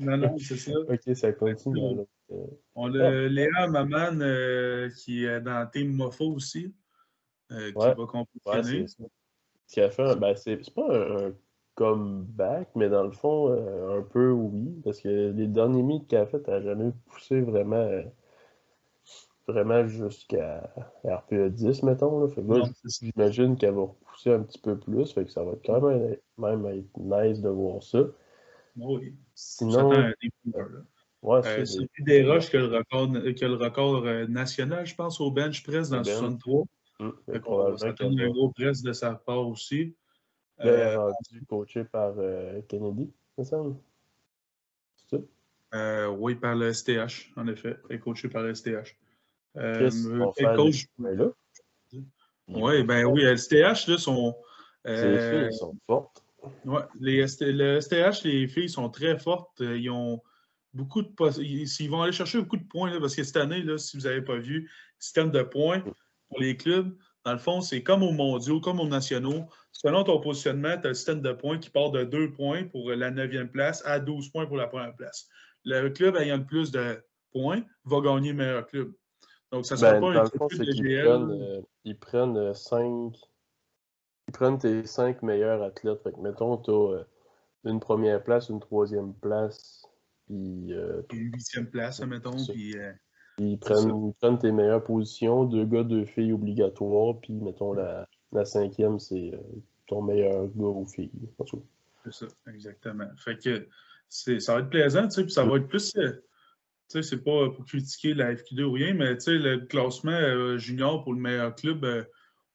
non, 0.00 0.16
non, 0.16 0.38
c'est 0.38 0.56
ça. 0.56 0.72
ok, 0.88 1.16
ça 1.16 1.32
continue. 1.32 1.98
Euh, 2.30 2.46
on 2.74 2.94
a 2.94 3.06
ah. 3.06 3.28
Léa 3.28 3.66
Maman 3.68 4.20
euh, 4.20 4.90
qui 4.90 5.24
est 5.24 5.40
dans 5.40 5.68
Team 5.70 5.92
Mofo 5.92 6.32
aussi. 6.34 6.74
Euh, 7.50 7.72
qui 7.72 7.78
va 7.78 7.94
compétitionner. 7.94 8.86
Ouais, 8.98 9.08
qui 9.66 9.80
a 9.80 9.90
fait 9.90 10.16
ben, 10.16 10.34
c'est 10.36 10.74
pas 10.74 10.94
un, 10.94 11.32
comeback, 11.78 12.68
mais 12.74 12.88
dans 12.88 13.04
le 13.04 13.12
fond, 13.12 13.52
euh, 13.52 14.00
un 14.00 14.02
peu 14.02 14.32
oui, 14.32 14.80
parce 14.82 15.00
que 15.00 15.30
les 15.30 15.46
derniers 15.46 15.84
meets 15.84 16.08
qu'elle 16.08 16.22
a 16.22 16.26
fait, 16.26 16.42
elle 16.48 16.54
n'a 16.54 16.60
jamais 16.60 16.90
poussé 17.06 17.40
vraiment, 17.40 17.76
euh, 17.76 18.02
vraiment 19.46 19.86
jusqu'à 19.86 20.74
RPE 21.04 21.50
10, 21.50 21.84
mettons. 21.84 22.18
Là. 22.18 22.28
Fait 22.28 22.42
j'imagine 23.00 23.56
qu'elle 23.56 23.74
va 23.74 23.82
repousser 23.82 24.32
un 24.32 24.42
petit 24.42 24.58
peu 24.58 24.76
plus, 24.76 25.12
fait 25.12 25.24
que 25.24 25.30
ça 25.30 25.44
va 25.44 25.52
quand 25.64 25.80
même, 25.80 26.16
même 26.38 26.66
être 26.66 26.98
nice 26.98 27.40
de 27.40 27.48
voir 27.48 27.80
ça. 27.80 28.00
Oui. 28.76 29.14
Sinon. 29.36 29.90
Ouais, 31.22 31.40
euh, 31.46 31.64
c'est 31.64 32.04
des 32.04 32.24
roches 32.24 32.50
que 32.50 32.58
le 32.58 32.76
record, 32.76 33.12
que 33.12 33.44
le 33.44 33.54
record 33.54 34.04
national, 34.28 34.84
je 34.84 34.96
pense, 34.96 35.20
au 35.20 35.30
bench 35.30 35.62
press 35.62 35.90
dans 35.90 35.98
le 35.98 36.04
63. 36.04 36.64
Mmh, 37.00 37.10
on 37.46 37.76
un 37.76 38.30
gros 38.30 38.50
press 38.50 38.82
de 38.82 38.92
sa 38.92 39.14
part 39.14 39.46
aussi. 39.46 39.94
Il 40.60 40.68
est 40.68 40.70
euh, 40.70 40.98
rendu 40.98 41.46
coaché 41.48 41.84
par 41.84 42.14
euh, 42.18 42.60
Kennedy, 42.68 43.10
ça 43.36 43.44
semble. 43.44 43.76
C'est 44.96 45.16
ça? 45.16 45.22
Euh, 45.74 46.08
oui, 46.08 46.34
par 46.34 46.56
le 46.56 46.72
STH, 46.72 47.32
en 47.36 47.46
effet. 47.46 47.76
Il 47.88 47.96
est 47.96 47.98
coaché 47.98 48.28
par 48.28 48.42
le 48.42 48.54
STH. 48.54 48.96
coach... 50.56 50.86
là? 50.98 51.30
Oui, 52.48 52.82
ben 52.82 53.04
oui, 53.04 53.22
le 53.22 53.36
STH, 53.36 53.88
là, 53.88 53.98
sont. 53.98 54.34
les 54.84 55.48
filles 55.48 55.52
sont 55.52 55.76
fortes. 55.86 56.24
Ouais, 56.64 56.82
les 57.00 57.24
le 57.40 57.80
STH, 57.80 58.24
les 58.24 58.48
filles 58.48 58.68
sont 58.68 58.88
très 58.88 59.18
fortes. 59.18 59.60
Ils 59.60 59.90
ont 59.90 60.22
beaucoup 60.72 61.02
de 61.02 61.42
ils 61.42 61.90
vont 61.90 62.02
aller 62.02 62.12
chercher 62.12 62.38
beaucoup 62.38 62.56
de 62.56 62.64
points 62.64 62.90
là, 62.90 63.00
parce 63.00 63.14
que 63.14 63.22
cette 63.22 63.36
année, 63.36 63.62
là, 63.62 63.78
si 63.78 63.96
vous 63.96 64.04
n'avez 64.04 64.22
pas 64.22 64.38
vu, 64.38 64.70
système 64.98 65.30
de 65.30 65.42
points 65.42 65.82
pour 66.28 66.40
les 66.40 66.56
clubs, 66.56 66.96
dans 67.28 67.34
le 67.34 67.38
fond, 67.38 67.60
c'est 67.60 67.82
comme 67.82 68.02
aux 68.02 68.12
mondiaux, 68.12 68.58
comme 68.58 68.80
aux 68.80 68.88
nationaux. 68.88 69.44
Selon 69.72 70.02
ton 70.02 70.18
positionnement, 70.18 70.78
tu 70.80 70.86
as 70.86 70.88
le 70.88 70.94
système 70.94 71.20
de 71.20 71.32
points 71.32 71.58
qui 71.58 71.68
part 71.68 71.90
de 71.90 72.02
2 72.02 72.32
points 72.32 72.64
pour 72.64 72.90
la 72.90 73.10
9e 73.10 73.48
place 73.48 73.82
à 73.84 74.00
12 74.00 74.30
points 74.30 74.46
pour 74.46 74.56
la 74.56 74.66
première 74.66 74.96
place. 74.96 75.28
Le 75.66 75.90
club 75.90 76.16
ayant 76.16 76.38
le 76.38 76.46
plus 76.46 76.70
de 76.70 77.04
points 77.30 77.60
va 77.84 78.00
gagner 78.00 78.30
le 78.30 78.36
meilleur 78.36 78.66
club. 78.66 78.94
Donc, 79.52 79.66
ça 79.66 79.74
ne 79.74 79.80
sera 79.80 79.92
ben, 79.92 80.00
pas 80.00 80.14
dans 80.14 80.22
le 80.22 80.38
fond, 80.38 80.48
c'est 80.48 80.64
qu'ils 80.64 81.02
prennent, 81.02 81.42
euh, 81.42 81.60
ils 81.84 81.98
prennent 81.98 82.54
5. 82.54 82.82
Euh, 82.82 83.10
ils 84.28 84.32
prennent 84.32 84.58
tes 84.58 84.86
5 84.86 85.20
meilleurs 85.20 85.62
athlètes. 85.62 86.02
Fait 86.02 86.12
que, 86.12 86.20
mettons, 86.20 86.56
tu 86.56 86.70
as 86.70 86.74
euh, 86.74 87.04
une 87.64 87.78
première 87.78 88.24
place, 88.24 88.48
une 88.48 88.60
troisième 88.60 89.12
place, 89.12 89.86
puis. 90.24 90.72
une 91.12 91.32
huitième 91.34 91.68
place, 91.68 92.00
mettons, 92.00 92.42
puis. 92.46 92.74
Ils 93.38 93.58
prennent, 93.58 94.12
prennent, 94.14 94.38
tes 94.38 94.52
meilleures 94.52 94.82
positions, 94.82 95.44
deux 95.44 95.64
gars, 95.64 95.84
deux 95.84 96.04
filles 96.04 96.32
obligatoires, 96.32 97.18
puis 97.20 97.32
mettons 97.34 97.72
la, 97.72 98.06
la 98.32 98.44
cinquième, 98.44 98.98
c'est 98.98 99.32
euh, 99.34 99.38
ton 99.86 100.02
meilleur 100.02 100.46
gars 100.56 100.66
ou 100.66 100.86
fille. 100.86 101.10
C'est 102.04 102.12
ça, 102.12 102.26
exactement. 102.52 103.08
Fait 103.16 103.38
que 103.38 103.68
ça 104.08 104.54
va 104.54 104.60
être 104.60 104.70
plaisant, 104.70 105.04
tu 105.04 105.14
sais, 105.14 105.22
puis 105.22 105.32
ça 105.32 105.44
va 105.44 105.56
être 105.56 105.68
plus. 105.68 105.94
Euh, 105.96 106.12
tu 106.90 107.02
sais, 107.02 107.02
c'est 107.02 107.22
pas 107.22 107.50
pour 107.50 107.64
critiquer 107.66 108.14
la 108.14 108.34
FQ2 108.34 108.62
ou 108.62 108.72
rien, 108.72 108.94
mais 108.94 109.16
tu 109.18 109.24
sais, 109.24 109.32
le 109.32 109.58
classement 109.66 110.10
euh, 110.10 110.56
junior 110.56 111.04
pour 111.04 111.12
le 111.12 111.20
meilleur 111.20 111.54
club, 111.54 111.84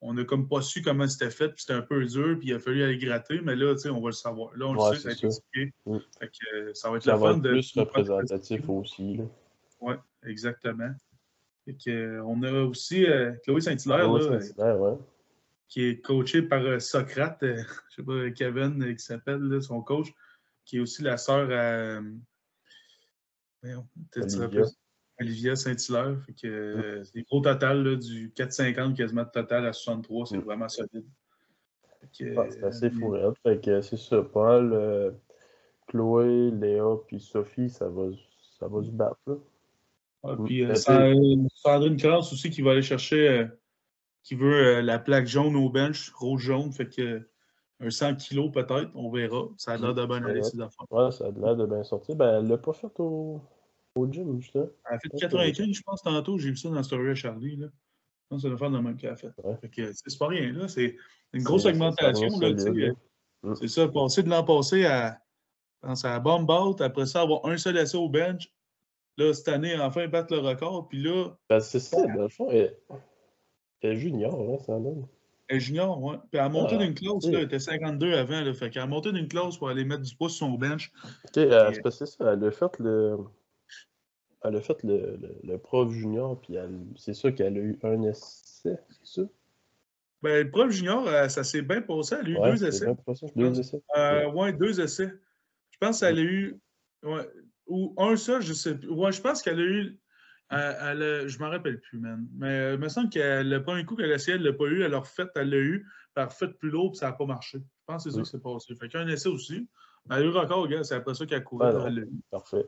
on 0.01 0.13
n'a 0.13 0.25
comme 0.25 0.49
pas 0.49 0.61
su 0.61 0.81
comment 0.81 1.07
c'était 1.07 1.31
fait, 1.31 1.49
puis 1.49 1.61
c'était 1.61 1.73
un 1.73 1.81
peu 1.81 2.03
dur, 2.05 2.37
puis 2.39 2.49
il 2.49 2.53
a 2.53 2.59
fallu 2.59 2.83
aller 2.83 2.97
gratter, 2.97 3.39
mais 3.41 3.55
là, 3.55 3.73
tu 3.73 3.81
sais, 3.81 3.89
on 3.89 4.01
va 4.01 4.09
le 4.09 4.13
savoir. 4.13 4.51
Là, 4.57 4.67
on 4.67 4.73
le 4.73 4.95
sait, 4.95 5.01
ça 5.01 5.09
a 5.09 5.11
été 5.13 5.27
expliqué. 5.27 5.73
Mm. 5.85 5.97
Fait 6.19 6.27
que 6.27 6.73
ça 6.73 6.89
va 6.89 6.97
être 6.97 7.03
ça 7.03 7.11
la 7.11 7.17
va 7.17 7.31
être 7.31 7.41
de. 7.41 7.51
plus 7.51 7.73
représentatif 7.77 8.67
aussi. 8.69 9.17
Là. 9.17 9.23
Oui, 9.81 9.93
exactement. 10.25 10.93
Euh, 11.87 12.21
on 12.25 12.43
a 12.43 12.51
aussi 12.63 13.05
euh, 13.05 13.33
Chloé 13.43 13.61
Saint-Hilaire, 13.61 14.09
qui 15.69 15.85
est 15.85 16.01
coachée 16.01 16.41
par 16.41 16.61
euh, 16.61 16.79
Socrate, 16.79 17.39
je 17.41 17.47
ne 17.47 17.63
sais 17.89 18.03
pas, 18.03 18.31
Kevin 18.31 18.95
qui 18.95 19.03
s'appelle, 19.03 19.61
son 19.61 19.81
coach, 19.81 20.07
qui 20.65 20.77
est 20.77 20.79
aussi 20.79 21.01
la 21.03 21.17
sœur 21.17 21.49
à 21.51 22.01
Olivia, 25.19 25.55
Saint-Hilaire. 25.55 26.17
C'est 26.35 27.13
des 27.13 27.23
gros 27.23 27.41
total 27.41 27.97
du 27.97 28.29
4,50 28.29 28.95
quasiment 28.95 29.23
de 29.23 29.29
total 29.29 29.65
à 29.65 29.73
63, 29.73 30.25
c'est 30.25 30.37
mm. 30.37 30.41
vraiment 30.41 30.69
solide. 30.69 31.05
c'est 32.11 32.63
assez 32.63 32.89
fou. 32.89 33.15
c'est 33.45 33.97
ça, 33.97 34.21
Paul, 34.21 35.15
Chloé, 35.87 36.51
Léa 36.51 36.97
puis 37.07 37.21
Sophie, 37.21 37.69
ça 37.69 37.87
va, 37.87 38.09
ça 38.59 38.67
va 38.67 38.83
se 38.83 38.91
battre. 38.91 39.19
Là. 39.27 39.35
Ah, 40.23 40.35
puis 40.43 40.63
euh, 40.63 40.73
Sandrine 40.75 41.97
Krantz 41.97 42.31
aussi 42.31 42.49
qui 42.49 42.61
va 42.61 42.71
aller 42.71 42.81
chercher, 42.81 43.27
euh, 43.27 43.45
qui 44.23 44.35
veut 44.35 44.77
euh, 44.77 44.81
la 44.81 44.97
plaque 44.97 45.27
jaune 45.27 45.55
au 45.55 45.69
bench, 45.69 46.11
rouge-jaune, 46.11 46.71
fait 46.71 46.87
que 46.87 47.27
un 47.79 47.89
100 47.89 48.15
kilos 48.15 48.51
peut-être, 48.51 48.89
on 48.95 49.09
verra. 49.09 49.49
Ça 49.57 49.73
a 49.73 49.77
l'air 49.77 49.93
de 49.93 50.05
bien 50.05 50.23
aller, 50.23 50.41
ces 50.43 50.61
affaires. 50.61 50.85
Ouais, 50.89 51.11
ça 51.11 51.25
a 51.25 51.31
l'air 51.31 51.55
de 51.57 51.65
bien 51.65 51.83
sortir. 51.83 52.15
Ben, 52.15 52.39
elle 52.39 52.47
l'a 52.47 52.57
pas 52.57 52.71
fait 52.71 52.97
au, 52.99 53.41
au 53.95 54.07
gym, 54.09 54.39
justement. 54.39 54.69
Elle 54.89 54.95
a 54.95 54.99
fait 54.99 55.09
95, 55.09 55.67
je 55.75 55.81
pense, 55.81 56.01
tantôt. 56.01 56.37
J'ai 56.37 56.51
vu 56.51 56.57
ça 56.57 56.69
dans 56.69 56.75
la 56.75 56.83
story 56.83 57.09
à 57.09 57.15
Charlie. 57.15 57.57
Là. 57.57 57.67
Je 57.67 58.27
pense 58.29 58.41
que 58.41 58.47
c'est 58.47 58.51
le 58.51 58.57
faire 58.57 58.71
de 58.71 58.77
même 58.77 58.95
qu'elle 58.95 59.09
a 59.09 59.15
fait. 59.17 59.31
Fait 59.59 59.69
que 59.69 59.91
c'est 59.91 60.17
pas 60.17 60.27
rien, 60.27 60.53
là. 60.53 60.69
C'est 60.69 60.95
une 61.33 61.43
grosse 61.43 61.65
augmentation, 61.65 62.39
là. 62.39 62.51
Mm. 63.43 63.55
C'est 63.55 63.67
ça, 63.67 63.89
passer 63.89 64.23
de 64.23 64.29
l'an 64.29 64.45
passé 64.45 64.85
à, 64.85 65.19
à 65.81 65.93
la 66.03 66.19
bombe 66.19 66.49
après 66.79 67.05
ça, 67.05 67.21
avoir 67.21 67.45
un 67.45 67.57
seul 67.57 67.75
essai 67.75 67.97
au 67.97 68.07
bench, 68.07 68.52
Là, 69.17 69.33
cette 69.33 69.47
année, 69.47 69.75
enfin, 69.79 70.07
battre 70.07 70.33
le 70.33 70.39
record. 70.39 70.87
Puis 70.87 71.01
là. 71.03 71.29
Ben, 71.49 71.59
c'est 71.59 71.79
ça, 71.79 72.01
dans 72.01 72.23
le 72.23 72.29
fond, 72.29 72.49
elle, 72.51 72.75
est 73.81 73.95
junior, 73.95 74.33
hein, 74.33 74.57
ça 74.65 74.79
donne. 74.79 75.07
Elle 75.47 75.57
est 75.57 75.59
junior, 75.59 76.01
oui. 76.01 76.15
Puis 76.31 76.39
elle 76.39 76.39
a 76.39 76.49
monté 76.49 76.75
ah, 76.75 76.83
d'une 76.83 76.93
classe, 76.93 77.25
là, 77.25 77.39
elle 77.39 77.45
était 77.45 77.59
52 77.59 78.13
avant. 78.13 78.41
Là, 78.41 78.53
fait 78.53 78.69
qu'elle 78.69 78.83
a 78.83 78.87
monté 78.87 79.11
d'une 79.11 79.27
classe 79.27 79.57
pour 79.57 79.69
aller 79.69 79.85
mettre 79.85 80.01
du 80.01 80.15
poids 80.15 80.29
sur 80.29 80.47
son 80.47 80.53
bench. 80.53 80.91
Ok, 81.25 81.37
euh, 81.37 81.71
c'est 81.73 81.91
c'est 81.91 82.05
ça. 82.05 82.33
Elle 82.33 82.43
a 82.43 82.51
fait 82.51 82.79
le. 82.79 83.17
Elle 84.45 84.55
a 84.57 84.61
fait 84.61 84.83
le, 84.83 85.19
le, 85.43 85.57
prof 85.57 85.89
junior, 85.91 86.39
puis 86.41 86.57
c'est 86.97 87.13
ça 87.13 87.31
qu'elle 87.31 87.55
a 87.55 87.61
eu 87.61 87.79
un 87.83 88.01
essai, 88.03 88.77
c'est 88.89 89.21
ça? 89.21 89.21
Ben, 90.21 90.45
le 90.45 90.51
prof 90.51 90.69
junior, 90.69 91.07
euh, 91.07 91.27
ça 91.27 91.43
s'est 91.43 91.61
bien 91.61 91.81
passé. 91.81 92.15
Elle 92.19 92.27
a 92.27 92.29
eu 92.29 92.51
deux 92.51 92.65
essais. 92.65 92.87
Deux 93.35 93.59
essais. 93.59 93.81
Euh, 93.97 94.31
ouais, 94.31 94.53
deux 94.53 94.79
essais. 94.79 95.11
Je 95.69 95.77
pense 95.79 95.99
qu'elle 95.99 96.17
a 96.17 96.21
eu. 96.21 96.59
Ouais, 97.03 97.27
ou 97.67 97.93
un 97.97 98.15
seul, 98.15 98.41
je 98.41 98.53
sais 98.53 98.77
plus. 98.77 98.89
Ouais, 98.89 99.11
je 99.11 99.21
pense 99.21 99.41
qu'elle 99.41 99.59
a 99.59 99.63
eu. 99.63 99.99
Elle, 100.49 101.27
je 101.27 101.37
ne 101.37 101.43
m'en 101.43 101.49
rappelle 101.49 101.79
plus, 101.79 101.97
man. 101.99 102.27
Mais 102.35 102.59
euh, 102.59 102.73
il 102.75 102.79
me 102.79 102.89
semble 102.89 103.09
que 103.09 103.41
le 103.41 103.63
premier 103.63 103.85
coup 103.85 103.95
qu'elle 103.95 104.11
a 104.11 104.15
essayé, 104.15 104.35
elle 104.35 104.43
ne 104.43 104.49
l'a 104.49 104.53
pas 104.53 104.65
eu. 104.65 104.83
Elle 104.83 104.93
a 104.93 104.99
refait, 104.99 105.25
elle 105.35 105.49
l'a 105.49 105.57
eu. 105.57 105.87
Elle 106.15 106.23
a 106.23 106.25
refait 106.27 106.47
plus 106.47 106.69
lourd, 106.69 106.91
puis 106.91 106.99
ça 106.99 107.07
n'a 107.07 107.13
pas 107.13 107.25
marché. 107.25 107.57
Je 107.57 107.85
pense 107.87 108.03
que 108.03 108.11
c'est 108.11 108.17
ça 108.17 108.21
qui 108.21 108.29
s'est 108.29 108.39
passé. 108.39 108.75
Fait 108.75 108.89
qu'un 108.89 109.07
essai 109.07 109.29
aussi. 109.29 109.67
Elle 110.09 110.15
a 110.15 110.21
eu 110.21 110.37
encore, 110.37 110.67
gars. 110.67 110.83
C'est 110.83 110.95
après 110.95 111.15
ça 111.15 111.25
qu'elle 111.25 111.39
a 111.39 111.41
couru. 111.41 111.65
Parfait. 112.29 112.67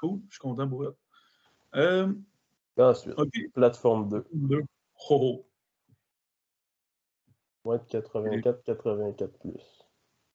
Cool. 0.00 0.20
Je 0.28 0.34
suis 0.34 0.40
content 0.40 0.68
pour 0.68 0.84
elle. 0.84 0.92
Euh, 1.76 2.12
Ensuite, 2.76 3.14
plateforme 3.52 4.08
2. 4.08 4.24
2. 4.32 4.62
Oh. 5.10 5.44
Moins 7.64 7.78
de 7.78 7.84
84-84 7.84 9.28
plus. 9.40 9.84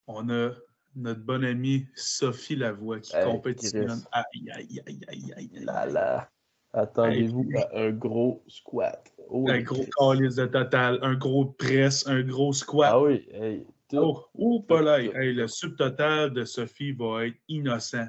On 0.06 0.28
a 0.28 0.50
notre 0.96 1.20
bonne 1.20 1.44
amie 1.44 1.86
Sophie 1.94 2.56
Lavoie 2.56 3.00
qui 3.00 3.12
compétitionne. 3.24 4.02
Aïe, 4.12 4.50
aïe, 4.52 4.82
aïe, 4.86 5.00
aïe, 5.08 5.32
aïe. 5.36 5.50
Là, 5.64 5.86
là. 5.86 6.30
Attendez-vous 6.72 7.48
à 7.56 7.78
un 7.80 7.90
gros 7.90 8.44
squat. 8.46 9.12
Oh, 9.28 9.44
un 9.48 9.60
gros 9.60 9.84
calice 9.98 10.36
de 10.36 10.46
total, 10.46 10.98
un 11.02 11.14
gros 11.14 11.46
press, 11.46 12.06
un 12.06 12.22
gros 12.22 12.52
squat. 12.52 12.90
Ah 12.92 13.00
oui, 13.00 13.26
hey, 13.32 13.66
Oh, 13.92 14.24
oh 14.38 14.60
pas 14.60 14.82
là. 14.82 15.00
Hey, 15.00 15.32
le 15.34 15.48
subtotal 15.48 16.32
de 16.32 16.44
Sophie 16.44 16.92
va 16.92 17.26
être 17.26 17.36
innocent. 17.48 18.06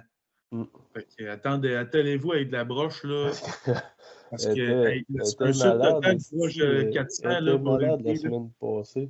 Mm. 0.52 0.66
attendez, 1.30 1.76
attendez-vous 1.76 2.34
avec 2.34 2.50
de 2.50 2.54
la 2.54 2.66
broche, 2.66 3.04
là. 3.04 3.32
Parce 4.30 4.46
que 4.46 4.88
hey, 4.88 5.06
un 5.20 5.26
subtotal 5.26 5.80
de 5.80 6.36
broche 6.36 6.94
400, 6.94 7.40
là, 7.40 7.58
pour 7.58 7.80
malade 7.80 8.02
la 8.04 8.16
semaine 8.16 8.52
passée. 8.60 9.10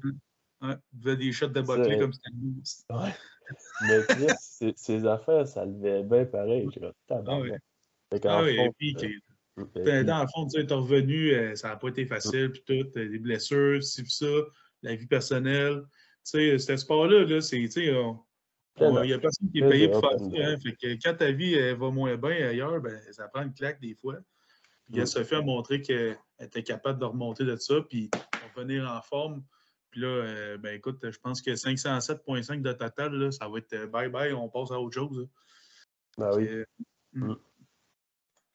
Ouais, 0.62 0.76
vous 0.94 1.08
avez 1.08 1.18
des 1.18 1.32
shots 1.32 1.48
de 1.48 1.62
botterie 1.62 2.00
comme 2.00 2.14
c'était 2.14 2.30
Ouais. 2.94 3.14
Mais 3.88 4.00
Chris, 4.08 4.74
ces 4.76 5.06
affaires, 5.06 5.48
ça 5.48 5.66
levait 5.66 6.04
bien 6.04 6.26
pareil. 6.26 6.68
Ah, 7.10 7.40
ouais. 7.40 7.58
ah 8.26 8.44
oui, 8.44 8.60
et 8.60 8.70
puis, 8.78 8.96
euh, 9.78 10.04
dans 10.04 10.22
le 10.22 10.28
fond, 10.28 10.48
tu 10.48 10.60
es 10.60 10.74
revenu, 10.74 11.32
euh, 11.34 11.56
ça 11.56 11.70
n'a 11.70 11.76
pas 11.76 11.90
été 11.90 12.06
facile, 12.06 12.52
puis 12.52 12.64
tout, 12.66 12.90
des 12.96 13.20
blessures, 13.20 13.84
ci, 13.84 14.04
ça, 14.08 14.26
la 14.82 14.96
vie 14.96 15.08
personnelle. 15.08 15.84
Tu 16.24 16.58
sais, 16.58 16.60
ce 16.60 16.78
sport-là, 16.78 17.26
-là, 17.26 17.42
c'est, 17.42 17.58
tu 17.58 17.72
sais, 17.72 17.94
il 18.80 19.06
n'y 19.06 19.14
a 19.14 19.20
personne 19.20 19.52
qui 19.52 19.60
est 19.60 19.70
payé 19.70 19.90
pour 19.90 20.02
faire 20.02 20.20
ça. 20.20 20.26
Hein, 20.26 20.58
fait 20.60 20.76
que 20.76 21.04
quand 21.04 21.16
ta 21.16 21.32
vie 21.32 21.54
elle 21.54 21.78
va 21.78 21.90
moins 21.92 22.16
bien 22.16 22.48
ailleurs, 22.48 22.80
ben, 22.80 23.00
ça 23.12 23.28
prend 23.28 23.44
une 23.44 23.54
claque 23.54 23.82
des 23.82 23.96
fois. 23.96 24.16
Puis 24.92 25.06
Sophie 25.08 25.36
a 25.36 25.42
montré 25.42 25.82
qu'elle 25.82 26.18
était 26.40 26.64
capable 26.64 27.00
de 27.00 27.06
remonter 27.06 27.46
de 27.46 27.56
ça, 27.56 27.76
puis 27.88 28.10
revenir 28.56 28.90
en 28.90 29.02
forme. 29.02 29.44
Puis 29.92 30.02
là, 30.02 30.08
euh, 30.08 30.58
ben 30.58 30.74
écoute, 30.76 31.00
je 31.02 31.20
pense 31.20 31.42
que 31.42 31.52
507,5 31.52 32.62
de 32.62 32.72
total, 32.72 33.14
là, 33.14 33.32
ça 33.32 33.48
va 33.50 33.58
être 33.58 33.76
bye-bye, 33.92 34.34
on 34.34 34.48
passe 34.48 34.72
à 34.72 34.80
autre 34.80 34.96
chose. 34.96 35.28
Ben 36.18 36.32
oui. 36.36 36.48
Hmm. 37.14 37.28
Mm. 37.28 37.36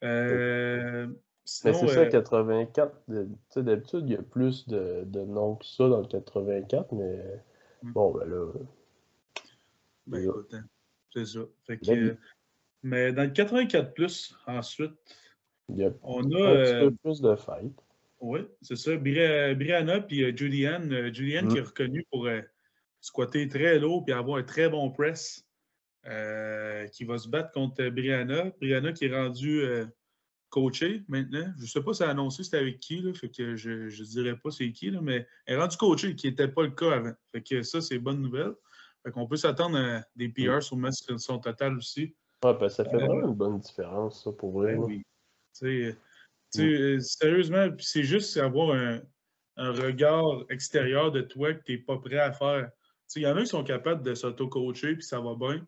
Euh, 0.05 1.07
c'est 1.45 1.75
ça, 1.75 2.07
84. 2.07 3.03
Euh, 3.11 3.27
d'habitude, 3.57 4.03
il 4.07 4.13
y 4.13 4.17
a 4.17 4.23
plus 4.23 4.67
de, 4.67 5.05
de 5.05 5.21
noms 5.21 5.57
que 5.57 5.67
ça 5.67 5.89
dans 5.89 6.01
le 6.01 6.07
84, 6.07 6.93
mais 6.93 7.43
mm. 7.83 7.93
bon, 7.93 8.13
ben 8.13 8.25
là. 8.25 8.53
Ben 10.07 10.23
écoute, 10.23 10.55
hein, 10.55 10.65
c'est 11.13 11.27
ça. 11.27 11.41
Fait 11.67 11.79
que, 11.79 11.87
ben, 11.87 12.19
mais 12.83 13.13
dans 13.13 13.25
le 13.25 13.31
84, 13.31 13.93
plus, 13.93 14.35
ensuite, 14.47 14.95
il 15.69 15.77
y 15.77 15.85
a 15.85 15.91
on 16.03 16.23
a. 16.33 16.49
Un 16.49 16.65
petit 16.65 16.89
peu 16.89 16.95
plus 17.03 17.21
de 17.21 17.37
fêtes. 17.37 17.86
Oui, 18.21 18.41
c'est 18.63 18.77
ça. 18.77 18.97
Brianna 18.97 20.01
puis 20.01 20.21
uh, 20.21 20.37
Julianne. 20.37 21.13
Julianne 21.13 21.49
qui 21.49 21.59
est 21.59 21.63
mm. 21.63 21.67
reconnue 21.67 22.07
pour 22.11 22.29
squatter 23.01 23.49
très 23.49 23.79
lourd 23.79 24.05
puis 24.05 24.15
avoir 24.15 24.39
un 24.39 24.43
très 24.43 24.69
bon 24.69 24.91
press. 24.91 25.45
qui 26.05 27.05
va 27.05 27.19
se 27.19 27.29
battre 27.29 27.53
contre 27.53 27.89
Brianna. 27.89 28.53
Brianna 28.61 28.93
qui 28.93 29.07
est 29.07 29.15
rendue 29.15 29.87
coachée 30.49 31.03
maintenant. 31.09 31.53
Je 31.57 31.63
ne 31.63 31.67
sais 31.67 31.83
pas 31.83 31.93
si 31.93 32.03
elle 32.03 32.09
a 32.09 32.13
annoncé 32.13 32.45
c'était 32.45 32.59
avec 32.59 32.81
qui, 32.81 33.01
là, 33.01 33.13
fait 33.13 33.29
que 33.29 33.57
je 33.57 33.71
ne 33.71 34.05
dirais 34.07 34.37
pas 34.37 34.51
c'est 34.51 34.73
qui, 34.73 34.91
là, 34.91 35.01
mais 35.03 35.27
elle 35.45 35.57
est 35.57 35.61
rendue 35.61 35.77
coachée, 35.77 36.15
qui 36.15 36.29
n'était 36.29 36.49
pas 36.49 36.63
le 36.63 36.71
cas 36.71 36.93
avant. 36.93 37.13
Fait 37.33 37.43
que 37.43 37.63
ça, 37.63 37.81
c'est 37.81 37.99
bonne 37.99 38.23
nouvelle. 38.23 38.55
Fait 39.05 39.13
qu'on 39.13 39.27
peut 39.27 39.37
s'attendre 39.37 39.79
à 39.79 40.05
des 40.17 40.29
PR 40.29 40.63
sur 40.63 40.79
son 41.19 41.39
total 41.39 41.77
aussi. 41.77 42.15
Ouais, 42.45 42.55
ben, 42.59 42.69
ça 42.69 42.85
fait 42.85 42.97
vraiment 42.97 43.29
une 43.29 43.35
bonne 43.35 43.59
différence, 43.59 44.25
ça, 44.25 44.33
pour 44.33 44.53
vrai. 44.53 44.77
Ben 44.77 45.03
oui. 45.63 45.95
Mm. 46.63 46.69
euh, 46.69 47.01
sérieusement, 47.01 47.69
c'est 47.79 48.03
juste 48.03 48.37
avoir 48.37 48.75
un, 48.75 49.01
un, 49.57 49.73
regard 49.73 50.45
extérieur 50.51 51.13
de 51.13 51.21
toi 51.21 51.55
que 51.55 51.63
tu 51.65 51.73
n'es 51.73 51.79
pas 51.79 51.99
prêt 51.99 52.19
à 52.19 52.33
faire. 52.33 52.71
Il 53.15 53.23
y 53.23 53.27
en 53.27 53.37
a 53.37 53.43
qui 53.43 53.47
sont 53.49 53.65
capables 53.65 54.03
de 54.03 54.15
s'auto-coacher, 54.15 54.95
puis 54.95 55.05
ça 55.05 55.21
va 55.21 55.35
bien. 55.35 55.67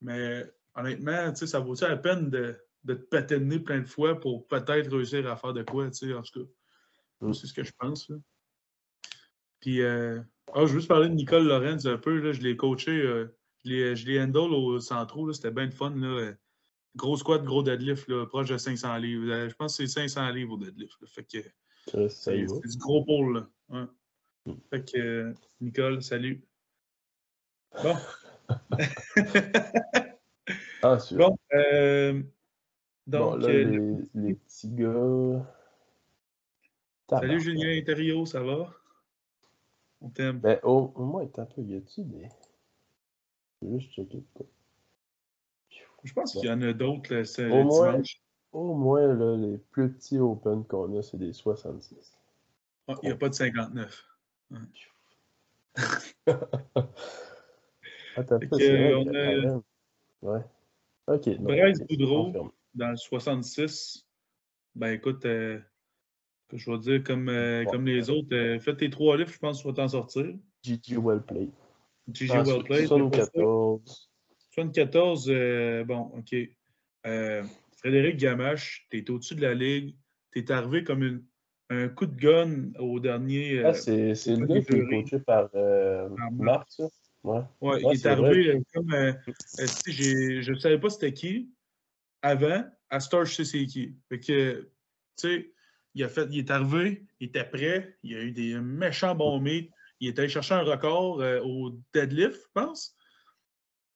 Mais 0.00 0.44
honnêtement, 0.74 1.34
ça 1.34 1.60
vaut 1.60 1.74
la 1.80 1.96
peine 1.96 2.30
de, 2.30 2.56
de 2.84 2.94
te 2.94 3.02
patiner 3.02 3.58
plein 3.58 3.80
de 3.80 3.88
fois 3.88 4.18
pour 4.18 4.46
peut-être 4.48 4.90
réussir 4.90 5.28
à 5.30 5.36
faire 5.36 5.52
de 5.52 5.62
quoi, 5.62 5.90
tu 5.90 6.08
sais, 6.08 6.14
en 6.14 6.22
tout 6.22 6.40
cas. 6.40 6.50
Mm. 7.20 7.32
C'est 7.34 7.46
ce 7.46 7.54
que 7.54 7.64
je 7.64 7.72
pense. 7.78 8.10
Puis, 9.60 9.82
euh, 9.82 10.20
oh, 10.54 10.66
je 10.66 10.72
veux 10.72 10.78
juste 10.78 10.88
parler 10.88 11.08
de 11.08 11.14
Nicole 11.14 11.46
Lorenz 11.46 11.86
un 11.86 11.98
peu. 11.98 12.18
Là, 12.18 12.32
je 12.32 12.40
l'ai 12.40 12.56
coaché, 12.56 12.90
euh, 12.90 13.26
je 13.64 14.06
l'ai 14.06 14.20
handle 14.20 14.52
au 14.52 14.80
centro. 14.80 15.32
C'était 15.32 15.52
bien 15.52 15.68
de 15.68 15.74
fun. 15.74 15.94
Là. 15.94 16.32
Gros 16.94 17.16
squat, 17.16 17.42
gros 17.42 17.62
deadlift, 17.62 18.06
là, 18.08 18.26
proche 18.26 18.48
de 18.48 18.58
500 18.58 18.96
livres. 18.98 19.30
Euh, 19.32 19.48
je 19.48 19.54
pense 19.54 19.76
que 19.76 19.86
c'est 19.86 20.00
500 20.00 20.30
livres 20.30 20.54
au 20.54 20.58
deadlift. 20.58 20.94
Fait 21.06 21.24
que 21.24 21.38
c'est 22.08 22.44
du 22.44 22.78
gros 22.78 23.04
pôle. 23.04 23.48
Là. 23.70 23.88
Mm. 24.46 24.52
Fait 24.70 24.84
que, 24.84 25.34
Nicole, 25.60 26.02
salut. 26.02 26.44
Bon. 27.82 27.96
ah, 30.82 30.98
sûr. 30.98 31.16
Bon, 31.16 31.38
euh, 31.54 32.22
donc, 33.06 33.30
bon, 33.30 33.36
là, 33.36 33.48
euh, 33.48 34.02
les, 34.14 34.34
petits 34.34 34.68
gars. 34.68 35.46
Salut 37.08 37.40
Julien 37.40 37.78
Interior, 37.78 38.28
ça 38.28 38.42
va? 38.42 38.74
On 40.00 40.10
t'aime. 40.10 40.40
Ben, 40.40 40.58
au, 40.62 40.92
au 40.94 41.04
moins, 41.04 41.22
un 41.22 41.44
peu, 41.46 41.62
y 41.62 41.76
a-tu 41.76 42.04
des. 42.04 42.28
Je 43.60 43.68
vais 43.68 43.80
juste 43.80 43.92
checker. 43.92 44.24
Je 46.04 46.12
pense 46.12 46.32
qu'il 46.32 46.46
y 46.46 46.50
en 46.50 46.62
a 46.62 46.72
d'autres 46.72 47.14
au 47.42 47.64
moins, 47.64 48.02
Au 48.52 48.74
moins, 48.74 49.14
là, 49.14 49.36
les 49.36 49.58
plus 49.58 49.92
petits 49.92 50.18
Open 50.18 50.64
qu'on 50.64 50.98
a, 50.98 51.02
c'est 51.02 51.16
des 51.16 51.32
66. 51.32 52.18
Ah, 52.88 52.94
il 53.02 53.06
n'y 53.06 53.12
a 53.12 53.16
pas 53.16 53.28
de 53.28 53.34
59. 53.34 54.04
Ouais. 54.50 54.58
Attends, 58.16 58.38
c'est 58.52 58.94
on 58.94 59.06
a... 59.14 59.62
Ouais. 60.22 60.44
Ok. 61.06 61.38
Bryce 61.38 61.80
Boudreau, 61.88 62.52
dans 62.74 62.90
le 62.90 62.96
66, 62.96 64.06
ben 64.74 64.92
écoute, 64.92 65.24
euh, 65.24 65.58
je 66.52 66.70
vais 66.70 66.78
dire 66.78 67.02
comme, 67.04 67.28
euh, 67.28 67.64
comme 67.64 67.86
les 67.86 68.10
autres, 68.10 68.34
euh, 68.34 68.58
fais 68.58 68.76
tes 68.76 68.90
trois 68.90 69.16
livres, 69.16 69.30
je 69.30 69.38
pense 69.38 69.58
que 69.58 69.62
tu 69.62 69.68
vas 69.68 69.74
t'en 69.74 69.88
sortir. 69.88 70.34
GG 70.62 70.96
Well 70.96 71.22
Played. 71.22 71.50
GG 72.12 72.42
Well 72.44 72.64
Played. 72.64 72.88
74. 72.88 74.11
74, 74.52 75.26
bon, 75.86 76.12
OK. 76.16 76.34
Frédéric 77.76 78.16
Gamache, 78.16 78.86
tu 78.90 78.98
es 78.98 79.10
au-dessus 79.10 79.34
de 79.34 79.42
la 79.42 79.54
ligue. 79.54 79.96
Tu 80.32 80.38
es 80.38 80.52
arrivé 80.52 80.84
comme 80.84 81.02
une, 81.02 81.24
un 81.70 81.88
coup 81.88 82.06
de 82.06 82.14
gun 82.14 82.72
au 82.78 83.00
dernier. 83.00 83.64
Ah, 83.64 83.74
c'est 83.74 84.14
le 84.26 84.46
gars 84.46 84.60
qui 84.60 84.76
est 84.76 84.86
coaché 84.86 85.18
par, 85.18 85.50
Marc, 86.32 86.70
ça? 86.70 86.84
Ouais. 87.24 87.40
ouais, 87.60 87.80
il 87.80 87.92
est, 87.92 88.06
arrivé 88.06 88.62
comme. 88.74 88.90
je 88.90 90.50
ne 90.50 90.58
savais 90.58 90.78
pas 90.78 90.90
c'était 90.90 91.12
qui 91.12 91.52
avant, 92.22 92.64
à 92.88 93.00
Star, 93.00 93.24
je 93.24 93.34
sais 93.34 93.44
c'est 93.44 93.66
qui. 93.66 93.94
Fait 94.08 94.20
que, 94.20 94.60
tu 94.62 94.68
sais, 95.16 95.52
il, 95.94 96.04
a 96.04 96.08
fait, 96.08 96.28
il 96.30 96.38
est 96.38 96.50
arrivé, 96.50 97.04
il 97.20 97.28
était 97.28 97.44
prêt, 97.44 97.96
il 98.02 98.16
a 98.16 98.22
eu 98.22 98.30
des 98.30 98.58
méchants 98.60 99.14
bons 99.14 99.40
meets, 99.40 99.70
il 100.00 100.08
est 100.08 100.18
allé 100.18 100.28
chercher 100.28 100.54
un 100.54 100.62
record 100.62 101.20
euh, 101.20 101.40
au 101.42 101.70
deadlift, 101.92 102.36
je 102.36 102.48
pense. 102.54 102.96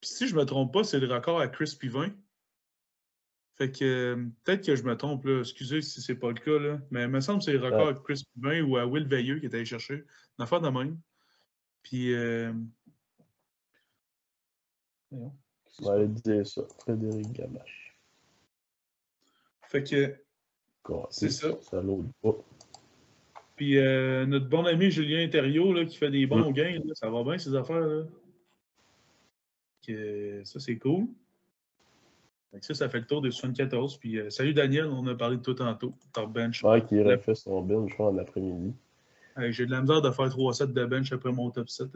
Puis 0.01 0.11
si 0.11 0.29
je 0.29 0.35
ne 0.35 0.41
me 0.41 0.45
trompe 0.45 0.73
pas, 0.73 0.85
c'est 0.85 1.01
le 1.01 1.13
record 1.13 1.41
à 1.41 1.49
Chris 1.49 1.77
Pivin. 1.79 2.13
Fait 3.55 3.71
que 3.71 4.29
peut-être 4.45 4.67
que 4.67 4.77
je 4.77 4.83
me 4.83 4.97
trompe, 4.97 5.25
là. 5.25 5.41
excusez 5.41 5.81
si 5.81 6.03
c'est 6.03 6.17
pas 6.17 6.29
le 6.29 6.35
cas, 6.35 6.59
là. 6.59 6.79
mais 6.91 7.05
il 7.05 7.09
me 7.09 7.21
semble 7.21 7.39
que 7.39 7.47
c'est 7.47 7.53
le 7.53 7.65
record 7.65 7.89
à 7.89 7.95
Chris 7.95 8.23
Pivin 8.35 8.63
ou 8.63 8.77
à 8.77 8.87
Will 8.87 9.09
Veilleux 9.09 9.39
qui 9.39 9.47
est 9.47 9.55
allé 9.55 9.65
chercher. 9.65 10.05
Une 10.39 10.43
affaire 10.43 10.61
de 10.61 10.69
même. 10.69 10.99
Puis. 11.83 12.13
Euh... 12.15 12.53
On 15.11 15.33
va 15.81 15.95
aller 15.95 16.09
dire 16.09 16.47
ça, 16.47 16.63
Frédéric 16.81 17.33
Gamache. 17.33 17.97
Fait 19.63 19.83
que. 19.83 20.17
C'est 21.11 21.31
ça. 21.31 21.49
Ça 21.63 21.81
l'aude 21.81 22.11
pas. 22.23 22.37
Puis 23.57 23.79
euh, 23.79 24.27
notre 24.27 24.49
bon 24.49 24.67
ami 24.67 24.91
Julien 24.91 25.25
Interiot 25.25 25.73
là, 25.73 25.85
qui 25.87 25.97
fait 25.97 26.11
des 26.11 26.27
bons 26.27 26.51
gains, 26.51 26.79
ça 26.93 27.09
va 27.09 27.25
bien 27.25 27.39
ces 27.39 27.55
affaires. 27.55 27.81
Là. 27.81 28.05
Que, 29.87 30.43
ça, 30.45 30.61
c'est 30.61 30.77
cool. 30.79 31.07
Fait 32.53 32.61
que 32.61 32.67
ça, 32.67 32.75
ça 32.75 32.89
fait 32.89 33.01
le 33.01 33.07
tour 33.07 33.21
de 33.21 33.31
74. 33.31 33.99
Puis 33.99 34.19
euh, 34.19 34.31
salut 34.31 34.55
Daniel, 34.55 34.87
on 34.87 35.07
a 35.07 35.15
parlé 35.15 35.37
de 35.37 35.43
toi 35.43 35.55
tantôt. 35.55 35.95
Top 36.13 36.33
bench. 36.33 36.63
Ouais, 36.63 36.85
qui 36.85 37.01
refait 37.03 37.35
son 37.35 37.63
bench 37.63 37.93
en 37.99 38.17
après-midi. 38.19 38.73
j'ai 39.51 39.67
de 39.67 39.71
la 39.71 39.81
misère 39.81 40.03
de 40.03 40.11
faire 40.11 40.29
3 40.29 40.55
sets 40.55 40.67
de 40.69 40.85
bench 40.85 41.13
après 41.13 41.33
mon 41.33 41.51
top 41.51 41.69
7. 41.69 41.89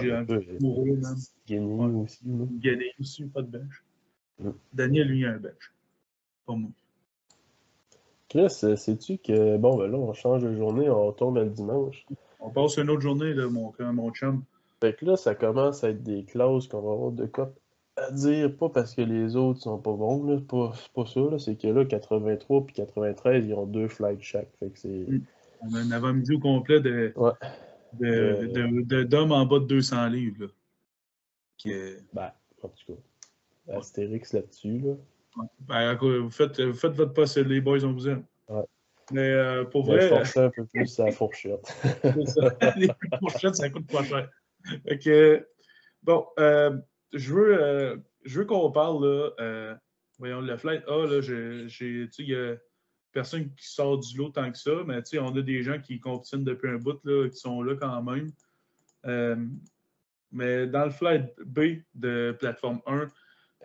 j'ai 0.00 0.12
un 0.12 0.24
peu 0.24 0.42
mourir, 0.60 0.98
même. 0.98 1.96
aussi. 1.96 2.20
Gagné 2.60 2.92
aussi, 3.00 3.24
pas 3.24 3.42
de 3.42 3.58
bench. 3.58 3.84
Daniel, 4.72 5.08
lui, 5.08 5.24
a 5.24 5.30
un 5.30 5.38
bench. 5.38 5.72
Pas 6.46 6.54
moi. 6.54 6.70
Chris, 8.28 8.60
euh, 8.64 8.76
sais-tu 8.76 9.18
que, 9.18 9.58
bon, 9.58 9.76
ben 9.76 9.90
là, 9.90 9.98
on 9.98 10.14
change 10.14 10.42
de 10.42 10.56
journée, 10.56 10.88
on 10.88 11.12
tombe 11.12 11.36
le 11.36 11.50
dimanche? 11.50 12.06
On 12.40 12.50
passe 12.50 12.78
une 12.78 12.88
autre 12.88 13.02
journée, 13.02 13.34
là, 13.34 13.46
mon, 13.48 13.72
mon 13.78 14.10
chum. 14.10 14.42
Fait 14.82 14.96
que 14.96 15.04
là, 15.04 15.16
ça 15.16 15.36
commence 15.36 15.84
à 15.84 15.90
être 15.90 16.02
des 16.02 16.24
clauses 16.24 16.66
qu'on 16.66 16.82
va 16.82 16.92
avoir 16.92 17.12
de 17.12 17.26
quoi 17.26 17.54
à 17.94 18.10
dire, 18.10 18.56
pas 18.56 18.68
parce 18.68 18.96
que 18.96 19.02
les 19.02 19.36
autres 19.36 19.60
sont 19.60 19.78
pas 19.78 19.92
bons, 19.92 20.24
là, 20.24 20.38
c'est 20.38 20.46
pas, 20.48 20.72
pas 20.92 21.06
ça, 21.06 21.20
là, 21.20 21.38
c'est 21.38 21.54
que 21.54 21.68
là, 21.68 21.84
83 21.84 22.66
puis 22.66 22.74
93, 22.74 23.46
ils 23.46 23.54
ont 23.54 23.66
deux 23.66 23.86
flights 23.86 24.22
chaque. 24.22 24.50
Fait 24.58 24.70
que 24.70 24.78
c'est. 24.78 25.06
On 25.60 25.72
a 25.72 25.78
un 25.78 25.90
avant-midi 25.92 26.34
au 26.34 26.40
complet 26.40 26.80
de. 26.80 27.12
Ouais. 27.14 29.04
D'hommes 29.04 29.30
en 29.30 29.46
bas 29.46 29.60
de 29.60 29.66
200 29.66 30.08
livres, 30.08 30.46
là. 30.46 31.72
Ben, 32.12 32.32
en 32.62 32.68
tout 32.68 32.94
cas. 32.94 33.76
Astérix 33.76 34.32
là-dessus, 34.32 34.80
là. 34.80 34.94
Ben, 35.60 35.94
vous, 35.94 36.30
faites, 36.30 36.60
vous 36.60 36.74
faites 36.74 36.94
votre 36.94 37.12
possible, 37.12 37.50
les 37.50 37.60
boys, 37.60 37.84
on 37.84 37.92
vous 37.92 38.08
aime. 38.08 38.24
Mais 39.12 39.30
euh, 39.30 39.64
pour 39.64 39.84
vrai. 39.84 40.08
forcer 40.08 40.40
un 40.40 40.50
peu 40.50 40.64
plus 40.64 40.98
à 40.98 41.06
la 41.06 41.12
fourchette. 41.12 41.72
les 42.76 42.88
fourchettes, 43.20 43.54
ça 43.54 43.70
coûte 43.70 43.86
pas 43.86 44.02
cher. 44.02 44.28
Que, 45.04 45.46
bon, 46.02 46.26
euh, 46.38 46.76
je 47.12 47.32
veux, 47.32 47.62
euh, 47.62 47.96
je 48.24 48.40
veux 48.40 48.44
qu'on 48.44 48.70
parle, 48.70 49.04
là, 49.04 49.30
euh, 49.40 49.74
voyons, 50.18 50.40
le 50.40 50.56
flight 50.56 50.82
A, 50.88 51.06
là, 51.06 51.20
j'ai, 51.20 51.66
tu 51.68 52.12
sais, 52.12 52.22
il 52.22 52.28
y 52.28 52.34
a 52.34 52.56
personne 53.12 53.54
qui 53.54 53.68
sort 53.68 53.98
du 53.98 54.16
lot 54.16 54.30
tant 54.30 54.50
que 54.50 54.58
ça, 54.58 54.82
mais 54.86 55.02
tu 55.02 55.10
sais, 55.10 55.18
on 55.18 55.34
a 55.36 55.42
des 55.42 55.62
gens 55.62 55.78
qui 55.78 56.00
compétitionnent 56.00 56.44
depuis 56.44 56.70
un 56.70 56.78
bout, 56.78 56.98
là, 57.04 57.28
qui 57.28 57.36
sont 57.36 57.62
là 57.62 57.74
quand 57.76 58.02
même. 58.02 58.32
Mais 60.30 60.66
dans 60.66 60.86
le 60.86 60.90
flight 60.90 61.26
B 61.44 61.82
de 61.94 62.34
plateforme 62.38 62.80
1, 62.86 63.08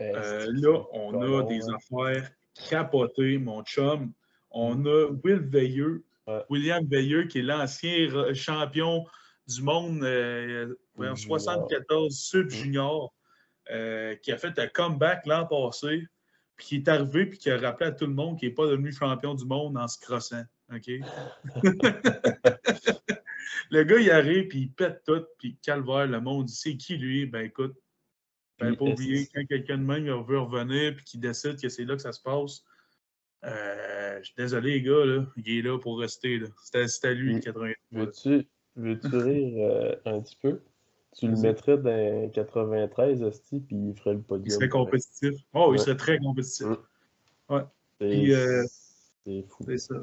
euh, 0.02 0.48
là, 0.50 0.84
on 0.92 1.22
a 1.22 1.44
des 1.44 1.62
affaires 1.70 2.30
capotées, 2.70 3.38
mon 3.38 3.64
chum. 3.64 4.12
On 4.52 4.86
a 4.86 5.08
Will 5.24 5.40
Veilleux, 5.40 6.04
Ouais. 6.28 6.44
William 6.50 6.86
Veilleux, 6.86 7.24
qui 7.24 7.40
est 7.40 7.44
l'ancien 7.44 8.34
champion 8.34 9.06
du 9.48 9.62
monde 9.62 10.04
euh, 10.04 10.76
Junior. 10.98 11.18
74 11.18 12.16
sub 12.16 12.50
junior, 12.50 13.14
euh, 13.72 14.16
qui 14.18 14.32
a 14.32 14.38
fait 14.38 14.58
un 14.60 14.68
comeback 14.68 15.26
l'an 15.26 15.46
passé, 15.46 16.08
puis 16.56 16.66
qui 16.66 16.76
est 16.78 16.88
arrivé 16.88 17.26
puis 17.26 17.38
qui 17.38 17.50
a 17.50 17.58
rappelé 17.58 17.90
à 17.90 17.92
tout 17.92 18.06
le 18.06 18.14
monde 18.14 18.40
qu'il 18.40 18.50
n'est 18.50 18.56
pas 18.56 18.68
devenu 18.68 18.92
champion 18.92 19.34
du 19.36 19.46
monde 19.46 19.78
en 19.78 19.88
se 19.88 20.00
crossant. 20.00 20.44
OK? 20.74 20.88
le 23.72 23.84
gars, 23.84 24.00
il 24.00 24.12
arrive, 24.12 24.48
puis 24.48 24.60
il 24.60 24.72
pète 24.72 25.04
tout, 25.06 25.26
puis 25.38 25.58
calvaire, 25.62 26.08
le 26.08 26.20
monde, 26.20 26.50
il 26.50 26.54
sait 26.54 26.76
qui 26.76 26.98
lui? 26.98 27.26
Ben 27.26 27.46
écoute, 27.46 27.76
ben, 28.60 28.76
pas 28.76 28.86
oublier, 28.86 29.28
quand 29.34 29.46
quelqu'un 29.46 29.78
de 29.78 29.84
même 29.84 30.06
il 30.06 30.12
veut 30.12 30.40
revenir 30.40 30.96
puis 30.96 31.06
qu'il 31.06 31.20
décide 31.20 31.62
que 31.62 31.70
c'est 31.70 31.86
là 31.86 31.96
que 31.96 32.02
ça 32.02 32.12
se 32.12 32.22
passe, 32.22 32.64
euh, 33.46 34.18
je 34.20 34.26
suis 34.26 34.36
désolé, 34.36 34.72
les 34.74 34.82
gars, 34.82 35.06
là, 35.06 35.26
il 35.38 35.60
est 35.60 35.62
là 35.62 35.78
pour 35.80 36.00
rester. 36.00 36.42
C'était 36.64 36.88
c'était 36.88 37.14
lui, 37.14 37.34
le 37.34 37.40
Puis, 37.40 37.46
83. 37.46 38.06
Veux-tu 38.06 38.48
veux-tu 38.78 39.16
rire 39.18 39.54
euh, 39.72 39.96
un 40.06 40.22
petit 40.22 40.38
peu? 40.42 40.62
Tu 41.18 41.28
le 41.28 41.36
mettrais 41.38 41.78
dans 41.78 42.30
93, 42.30 43.24
Asti, 43.24 43.60
puis 43.62 43.76
il 43.76 43.96
ferait 43.96 44.14
le 44.16 44.22
podium. 44.22 44.46
Il 44.46 44.52
serait 44.52 44.70
compétitif. 44.70 45.34
Oh, 45.54 45.68
il 45.70 45.72
Ouais. 45.72 45.78
serait 45.80 45.98
très 45.98 46.20
compétitif. 46.20 46.68
C'est 47.50 47.66
Puis, 48.00 48.34
euh, 48.34 48.64
c'est 49.26 49.42
fou. 49.48 49.64
C'est 49.68 49.78
ça. 49.78 49.96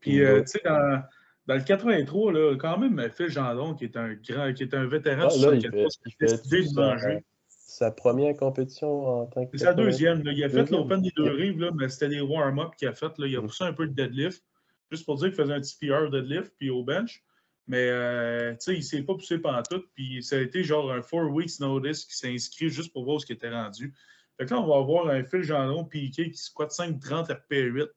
Puis, 0.00 0.22
euh, 0.22 0.40
tu 0.42 0.46
sais, 0.52 0.60
dans, 0.64 1.02
dans 1.46 1.54
le 1.56 1.62
83, 1.62 2.32
là, 2.32 2.56
quand 2.56 2.78
même, 2.78 3.10
Phil 3.10 3.28
Gendron, 3.28 3.74
qui 3.74 3.84
est 3.84 3.96
un 3.96 4.14
grand, 4.14 4.52
qui 4.52 4.62
est 4.62 4.74
un 4.74 4.86
vétéran 4.86 5.28
Ah, 5.30 5.36
de 5.36 5.42
là, 5.46 5.54
il 5.54 5.60
74, 5.62 5.94
fait, 5.96 6.00
il 6.06 6.14
qui 6.16 6.24
a 6.24 6.26
fait 6.28 6.36
décidé 6.36 6.62
de 6.62 6.68
sa, 6.68 6.80
manger. 6.80 7.24
sa 7.48 7.90
première 7.90 8.36
compétition 8.36 9.06
en 9.22 9.26
tant 9.26 9.46
que. 9.46 9.56
C'est 9.58 9.64
sa 9.64 9.74
deuxième. 9.74 10.22
là. 10.22 10.32
Il 10.32 10.44
a 10.44 10.48
fait 10.48 10.70
l'Open 10.70 11.02
des 11.02 11.12
deux 11.16 11.30
rives, 11.32 11.58
là, 11.60 11.70
mais 11.74 11.88
c'était 11.88 12.08
des 12.08 12.20
warm-up 12.20 12.74
qu'il 12.76 12.86
a 12.88 12.92
fait. 12.92 13.18
Là. 13.18 13.26
Il 13.26 13.36
a 13.36 13.40
Mm. 13.40 13.46
poussé 13.46 13.64
un 13.64 13.72
peu 13.72 13.84
le 13.84 13.90
deadlift, 13.90 14.44
juste 14.92 15.04
pour 15.06 15.16
dire 15.16 15.28
qu'il 15.28 15.36
faisait 15.36 15.54
un 15.54 15.60
petit 15.60 15.76
PR 15.80 16.10
deadlift, 16.10 16.52
puis 16.58 16.70
au 16.70 16.84
bench. 16.84 17.24
Mais 17.66 17.88
euh, 17.88 18.52
tu 18.52 18.58
sais, 18.60 18.72
il 18.74 18.78
ne 18.78 18.82
s'est 18.82 19.02
pas 19.02 19.14
poussé 19.14 19.38
pendant 19.38 19.62
tout. 19.62 19.84
Puis 19.94 20.22
ça 20.22 20.36
a 20.36 20.40
été 20.40 20.62
genre 20.62 20.92
un 20.92 21.02
four 21.02 21.30
weeks 21.30 21.60
notice 21.60 22.04
qui 22.04 22.16
s'est 22.16 22.32
inscrit 22.32 22.68
juste 22.68 22.92
pour 22.92 23.04
voir 23.04 23.20
ce 23.20 23.26
qui 23.26 23.32
était 23.32 23.50
rendu. 23.50 23.94
Fait 24.36 24.46
que 24.46 24.50
là, 24.50 24.60
on 24.60 24.66
va 24.66 24.76
avoir 24.76 25.08
un 25.08 25.24
Phil 25.24 25.42
Gendron 25.42 25.84
piqué 25.84 26.30
qui 26.30 26.38
squatte 26.38 26.72
5-30 26.72 27.28
RP8 27.28 27.88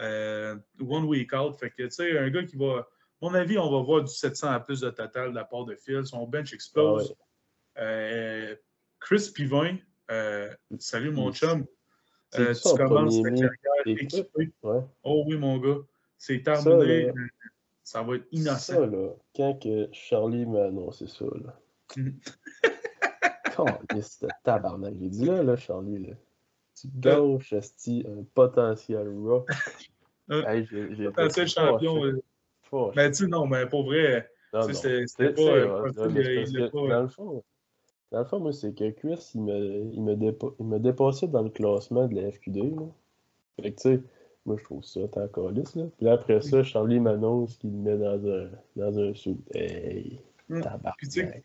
euh, 0.00 0.56
one 0.80 1.04
week 1.04 1.32
out. 1.32 1.56
Fait 1.58 1.70
que 1.70 1.84
tu 1.84 1.90
sais, 1.90 2.18
un 2.18 2.30
gars 2.30 2.44
qui 2.44 2.56
va. 2.56 2.88
À 3.22 3.26
mon 3.26 3.34
avis, 3.34 3.58
on 3.58 3.70
va 3.70 3.82
voir 3.82 4.02
du 4.02 4.12
700 4.12 4.48
à 4.48 4.60
plus 4.60 4.80
de 4.80 4.90
total 4.90 5.30
de 5.30 5.34
la 5.34 5.44
part 5.44 5.64
de 5.64 5.74
Phil. 5.74 6.06
Son 6.06 6.26
bench 6.26 6.52
explose. 6.52 7.14
Ah 7.76 7.82
Euh, 7.82 8.56
Chris 8.98 9.30
Pivin, 9.34 9.76
euh, 10.10 10.52
salut 10.78 11.10
mon 11.10 11.32
chum. 11.32 11.66
Tu 12.32 12.42
en 12.42 12.76
commences 12.76 13.22
ta 13.22 13.30
carrière 13.30 13.56
équipée. 13.86 14.52
Ouais. 14.62 14.80
Oh 15.02 15.24
oui, 15.26 15.36
mon 15.36 15.58
gars. 15.58 15.78
C'est 16.16 16.42
terminé. 16.42 17.12
Ça 17.90 18.04
va 18.04 18.14
être 18.14 18.26
innocent. 18.30 18.74
Ça, 18.74 18.86
là, 18.86 19.08
quand 19.34 19.58
que 19.60 19.88
Charlie 19.90 20.46
m'a 20.46 20.66
annoncé 20.66 21.08
ça, 21.08 21.24
là. 21.24 21.58
Calisse 23.88 24.20
de 24.20 24.28
tabarnak. 24.44 24.94
J'ai 25.00 25.08
dit 25.08 25.24
là, 25.24 25.42
là, 25.42 25.56
Charlie, 25.56 26.06
là. 26.06 26.14
Tu 26.80 26.86
gauches, 26.94 27.52
Asti, 27.52 28.06
un 28.08 28.22
potentiel 28.34 29.08
rock. 29.08 29.48
Hey, 30.30 30.64
j'ai- 30.70 30.94
j'ai 30.94 31.06
Potentiel 31.06 31.48
champion. 31.48 32.00
Mais 32.94 33.10
tu 33.10 33.24
sais, 33.24 33.26
non, 33.26 33.48
mais 33.48 33.66
pour 33.66 33.82
vrai, 33.82 34.30
tu 34.52 34.74
c'était- 34.74 35.32
pas. 35.32 35.36
c'est 35.36 35.42
euh, 35.42 36.68
que 36.68 36.70
pas- 36.70 36.88
dans 36.88 37.02
le 37.02 37.08
fond, 37.08 37.42
dans 38.12 38.18
le 38.20 38.24
fond, 38.24 38.38
moi, 38.38 38.52
c'est 38.52 38.72
que 38.72 38.88
Chris, 38.90 39.32
il 39.34 39.42
me, 39.42 39.58
il 39.92 40.00
me, 40.00 40.14
dépa- 40.14 40.54
il 40.60 40.66
me 40.66 40.78
dépassait 40.78 41.26
dans 41.26 41.42
le 41.42 41.50
classement 41.50 42.06
de 42.06 42.14
la 42.14 42.30
FQD. 42.30 42.58
Là. 42.76 42.86
Fait 43.60 43.72
que, 43.72 43.80
tu 43.80 43.96
sais, 43.96 44.00
moi, 44.50 44.56
je 44.58 44.64
trouve 44.64 44.84
ça 44.84 45.00
tant 45.08 45.28
calice, 45.28 45.76
là. 45.76 45.84
Puis 45.96 46.06
là, 46.06 46.12
après 46.12 46.40
ça, 46.40 46.62
Charlie 46.62 47.00
m'annonce 47.00 47.56
qu'il 47.56 47.70
me 47.70 47.90
met 47.90 47.96
dans 47.98 48.26
un, 48.28 48.48
dans 48.76 48.98
un 48.98 49.14
sou. 49.14 49.40
Hey, 49.54 50.20
Mm. 50.50 50.62
Puis, 50.98 51.08
tu 51.08 51.20
sais, 51.20 51.42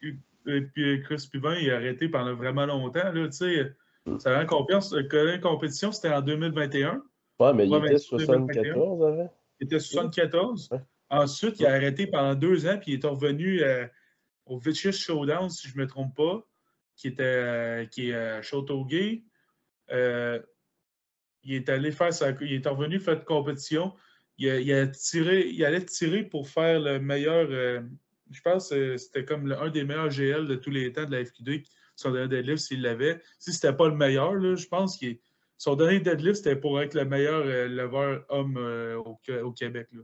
euh, 0.48 0.62
puis 0.74 0.84
euh, 0.84 1.02
Chris 1.04 1.28
Pivin, 1.32 1.56
il 1.60 1.70
a 1.70 1.76
arrêté 1.76 2.10
pendant 2.10 2.34
vraiment 2.34 2.66
longtemps. 2.66 3.12
Là, 3.12 3.28
tu 3.28 3.32
sais, 3.34 3.72
ça 4.18 4.36
rend 4.36 4.46
confiance. 4.48 4.94
euh, 4.94 5.04
La 5.12 5.38
compétition, 5.38 5.92
c'était 5.92 6.12
en 6.12 6.22
2021. 6.22 7.04
Ouais, 7.40 7.54
mais 7.54 7.68
il 7.68 7.76
était 7.76 7.94
mais 7.94 7.98
74 8.00 9.04
avant. 9.04 9.34
Il 9.60 9.66
était 9.66 9.80
74. 9.80 10.70
Ouais. 10.72 10.80
Ensuite, 11.12 11.60
il 11.60 11.68
a 11.68 11.74
arrêté 11.74 12.08
pendant 12.08 12.34
deux 12.34 12.66
ans, 12.68 12.80
puis 12.82 12.94
il 12.94 13.00
est 13.00 13.08
revenu 13.08 13.62
euh, 13.62 13.86
au 14.48 14.58
Vicious 14.58 14.92
Showdown, 14.92 15.52
si 15.52 15.68
je 15.68 15.78
ne 15.78 15.84
me 15.84 15.88
trompe 15.88 16.16
pas, 16.16 16.44
qui, 16.96 17.10
était, 17.10 17.24
euh, 17.24 17.86
qui 17.86 18.10
est 18.10 18.16
à 18.16 18.42
Châteauguay. 18.42 19.22
Il 21.46 21.54
est 21.54 21.70
allé 21.70 21.92
faire 21.92 22.12
sa. 22.14 22.32
Il 22.42 22.54
est 22.54 22.68
revenu 22.68 23.00
faire 23.00 23.20
de 23.20 23.24
compétition. 23.26 23.94
Il, 24.38 24.50
a- 24.50 24.60
il 24.60 24.74
a 24.74 24.88
tiré, 24.88 25.48
il 25.48 25.64
allait 25.64 25.86
tirer 25.86 26.24
pour 26.24 26.50
faire 26.50 26.80
le 26.80 27.00
meilleur. 27.00 27.48
euh, 27.50 27.82
je 28.32 28.42
pense 28.42 28.70
que 28.70 28.98
c'était 28.98 29.24
comme 29.24 29.48
le- 29.48 29.58
un 29.62 29.70
des 29.70 29.84
meilleurs 29.84 30.10
GL 30.10 30.48
de 30.48 30.56
tous 30.56 30.72
les 30.72 30.92
temps 30.92 31.06
de 31.06 31.12
la 31.12 31.24
FQD. 31.24 31.64
Son 31.96 32.12
dernier 32.12 32.28
deadlift, 32.28 32.58
s'il 32.64 32.82
l'avait. 32.82 33.22
Si 33.40 33.54
c'était 33.54 33.72
pas 33.74 33.88
le 33.88 33.96
meilleur, 33.96 34.34
là, 34.34 34.56
je 34.56 34.68
pense 34.68 34.98
que 34.98 35.06
son 35.58 35.76
dernier 35.76 36.00
deadlift, 36.02 36.36
c'était 36.38 36.56
pour 36.58 36.82
être 36.82 36.96
le 36.96 37.06
meilleur 37.06 37.44
euh, 37.46 37.68
lever 37.70 38.18
homme 38.30 38.58
euh, 38.58 38.98
au, 38.98 39.18
Qué- 39.24 39.40
au 39.42 39.52
Québec. 39.52 39.88
Là. 39.94 40.02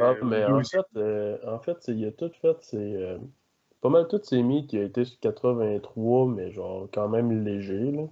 Ah, 0.00 0.10
euh, 0.10 0.24
mais 0.24 0.44
en 0.44 0.62
fait, 0.64 1.46
en 1.46 1.58
fait, 1.60 1.78
il 1.88 2.04
a 2.04 2.10
tout 2.12 2.30
fait, 2.42 2.56
c'est 2.60 3.16
pas 3.80 3.88
mal 3.88 4.06
toutes 4.08 4.26
ses 4.26 4.42
mis 4.42 4.66
qui 4.66 4.76
a 4.76 4.82
été 4.82 5.04
sur 5.06 5.18
83, 5.20 6.26
mais 6.28 6.50
genre 6.50 6.88
quand 6.92 7.08
même 7.08 7.44
léger. 7.44 7.92
Là. 7.92 8.02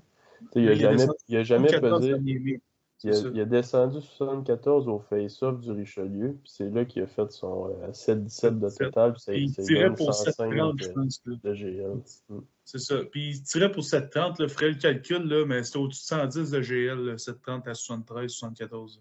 Il 0.54 0.68
a 0.68 0.72
Il 0.74 0.86
a 0.86 0.92
jamais, 0.92 1.06
il 1.28 1.36
a 1.36 1.42
jamais 1.42 1.68
74 1.68 2.00
pesé. 2.00 2.60
Il 3.04 3.10
a, 3.10 3.30
il 3.32 3.48
descendu 3.48 4.00
74 4.00 4.88
au 4.88 4.98
face-off 4.98 5.60
du 5.60 5.70
Richelieu, 5.70 6.36
puis 6.42 6.52
c'est 6.52 6.68
là 6.68 6.84
qu'il 6.84 7.02
a 7.02 7.06
fait 7.06 7.30
son 7.30 7.70
euh, 7.70 7.92
7-17 7.92 8.58
de 8.58 8.68
7-17. 8.68 8.78
total, 8.78 9.12
puis 9.12 9.52
c'est 9.54 9.62
tirait 9.62 9.94
pour 9.94 10.12
105 10.12 10.32
730, 10.32 10.82
je 10.82 10.88
de, 10.88 10.92
pense. 10.92 12.24
Mm. 12.28 12.38
C'est 12.64 12.80
ça. 12.80 12.96
Puis 13.12 13.30
il 13.30 13.42
tirait 13.44 13.70
pour 13.70 13.84
730, 13.84 14.40
là, 14.40 14.48
ferait 14.48 14.70
le 14.70 14.74
calcul, 14.74 15.22
là, 15.28 15.44
mais 15.46 15.62
c'était 15.62 15.78
au-dessus 15.78 16.02
de 16.12 16.20
110 16.20 16.50
de 16.50 16.60
GL, 16.60 16.98
là, 16.98 17.18
730 17.18 17.68
à 17.68 17.74
73, 17.74 18.30
74. 18.32 19.00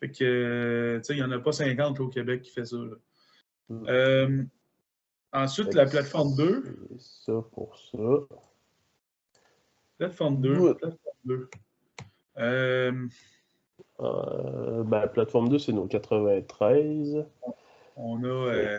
Fait 0.00 0.10
que, 0.10 0.24
euh, 0.24 0.98
tu 0.98 1.04
sais, 1.04 1.12
il 1.12 1.16
n'y 1.18 1.22
en 1.22 1.30
a 1.30 1.38
pas 1.38 1.52
50 1.52 1.98
là, 2.00 2.04
au 2.04 2.08
Québec 2.08 2.42
qui 2.42 2.50
fait 2.50 2.64
ça. 2.64 2.76
là. 2.76 2.96
Mm. 3.68 3.86
Euh, 3.88 4.42
ensuite, 5.32 5.66
Fait 5.66 5.74
la 5.74 5.86
plateforme 5.86 6.34
2. 6.34 6.88
C'est 6.98 7.30
ça 7.30 7.44
pour 7.52 7.78
ça. 7.78 8.36
Plateforme 9.98 10.40
2. 10.40 10.58
Ouais. 10.58 10.74
Plateforme 10.74 11.16
2. 11.24 11.50
Euh, 12.38 13.08
Euh, 14.00 14.82
ben, 14.84 15.06
plateforme 15.06 15.48
2, 15.48 15.58
c'est 15.58 15.72
nos 15.72 15.86
93. 15.86 17.24
on, 17.96 18.24
a, 18.24 18.26
euh, 18.26 18.78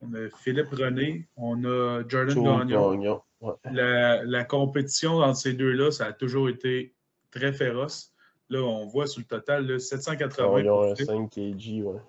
on 0.00 0.12
a 0.14 0.28
Philippe 0.42 0.68
René, 0.72 1.26
on 1.36 1.64
a 1.64 2.02
Jordan 2.06 2.42
Gagnon. 2.42 2.92
Gagnon. 2.92 3.22
Ouais. 3.40 3.54
La, 3.72 4.22
la 4.24 4.44
compétition 4.44 5.18
entre 5.18 5.38
ces 5.38 5.54
deux-là, 5.54 5.90
ça 5.90 6.06
a 6.06 6.12
toujours 6.12 6.48
été 6.48 6.94
très 7.30 7.52
féroce. 7.52 8.12
Là, 8.50 8.60
on 8.62 8.86
voit 8.86 9.06
sur 9.06 9.20
le 9.20 9.26
total 9.26 9.66
là, 9.66 9.78
780 9.78 10.60
Ils 10.60 10.68
ont 10.68 10.76
pour 10.76 10.90
un 10.90 10.94
Phil, 10.96 11.06
5 11.06 11.30
kg, 11.30 11.82
ouais. 11.84 12.00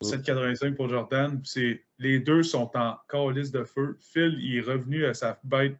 785 0.00 0.74
pour 0.74 0.88
Jordan. 0.88 1.40
Les 1.98 2.18
deux 2.18 2.42
sont 2.42 2.70
en 2.74 2.96
calice 3.08 3.52
de 3.52 3.62
feu. 3.62 3.96
Phil, 4.00 4.36
il 4.40 4.56
est 4.58 4.62
revenu 4.62 5.04
à 5.04 5.14
sa 5.14 5.38
bête, 5.44 5.76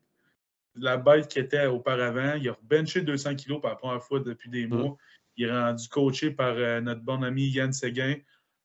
la 0.77 0.97
bête 0.97 1.29
qui 1.29 1.39
était 1.39 1.67
auparavant. 1.67 2.35
Il 2.35 2.49
a 2.49 2.57
benché 2.63 3.03
200 3.03 3.35
kilos 3.37 3.61
pour 3.61 3.71
la 3.71 3.77
première 3.77 4.03
fois 4.03 4.21
depuis 4.21 4.51
des 4.51 4.67
Mm. 4.67 4.75
mois. 4.75 4.97
Il 5.37 5.47
est 5.47 5.51
rendu 5.53 5.89
coaché 5.89 6.31
par 6.31 6.55
euh, 6.57 6.81
notre 6.81 7.01
bon 7.03 7.23
ami 7.23 7.49
Yann 7.49 7.73
Séguin. 7.73 8.17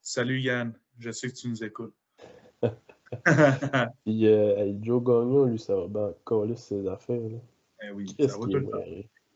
Salut 0.01 0.39
Yann, 0.39 0.73
je 0.99 1.11
sais 1.11 1.29
que 1.29 1.33
tu 1.35 1.47
nous 1.49 1.63
écoutes. 1.63 1.93
Puis 4.05 4.27
euh, 4.27 4.73
Joe 4.81 5.03
Gagnon, 5.03 5.45
lui, 5.45 5.59
ça 5.59 5.75
va 5.75 5.87
bien 5.87 6.13
coller 6.23 6.55
ses 6.55 6.87
affaires. 6.87 7.19
Là. 7.19 7.39
Eh 7.83 7.91
oui, 7.91 8.07
ça 8.19 8.25
va 8.27 8.45
qu'il 8.45 8.51
tout 8.51 8.59
le 8.59 8.65
temps. 8.69 8.83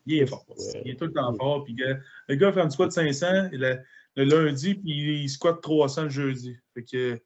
Il 0.06 0.18
est 0.20 0.26
fort. 0.26 0.46
Ouais. 0.50 0.82
Il 0.86 0.92
est 0.92 0.96
tout 0.96 1.06
le 1.06 1.14
temps 1.14 1.34
fort. 1.36 1.64
Puis, 1.64 1.74
gars, 1.74 1.98
le 2.28 2.36
gars 2.36 2.52
fait 2.52 2.62
un 2.62 2.70
squat 2.70 2.90
de 2.90 2.94
500 2.94 3.50
le, 3.54 3.78
le 4.16 4.24
lundi, 4.26 4.76
puis 4.76 5.24
il 5.24 5.30
squatte 5.30 5.62
300 5.62 6.04
le 6.04 6.10
jeudi. 6.10 6.58
Fait 6.74 6.84
que, 6.84 7.20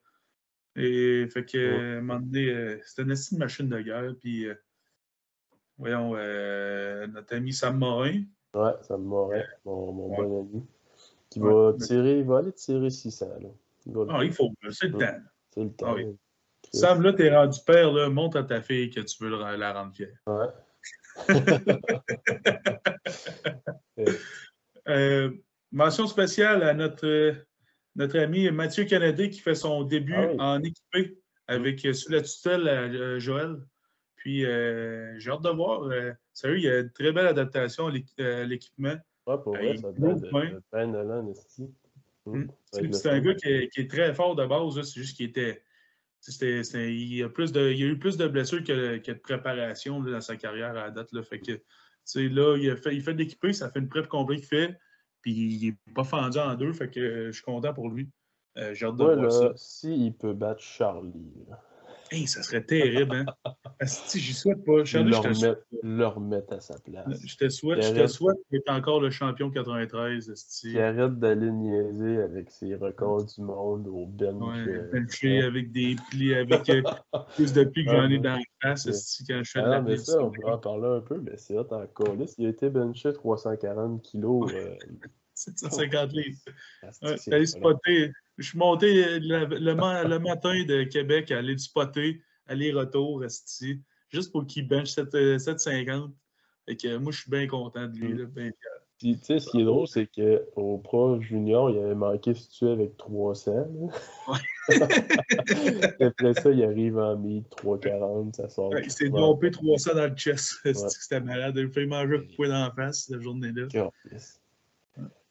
et, 0.76 1.28
fait 1.28 1.44
que 1.44 1.58
Ouais. 1.58 1.76
à 1.96 1.98
un 1.98 2.02
moment 2.02 2.20
donné, 2.20 2.50
euh, 2.50 2.78
c'est 2.86 3.02
une 3.02 3.14
machine 3.40 3.68
de 3.68 3.82
guerre. 3.82 4.14
Puis, 4.20 4.46
euh, 4.46 4.54
voyons, 5.78 6.14
euh, 6.16 7.08
notre 7.08 7.36
ami 7.36 7.54
Sam 7.54 7.78
Morin. 7.78 8.24
Ouais, 8.54 8.74
Sam 8.82 9.04
Morin, 9.04 9.44
mon, 9.66 9.92
mon 9.92 10.16
bon 10.16 10.42
ami. 10.42 10.66
Qui 11.30 11.40
va 11.40 11.74
tirer, 11.80 12.20
il 12.20 12.26
va 12.26 12.40
aller 12.40 12.54
tirer 12.54 12.90
600. 12.90 13.28
Là. 13.42 13.50
Il 13.86 13.94
ah, 14.10 14.24
il 14.24 14.34
faut, 14.34 14.50
c'est 14.72 14.88
le 14.88 14.98
temps. 14.98 15.20
C'est 15.54 15.64
le 15.64 15.72
temps. 15.72 15.88
Ah, 15.90 15.96
oui. 15.96 16.18
Sam, 16.74 17.02
là, 17.02 17.14
t'es 17.14 17.34
rendu 17.34 17.60
père, 17.66 17.92
là, 17.92 18.10
montre 18.10 18.38
à 18.38 18.44
ta 18.44 18.62
fille 18.62 18.90
que 18.90 19.00
tu 19.02 19.24
veux 19.24 19.30
la 19.30 19.74
rendre 19.74 19.94
fière. 19.94 20.10
Ouais. 23.98 24.06
euh, 24.88 25.32
mention 25.72 26.06
spéciale 26.06 26.62
à 26.62 26.76
notre, 26.76 27.34
notre 27.96 28.20
ami 28.20 28.52
Mathieu 28.52 28.86
Canadé 28.86 29.32
qui 29.32 29.40
fait 29.40 29.56
son 29.56 29.82
début 29.84 30.14
ah 30.16 30.54
en 30.54 30.62
équipé 30.62 31.18
avec 31.48 31.84
euh, 31.86 31.94
sous 31.94 32.12
la 32.12 32.22
tutelle 32.22 32.68
euh, 32.68 33.20
Joël. 33.20 33.58
Puis 34.28 34.44
euh, 34.44 35.18
j'ai 35.20 35.32
hâte 35.32 35.42
de 35.42 35.50
voir. 35.52 35.84
Euh, 35.84 36.12
sérieux, 36.34 36.58
il 36.58 36.64
y 36.64 36.70
a 36.70 36.80
une 36.80 36.92
très 36.92 37.14
belle 37.14 37.28
adaptation 37.28 37.88
à 37.88 37.92
l'équipement. 38.44 38.96
Ouais, 39.26 39.38
pour 39.42 39.56
vrai, 39.56 39.78
ça 39.78 39.90
de 39.94 40.62
peine 40.70 41.34
C'est 42.74 43.08
un 43.08 43.22
gars 43.22 43.36
qui 43.36 43.48
est, 43.48 43.70
qui 43.70 43.80
est, 43.80 43.90
très 43.90 44.14
fort 44.14 44.36
de 44.36 44.46
base. 44.46 44.82
C'est 44.82 45.00
juste 45.00 45.16
qu'il 45.16 45.28
était. 45.28 45.64
il, 46.42 47.24
a 47.24 47.30
plus 47.30 47.54
de, 47.54 47.72
il 47.72 47.82
a 47.82 47.86
eu 47.86 47.98
plus 47.98 48.18
de 48.18 48.28
blessures 48.28 48.66
que, 48.66 48.98
que 48.98 49.14
de 49.14 49.18
préparation 49.18 50.02
dans 50.02 50.20
sa 50.20 50.36
carrière 50.36 50.72
à 50.72 50.88
la 50.88 50.92
date. 50.92 51.14
Là. 51.14 51.24
Fait 51.24 51.40
que, 51.40 51.54
là, 52.18 52.58
il, 52.58 52.70
a 52.70 52.76
fait, 52.76 52.94
il 52.94 53.02
fait 53.02 53.14
de 53.14 53.20
l'équipé, 53.20 53.54
ça 53.54 53.70
fait 53.70 53.80
une 53.80 53.88
prep 53.88 54.10
complète 54.10 54.40
qu'il 54.40 54.50
fait. 54.50 54.78
Puis 55.22 55.32
il 55.32 55.68
n'est 55.70 55.94
pas 55.94 56.04
fendu 56.04 56.38
en 56.38 56.54
deux. 56.56 56.74
Fait 56.74 56.90
que 56.90 57.28
je 57.28 57.32
suis 57.32 57.44
content 57.44 57.74
pour 57.74 57.88
lui. 57.88 58.10
Euh, 58.58 58.74
j'ai 58.74 58.88
hâte 58.88 58.98
de 58.98 59.06
voir 59.06 59.32
ça. 59.32 59.54
S'il 59.56 60.18
peut 60.18 60.34
battre 60.34 60.60
Charlie. 60.60 61.32
Hey, 62.12 62.28
ça 62.28 62.44
serait 62.44 62.66
terrible, 62.66 63.16
hein? 63.16 63.26
si 63.86 64.20
j'y 64.20 64.34
souhaite 64.34 64.64
pas. 64.66 64.84
Charlie, 64.86 65.14
à 65.16 66.60
sa 66.60 66.80
place. 66.80 67.26
Je 67.26 67.38
te 67.38 67.50
souhaite, 67.50 67.84
je 67.84 68.02
te 68.02 68.08
souhaite 68.08 68.38
d'être 68.52 68.70
encore 68.70 69.00
le 69.02 69.10
champion 69.10 69.50
93. 69.50 70.34
Qui 70.62 70.80
arrête 70.80 71.20
d'aller 71.20 71.52
niaiser 71.52 72.22
avec 72.22 72.50
ses 72.50 72.76
records 72.76 73.26
du 73.26 73.42
monde 73.42 73.88
au 73.88 74.06
bench. 74.06 74.42
Ouais, 74.42 75.26
euh, 75.26 75.48
avec 75.48 75.72
des 75.72 75.96
plis, 76.10 76.34
avec 76.34 76.70
euh, 76.70 76.82
plus 77.36 77.54
de 77.54 77.64
plis 77.64 77.86
que 77.86 77.92
j'en 77.92 78.10
ai 78.10 78.20
dans 78.20 78.36
la 78.36 78.76
face 78.76 79.24
quand 79.28 79.44
je 79.44 79.52
fais 79.52 79.62
de 79.62 79.66
ah, 79.66 79.70
la 79.70 79.82
mais 79.82 79.98
ça, 79.98 80.24
on 80.24 80.32
va 80.46 80.56
en 80.56 80.58
parler 80.58 80.88
un 80.88 81.02
peu, 81.02 81.20
mais 81.20 81.38
c'est 81.38 81.58
hot 81.58 81.68
encore. 81.72 82.16
Il 82.38 82.46
a 82.46 82.50
été 82.50 82.70
benché 82.70 83.14
340 83.14 84.02
kilos. 84.02 84.52
Euh, 84.54 84.76
750 85.38 86.14
livres. 86.14 86.40
Allez 87.32 87.46
spotter. 87.46 88.12
Je 88.38 88.50
suis 88.50 88.58
monté 88.58 89.20
le, 89.20 89.46
le, 89.46 90.20
matin 90.20 90.64
de 90.66 90.84
Québec 90.84 91.32
à 91.32 91.38
aller 91.40 91.54
du 91.54 91.64
spotter, 91.64 92.22
aller-retour, 92.48 93.24
juste 94.10 94.32
pour 94.32 94.46
qu'il 94.46 94.68
bench 94.68 94.90
750. 94.90 96.14
Et 96.70 96.76
que 96.76 96.98
moi, 96.98 97.14
je 97.14 97.22
suis 97.22 97.32
bien 97.32 97.48
content 97.48 97.88
de 97.88 97.98
lui, 97.98 98.14
mm. 98.14 98.32
fier. 98.34 98.54
Puis, 98.98 99.16
tu 99.20 99.26
sais, 99.26 99.40
ce 99.40 99.50
qui 99.50 99.62
est 99.62 99.64
drôle, 99.64 99.88
c'est 99.88 100.08
qu'au 100.08 100.80
Pro 100.80 101.22
Junior, 101.22 101.70
il 101.70 101.78
avait 101.78 101.94
manqué 101.94 102.34
situé 102.34 102.72
avec 102.72 102.98
300. 102.98 103.68
Après 106.00 106.34
ça, 106.42 106.52
il 106.52 106.64
arrive 106.64 106.98
en 106.98 107.16
mid 107.16 107.48
340, 107.50 108.36
ça 108.36 108.50
sort. 108.50 108.74
il 108.84 108.90
s'est 108.90 109.10
dompé 109.10 109.52
300 109.52 109.94
dans 109.94 110.08
le 110.08 110.16
chest. 110.16 110.56
C'était 110.66 111.22
malade. 111.22 111.54
Il 111.58 111.68
a 111.68 111.70
fait 111.70 111.86
manger 111.86 112.18
un 112.18 112.36
coup 112.36 112.46
dans 112.46 112.64
la 112.66 112.72
face 112.76 113.06
cette 113.06 113.22
journée-là. 113.22 113.92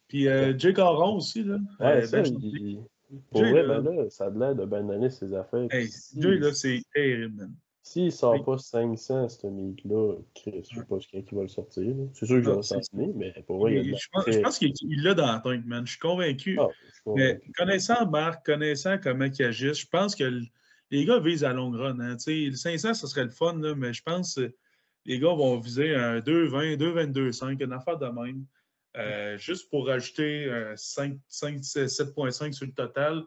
Puis 0.06 0.28
euh, 0.28 0.56
Jake 0.56 0.78
Aron 0.78 1.16
aussi, 1.16 1.42
là. 1.42 1.58
Ouais, 1.80 1.86
euh, 1.86 2.06
ça, 2.06 2.22
ben, 2.22 2.38
il... 2.40 2.84
Pour 3.30 3.40
vrai, 3.40 3.66
ben 3.66 3.82
là, 3.82 4.10
ça 4.10 4.26
a 4.26 4.30
l'air 4.30 4.54
de 4.54 4.64
bien 4.64 4.82
donner 4.82 5.10
ses 5.10 5.32
affaires. 5.34 5.66
Hey, 5.70 5.88
Jay, 6.16 6.38
là, 6.38 6.52
c'est 6.52 6.82
terrible, 6.92 7.34
man. 7.34 7.54
S'il 7.82 8.10
sort 8.10 8.44
pas 8.44 8.58
500, 8.58 9.28
ce 9.28 9.46
mec-là, 9.46 10.16
Chris, 10.34 10.66
je 10.68 10.80
sais 10.80 10.84
pas 10.84 10.98
qui 10.98 11.34
va 11.36 11.42
le 11.42 11.48
sortir. 11.48 11.94
C'est 12.14 12.26
sûr 12.26 12.38
que 12.38 12.42
je 12.42 12.50
vais 12.50 12.56
le 12.56 12.62
sortir, 12.62 13.08
mais 13.14 13.32
pour 13.46 13.60
vrai, 13.60 13.74
il 13.74 13.94
a 13.94 13.96
Je 13.96 14.08
pense, 14.12 14.24
je 14.26 14.40
pense 14.40 14.58
qu'il 14.58 14.72
l'a 15.04 15.14
dans 15.14 15.26
la 15.26 15.38
tank, 15.38 15.64
man. 15.64 15.86
Je 15.86 15.92
suis 15.92 16.00
convaincu. 16.00 16.58
Ah, 16.60 16.66
mais 17.14 17.40
connaissant 17.56 18.10
Marc, 18.10 18.44
connaissant 18.44 18.98
comment 19.00 19.26
il 19.26 19.44
agit, 19.44 19.72
je 19.72 19.86
pense 19.86 20.16
que 20.16 20.24
les 20.90 21.04
gars 21.04 21.20
visent 21.20 21.44
à 21.44 21.52
longue 21.52 21.76
run. 21.76 22.00
Hein. 22.00 22.16
Le 22.26 22.54
500, 22.54 22.94
ce 22.94 23.06
serait 23.06 23.22
le 23.22 23.30
fun, 23.30 23.56
là, 23.60 23.76
mais 23.76 23.92
je 23.92 24.02
pense 24.02 24.34
que 24.34 24.52
les 25.04 25.20
gars 25.20 25.34
vont 25.34 25.56
viser 25.60 25.94
un 25.94 26.18
2,20, 26.18 26.76
2,22,5, 26.78 27.62
une 27.62 27.72
affaire 27.72 27.98
de 27.98 28.06
même. 28.06 28.44
Euh, 28.96 29.36
juste 29.36 29.68
pour 29.70 29.86
rajouter 29.86 30.48
7.5 30.74 32.52
sur 32.52 32.66
le 32.66 32.72
total. 32.72 33.24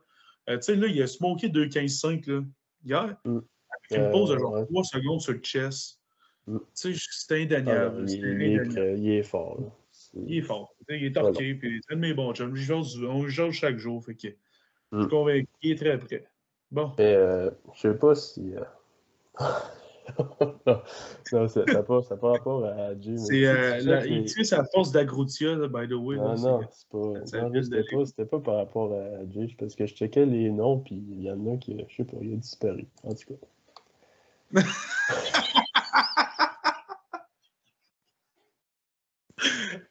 Euh, 0.50 0.58
tu 0.58 0.64
sais, 0.64 0.76
là, 0.76 0.88
il 0.88 1.02
a 1.02 1.08
smoké 1.08 1.50
2.15.5 1.50 2.46
hier. 2.84 3.16
Mm. 3.26 3.38
Avec 3.38 4.04
une 4.04 4.12
pause 4.12 4.32
de 4.32 4.38
genre 4.40 4.66
3 4.66 4.84
secondes 4.84 5.22
sur 5.22 5.34
le 5.34 5.42
chess. 5.44 6.00
Mm. 6.48 6.58
Tu 6.58 6.96
sais, 6.96 7.08
c'est 7.12 7.44
indéniable. 7.44 8.06
Ah, 8.08 8.12
il, 8.12 9.10
est 9.12 9.24
fort. 9.24 9.60
Il 10.16 10.38
est 10.38 10.42
fort. 10.42 10.76
Il 10.90 11.06
est 11.06 11.12
torqué. 11.14 11.54
Puis 11.56 11.82
c'est 11.88 11.94
un 11.94 11.98
de 11.98 12.02
mes 12.02 12.14
bons 12.14 12.34
chums. 12.34 12.56
On 13.08 13.28
joue 13.28 13.52
chaque 13.52 13.78
jour. 13.78 14.04
Fait 14.04 14.16
que, 14.16 14.28
Je 14.92 14.98
suis 14.98 15.06
mm. 15.06 15.10
convaincu 15.10 15.48
qu'il 15.62 15.72
est 15.72 15.76
très 15.76 16.00
prêt. 16.00 16.28
Bon. 16.72 16.94
Euh, 17.00 17.52
je 17.76 17.82
sais 17.82 17.94
pas 17.94 18.16
si. 18.16 18.54
non, 21.32 21.48
ça 21.48 21.64
n'a 21.66 21.84
pas, 21.84 22.02
ça 22.02 22.18
pas 22.18 22.32
rapport 22.32 22.66
à. 22.66 22.90
C'est 23.18 23.46
euh, 23.46 24.06
il 24.08 24.26
tire 24.26 24.46
sa 24.46 24.64
force 24.66 24.92
d'Agrutia, 24.92 25.56
by 25.68 25.88
the 25.88 25.94
way. 25.94 26.18
Non, 26.18 26.36
non, 26.36 26.62
c'est 26.72 26.90
pas. 26.90 28.06
c'était 28.06 28.26
pas, 28.26 28.40
par 28.40 28.56
rapport 28.58 28.94
à 28.94 29.30
Jay, 29.30 29.48
parce 29.58 29.76
que 29.76 29.86
je 29.86 29.94
checkais 29.96 30.26
les 30.26 30.50
noms, 30.52 30.80
puis 30.80 31.04
il 31.12 31.24
y 31.24 31.32
en 31.32 31.54
a 31.54 31.58
qui, 31.58 31.78
je 31.88 31.96
sais 31.96 32.04
pas, 32.04 32.18
il 32.22 32.34
a 32.34 32.38
disparu. 32.38 32.88
En 33.04 33.14
tout 33.14 33.34
cas. 33.34 33.36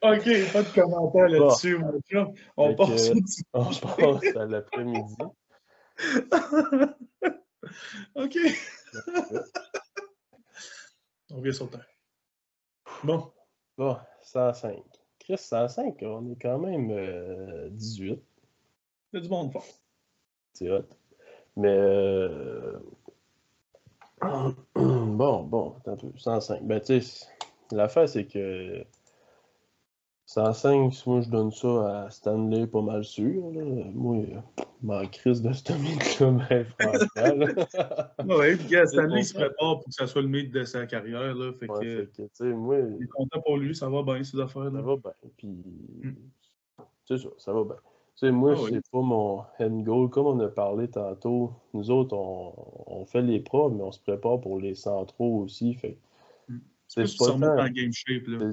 ok, 0.01 0.51
pas 0.53 0.63
de 0.63 0.73
commentaire 0.73 1.29
là-dessus, 1.29 1.77
mon 1.77 1.99
chum. 2.09 2.33
On 2.57 2.75
passe 2.75 3.11
On 3.53 3.63
passe 3.63 4.35
à 4.35 4.45
l'après-midi. 4.45 5.15
ok. 8.15 8.37
On 11.31 11.37
revient 11.37 11.53
sur 11.53 11.69
terre. 11.69 11.87
Bon. 13.03 13.31
Bon, 13.77 13.97
105. 14.23 14.75
Chris, 15.19 15.37
105, 15.37 15.95
on 16.01 16.31
est 16.31 16.41
quand 16.41 16.57
même 16.59 17.69
18. 17.71 18.11
Euh, 18.11 18.15
Il 19.13 19.15
y 19.15 19.19
a 19.19 19.21
du 19.21 19.29
monde 19.29 19.51
fort. 19.51 19.65
C'est 20.53 20.69
hot. 20.69 20.85
Mais. 21.55 21.69
Euh... 21.69 22.79
bon, 24.75 25.43
bon, 25.43 25.75
un 25.85 25.95
peu. 25.95 26.11
105. 26.17 26.63
Ben, 26.63 26.81
tu 26.81 27.01
sais, 27.01 27.27
l'affaire, 27.71 28.09
c'est 28.09 28.25
que 28.25 28.83
105, 30.29 31.07
moi 31.07 31.21
je 31.21 31.29
donne 31.31 31.51
ça 31.51 32.03
à 32.03 32.09
Stanley 32.11 32.67
pas 32.67 32.83
mal 32.83 33.03
sûr. 33.03 33.49
Là. 33.51 33.63
Moi, 33.95 34.27
ma 34.83 35.07
crise 35.07 35.41
de 35.41 35.51
ce 35.51 35.73
mec-là, 35.73 36.31
mais 36.31 36.65
franchement. 36.65 38.35
ouais, 38.37 38.55
puis 38.55 38.75
Stanley 38.85 39.23
se 39.23 39.33
prépare 39.33 39.79
pour 39.79 39.85
que 39.85 39.91
ça 39.91 40.05
soit 40.05 40.21
le 40.21 40.27
mythe 40.27 40.51
de 40.51 40.63
sa 40.65 40.85
carrière. 40.85 41.33
Là, 41.33 41.51
fait 41.53 41.65
que, 41.65 42.09
fait 42.15 42.29
que 42.37 42.43
moi, 42.43 42.77
il 42.77 43.05
est 43.05 43.07
content 43.07 43.41
pour 43.41 43.57
lui, 43.57 43.75
ça 43.75 43.89
va 43.89 44.03
bien 44.03 44.23
ces 44.23 44.39
affaires. 44.39 44.65
Là. 44.65 44.71
Ça 44.71 44.81
va 44.83 44.95
bien. 44.97 45.13
Puis, 45.35 45.47
mm. 45.47 46.15
c'est 47.05 47.17
ça, 47.17 47.29
ça 47.39 47.51
va 47.51 47.63
bien. 47.63 47.77
Tu 48.15 48.27
sais, 48.27 48.31
moi, 48.31 48.53
ah, 48.55 48.67
c'est 48.69 48.87
pas 48.91 49.01
mon 49.01 49.39
end 49.59 49.79
goal. 49.79 50.11
Comme 50.11 50.27
on 50.27 50.39
a 50.41 50.47
parlé 50.47 50.89
tantôt, 50.89 51.53
nous 51.73 51.89
autres, 51.89 52.15
on, 52.15 52.53
on 52.85 53.05
fait 53.05 53.23
les 53.23 53.39
preuves, 53.39 53.73
mais 53.73 53.81
on 53.81 53.91
se 53.91 53.99
prépare 53.99 54.39
pour 54.39 54.59
les 54.59 54.75
centraux 54.75 55.39
aussi. 55.39 55.73
Fait 55.73 55.97
c'est 56.89 57.17
pas 57.17 57.33
en 57.33 57.69
game 57.69 57.93
shape. 57.93 58.23
Là. 58.27 58.51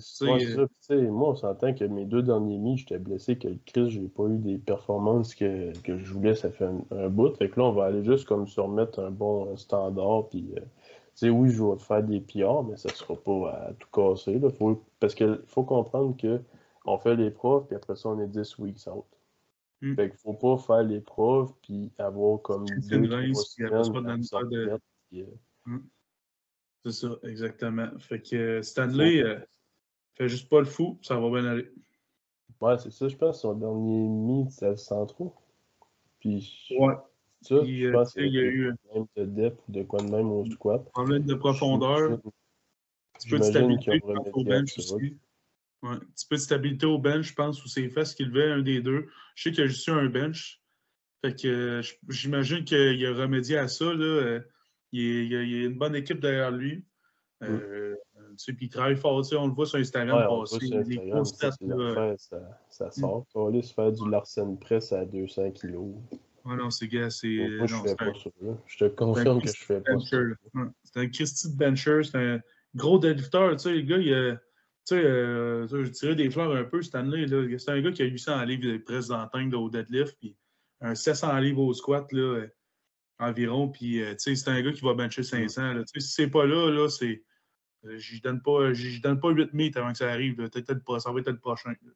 moi, 1.11 1.31
on 1.31 1.35
s'entend 1.35 1.73
que 1.73 1.85
mes 1.85 2.05
deux 2.05 2.23
derniers 2.23 2.59
mis, 2.59 2.77
j'étais 2.77 2.99
blessé, 2.99 3.39
que 3.39 3.49
le 3.49 3.59
Chris, 3.65 3.91
j'ai 3.91 4.09
pas 4.09 4.25
eu 4.25 4.37
des 4.37 4.59
performances 4.59 5.35
que, 5.35 5.73
que 5.81 5.99
je 5.99 6.13
voulais, 6.13 6.35
ça 6.35 6.51
fait 6.51 6.69
un, 6.91 7.09
bout. 7.09 7.35
Fait 7.37 7.49
que 7.49 7.59
là, 7.59 7.67
on 7.67 7.73
va 7.73 7.87
aller 7.87 8.05
juste 8.05 8.27
comme 8.27 8.47
se 8.47 8.61
remettre 8.61 9.01
un 9.01 9.11
bon 9.11 9.57
standard. 9.57 10.29
Puis, 10.29 10.53
euh, 10.57 11.31
oui, 11.31 11.49
je 11.49 11.63
vais 11.63 11.79
faire 11.79 12.03
des 12.03 12.21
PR, 12.21 12.63
mais 12.63 12.77
ça 12.77 12.91
sera 12.91 13.17
pas 13.17 13.51
à 13.51 13.73
tout 13.73 13.89
casser. 13.91 14.39
Là. 14.39 14.51
Faut, 14.51 14.85
parce 15.01 15.15
qu'il 15.15 15.41
faut 15.47 15.65
comprendre 15.65 16.15
que 16.17 16.43
on 16.85 16.99
fait 16.99 17.17
les 17.17 17.31
profs, 17.31 17.67
puis 17.67 17.77
après 17.77 17.97
ça, 17.97 18.11
on 18.11 18.21
est 18.21 18.29
10 18.29 18.59
weeks 18.59 18.87
out. 18.87 19.07
Mm. 19.81 19.95
Fait 19.95 20.11
qu'il 20.11 20.19
faut 20.19 20.35
pas 20.35 20.59
faire 20.59 20.83
les 20.83 21.01
profs, 21.01 21.55
puis 21.63 21.91
avoir 21.99 22.43
comme 22.43 22.67
de... 22.67 24.79
C'est 26.87 26.93
ça, 26.93 27.09
exactement. 27.25 27.89
Fait 27.99 28.23
que 28.23 28.37
euh, 28.37 28.63
Stanley 28.63 29.21
euh, 29.21 29.41
fait 30.15 30.29
juste 30.29 30.49
pas 30.49 30.61
le 30.61 30.67
fou, 30.67 31.01
ça 31.03 31.19
va 31.19 31.29
bien 31.31 31.45
aller. 31.45 31.69
Ouais, 32.61 32.79
c'est 32.79 32.93
ça, 32.93 33.09
je 33.09 33.17
pense, 33.17 33.41
son 33.41 33.55
dernier 33.55 34.07
meet, 34.09 34.53
c'est 34.53 34.79
sans 34.79 35.05
trop. 35.07 35.35
Puis, 36.21 36.69
ouais. 36.79 36.95
Ça, 37.43 37.57
je 37.65 37.87
euh, 37.87 37.93
pense 37.93 38.13
qu'il 38.13 38.33
y 38.33 38.39
a 38.39 38.43
eu 38.43 38.71
un 38.71 38.77
problème 38.77 39.07
de 39.17 39.25
depth 39.25 39.59
ou 39.69 39.73
de 39.73 39.83
quoi 39.83 40.01
de 40.01 40.11
même 40.11 40.31
au 40.31 40.49
squat. 40.49 40.89
Problème 40.93 41.25
de 41.25 41.35
profondeur. 41.35 42.13
Un 42.13 42.21
petit 43.19 43.31
peu 43.31 43.39
de 43.41 43.45
stabilité 43.45 44.01
au 44.33 44.45
bench 44.45 44.79
aussi. 44.79 44.95
Ouais. 44.95 45.91
Un 45.91 45.99
petit 45.99 46.27
peu 46.29 46.37
de 46.37 46.41
stabilité 46.41 46.87
au 46.87 46.99
bench, 46.99 47.27
je 47.27 47.35
pense, 47.35 47.65
ou 47.65 47.69
c'est 47.69 47.89
fesses 47.89 48.15
qu'il 48.15 48.29
levait, 48.29 48.53
un 48.53 48.63
des 48.63 48.81
deux. 48.81 49.09
Je 49.35 49.43
sais 49.43 49.51
qu'il 49.51 49.65
y 49.65 49.65
a 49.65 49.67
juste 49.67 49.89
eu 49.89 49.91
un 49.91 50.09
bench. 50.09 50.63
Fait 51.21 51.35
que 51.35 51.81
j'imagine 52.09 52.65
qu'il 52.65 53.05
a 53.05 53.13
remédié 53.13 53.59
à 53.59 53.67
ça. 53.67 53.93
Là. 53.93 54.41
Il, 54.93 55.27
y 55.33 55.37
a, 55.37 55.67
une 55.67 55.79
bonne 55.79 55.95
équipe 55.95 56.21
derrière 56.21 56.51
lui. 56.51 56.85
Euh, 57.43 57.95
Tu 58.31 58.45
sais, 58.45 58.53
puis 58.53 58.67
il 58.67 58.69
travaille 58.71 58.97
fort, 58.97 59.23
tu 59.23 59.31
sais, 59.31 59.37
on 59.37 59.47
le 59.47 59.53
voit 59.53 59.67
sur 59.67 59.79
Instagram 59.79 60.19
Ouais, 60.19 60.41
passer. 60.41 60.75
Instagram, 60.75 61.09
grosses 61.11 61.43
l'affaire, 61.61 62.15
ça, 62.19 62.61
ça 62.69 62.91
sort. 62.91 63.27
On 63.35 63.51
va 63.51 63.63
se 63.63 63.73
faire 63.75 63.93
du 63.93 64.11
Larsen 64.11 64.59
Press 64.59 64.93
à 64.93 65.05
200 65.05 65.51
kilos. 65.53 65.95
Ouais, 66.45 66.57
non, 66.57 66.71
c'est 66.71 66.87
gars, 66.89 67.11
c'est. 67.11 67.49
Moi, 67.59 67.67
je 67.67 67.75
non, 67.75 67.83
fais 67.83 67.89
c'est 67.89 67.97
pas 67.97 68.05
un- 68.07 68.15
ça. 68.15 68.31
là. 68.41 68.53
Je 68.67 68.79
te 68.79 68.85
confirme 68.89 69.43
que 69.43 69.49
je 69.49 69.65
fais 69.65 69.81
pas 69.81 69.99
ça. 69.99 70.17
bencher. 70.19 70.35
C'est 70.85 71.01
un 71.01 71.09
Christy 71.09 71.51
de 71.51 71.57
bencher, 71.57 72.03
c'est 72.05 72.17
un 72.19 72.41
gros 72.75 72.99
deadlifter. 72.99 73.49
Tu 73.53 73.59
sais, 73.59 73.75
le 73.75 73.83
gars, 73.83 73.99
il 73.99 74.15
a. 74.15 74.37
Tu 74.37 74.95
sais, 74.95 75.05
euh, 75.05 75.67
je 75.67 75.91
tirais 75.91 76.15
des 76.15 76.31
fleurs 76.31 76.55
un 76.55 76.65
peu 76.65 76.81
cette 76.83 76.95
année. 76.95 77.27
C'est 77.59 77.71
un 77.71 77.81
gars 77.81 77.91
qui 77.91 78.03
a 78.03 78.07
800 78.07 78.45
livres 78.45 78.73
de 78.73 78.79
presse 78.79 79.09
d'antenne 79.09 79.53
au 79.55 79.69
deadlift, 79.69 80.17
puis 80.21 80.37
un 80.81 80.95
700 80.95 81.37
livres 81.39 81.63
au 81.63 81.73
squat 81.75 82.11
là, 82.13 82.21
euh, 82.21 82.47
environ. 83.19 83.69
Puis, 83.69 84.03
euh, 84.03 84.13
tu 84.13 84.19
sais, 84.19 84.37
c'est 84.37 84.51
un 84.51 84.61
gars 84.63 84.73
qui 84.73 84.81
va 84.83 84.95
bencher 84.95 85.23
500. 85.23 85.73
Là. 85.75 85.85
Tu 85.85 86.01
sais, 86.01 86.07
si 86.07 86.13
c'est 86.15 86.29
pas 86.31 86.45
là, 86.47 86.71
là, 86.71 86.89
c'est. 86.89 87.23
euh, 87.85 87.97
J'y 87.99 88.21
donne 88.21 88.43
pas, 88.43 88.73
donne 89.03 89.21
pas 89.21 89.31
8 89.31 89.53
meets 89.53 89.77
avant 89.77 89.93
que 89.93 89.99
ça 89.99 90.11
arrive. 90.11 90.37
Peut-être 90.37 90.73
le- 90.73 90.99
ça 90.99 91.13
va 91.13 91.21
être 91.21 91.31
le 91.31 91.39
prochain. 91.39 91.71
là. 91.71 91.93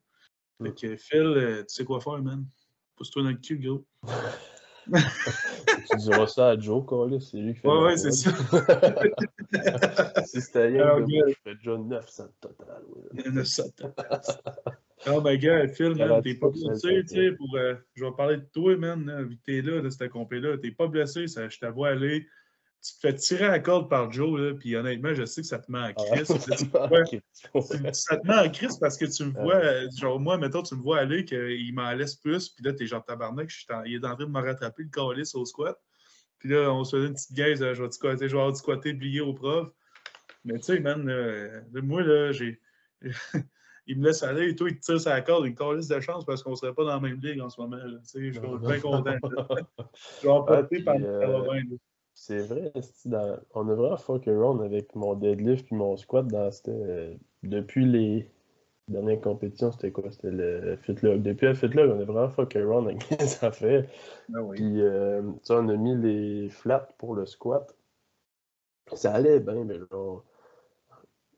Fait 0.62 0.74
que 0.74 0.96
Phil, 0.96 1.20
euh, 1.20 1.58
tu 1.62 1.74
sais 1.74 1.84
quoi 1.84 2.00
faire, 2.00 2.22
man? 2.22 2.46
Pousse-toi 2.96 3.22
dans 3.22 3.30
le 3.30 3.36
cul, 3.36 3.58
gros. 3.58 3.86
tu 5.90 5.96
diras 5.98 6.26
ça 6.26 6.48
à 6.50 6.58
Joe, 6.58 6.84
Carlis, 6.88 7.20
c'est 7.30 7.36
lui 7.38 7.54
qui 7.54 7.60
fait 7.60 7.68
Ouais, 7.68 7.82
ouais, 7.84 7.96
c'est 7.96 8.10
ça. 8.12 8.30
si 10.26 10.40
c'était 10.40 10.72
gars. 10.72 10.96
moi, 10.98 11.06
je 11.28 11.34
ferais 11.44 11.54
déjà 11.56 11.76
900 11.78 12.24
total. 12.40 12.82
ouais. 12.88 13.30
900 13.30 13.62
Ah, 15.06 15.18
ben, 15.20 15.36
gars, 15.38 15.66
Phil, 15.68 15.94
man, 15.94 16.20
t'es 16.22 16.34
pas 16.34 16.48
blessé, 16.50 16.88
le 16.96 17.02
tu 17.04 17.08
sais, 17.08 17.32
pour. 17.32 17.56
euh, 17.56 17.74
je 17.94 18.04
vais 18.04 18.10
parler 18.16 18.36
de 18.36 18.46
toi, 18.52 18.76
man, 18.76 19.04
là, 19.06 19.22
vu 19.22 19.36
que 19.36 19.42
t'es 19.46 19.62
là, 19.62 19.80
de 19.80 19.88
cette 19.88 20.10
compé-là. 20.10 20.58
T'es 20.58 20.72
pas 20.72 20.88
blessé, 20.88 21.26
ça, 21.26 21.48
je 21.48 21.58
te 21.58 21.66
vois 21.66 21.88
aller. 21.90 22.26
Tu 22.82 22.94
te 22.94 23.00
fais 23.00 23.14
tirer 23.14 23.44
à 23.44 23.50
la 23.50 23.60
corde 23.60 23.90
par 23.90 24.10
Joe, 24.10 24.40
là, 24.40 24.54
puis 24.54 24.74
honnêtement, 24.74 25.12
je 25.12 25.26
sais 25.26 25.42
que 25.42 25.46
ça 25.46 25.58
te 25.58 25.70
met 25.70 25.78
en 25.78 25.82
Ah, 25.82 25.94
crise. 25.94 26.28
ça 27.92 28.16
te 28.16 28.26
met 28.26 28.38
en 28.38 28.50
crise 28.50 28.78
parce 28.78 28.96
que 28.96 29.04
tu 29.04 29.24
me 29.24 29.32
vois, 29.32 29.56
euh, 29.56 29.86
genre, 29.98 30.18
moi, 30.18 30.38
mettons, 30.38 30.62
tu 30.62 30.74
me 30.74 30.80
vois 30.82 30.98
aller, 30.98 31.24
qu'il 31.26 31.74
m'en 31.74 31.92
laisse 31.92 32.16
plus, 32.16 32.48
puis 32.48 32.64
là, 32.64 32.72
t'es 32.72 32.86
genre 32.86 33.04
tabarnak, 33.04 33.50
je 33.50 33.58
suis 33.58 33.66
en- 33.70 33.84
il 33.84 33.94
est 33.96 34.06
en 34.06 34.14
train 34.16 34.24
de 34.24 34.30
me 34.30 34.40
rattraper 34.40 34.84
le 34.84 34.88
calice 34.88 35.34
au 35.34 35.44
squat. 35.44 35.78
Puis 36.38 36.48
là, 36.48 36.72
on 36.72 36.84
se 36.84 36.96
faisait 36.96 37.08
une 37.08 37.14
petite 37.14 37.32
gaze, 37.34 37.62
euh, 37.62 37.74
je 37.74 37.82
vais 37.82 37.88
te 37.90 37.94
squatter, 37.94 38.28
je 38.28 38.32
vais 38.32 38.40
avoir 38.40 38.52
du 38.52 38.58
squatter 38.58 38.94
plié 38.94 39.20
au 39.20 39.34
prof. 39.34 39.68
Mais 40.44 40.54
tu 40.58 40.62
sais, 40.62 40.80
man, 40.80 41.06
euh, 41.06 41.60
moi, 41.82 42.02
là, 42.02 42.32
j'ai. 42.32 42.60
il 43.86 43.98
me 43.98 44.06
laisse 44.06 44.22
aller 44.22 44.48
et 44.50 44.56
toi, 44.56 44.70
il 44.70 44.78
te 44.78 44.80
tire 44.80 45.10
la 45.10 45.20
corde, 45.20 45.44
une 45.46 45.54
calice 45.54 45.88
de 45.88 46.00
chance 46.00 46.24
parce 46.24 46.42
qu'on 46.42 46.54
serait 46.54 46.72
pas 46.74 46.84
dans 46.84 46.94
la 46.94 47.00
même 47.00 47.20
ligue 47.20 47.40
en 47.40 47.50
ce 47.50 47.60
moment. 47.60 47.76
là. 47.76 47.98
Tu 47.98 48.08
sais, 48.08 48.32
je 48.32 48.38
suis 48.40 48.58
bien 48.66 48.80
content. 48.80 49.10
là. 49.10 49.18
Je 50.22 50.26
vais 50.26 50.32
en 50.32 50.46
Ah, 50.46 50.62
ça 50.62 51.28
va 51.28 51.38
euh. 51.38 51.62
C'est 52.22 52.42
vrai, 52.42 52.70
dans- 53.06 53.38
on 53.54 53.66
a 53.70 53.74
vraiment 53.74 53.96
fuck 53.96 54.28
around 54.28 54.60
avec 54.60 54.94
mon 54.94 55.14
deadlift 55.14 55.64
puis 55.66 55.74
mon 55.74 55.96
squat 55.96 56.26
dans 56.26 56.50
euh, 56.68 57.16
depuis 57.42 57.86
les 57.86 58.30
dernières 58.88 59.20
compétitions, 59.22 59.72
c'était 59.72 59.92
quoi? 59.92 60.10
C'était 60.12 60.30
le 60.30 60.76
Fitlog. 60.76 61.22
Depuis 61.22 61.46
le 61.46 61.54
Fitlog, 61.54 61.90
on 61.90 62.00
a 62.00 62.04
vraiment 62.04 62.28
fuck 62.30 62.56
around 62.56 62.88
avec 62.88 63.08
les 63.20 63.44
affaires. 63.44 63.88
Ah 64.34 64.40
oui. 64.42 64.58
Puis 64.58 64.82
euh, 64.82 65.22
tu 65.22 65.38
sais, 65.44 65.54
on 65.54 65.68
a 65.68 65.76
mis 65.76 65.96
les 65.96 66.50
flats 66.50 66.88
pour 66.98 67.14
le 67.16 67.26
squat. 67.26 67.76
Ça 68.94 69.14
allait 69.14 69.40
bien, 69.40 69.64
mais 69.64 69.78
genre. 69.90 70.24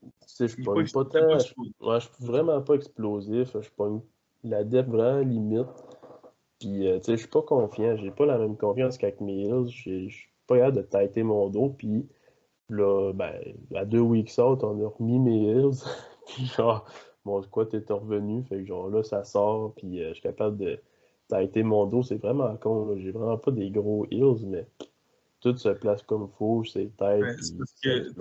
Tu 0.01 0.09
sais, 0.27 0.49
je 0.49 0.57
pogne 0.59 0.89
pas- 0.89 1.05
pas 1.05 1.05
tant. 1.05 1.39
Ouais, 1.81 2.01
je 2.01 2.07
suis 2.07 2.25
vraiment 2.25 2.63
pas 2.63 2.75
explosif. 2.75 3.57
Je 3.61 3.71
pogne 3.71 4.01
la 4.43 4.65
depth 4.65 4.89
vraiment 4.89 5.21
limite. 5.21 5.69
Puis, 6.61 6.89
euh, 6.89 6.99
tu 7.01 7.07
sais, 7.07 7.13
je 7.15 7.23
suis 7.23 7.29
pas 7.29 7.43
confiant. 7.43 7.97
J'ai 7.97 8.11
pas 8.13 8.27
la 8.27 8.39
même 8.39 8.57
confiance 8.57 8.99
qu'avec 8.99 9.21
mes 9.21 9.49
Je 9.67 9.69
suis 10.11 10.32
pas 10.47 10.57
capable 10.59 10.77
de 10.79 10.83
têter 10.83 11.23
mon 11.23 11.49
dos. 11.49 11.71
Puis, 11.71 12.07
là, 12.69 13.13
ben, 13.13 13.35
à 13.75 13.85
deux 13.85 14.01
weeks 14.01 14.39
out, 14.39 14.63
on 14.63 14.85
a 14.85 14.89
remis 14.89 15.19
mes 15.19 15.43
heels. 15.49 15.83
puis, 16.27 16.47
genre, 16.47 16.85
mon 17.25 17.43
squat 17.43 17.73
est 17.75 17.91
revenu. 17.91 18.43
Fait 18.45 18.59
que, 18.59 18.65
genre, 18.65 18.89
là, 18.89 19.03
ça 19.03 19.25
sort. 19.25 19.75
Puis, 19.77 20.03
euh, 20.03 20.09
je 20.09 20.15
suis 20.15 20.23
capable 20.23 20.57
de 20.59 20.79
têter 21.29 21.63
mon 21.63 21.87
dos. 21.87 22.03
C'est 22.03 22.17
vraiment 22.17 22.57
con. 22.57 22.97
J'ai 22.99 23.11
vraiment 23.11 23.39
pas 23.39 23.51
des 23.51 23.71
gros 23.71 24.07
heels, 24.11 24.47
mais 24.47 24.67
tout 25.41 25.57
se 25.57 25.69
place 25.71 26.03
comme 26.03 26.29
il 26.33 26.37
faut. 26.37 26.65
C'est 26.65 26.97
tête. 26.97 27.21
Ouais, 27.23 27.35
c'est 27.41 27.59
parce 27.59 27.75
que- 27.83 28.13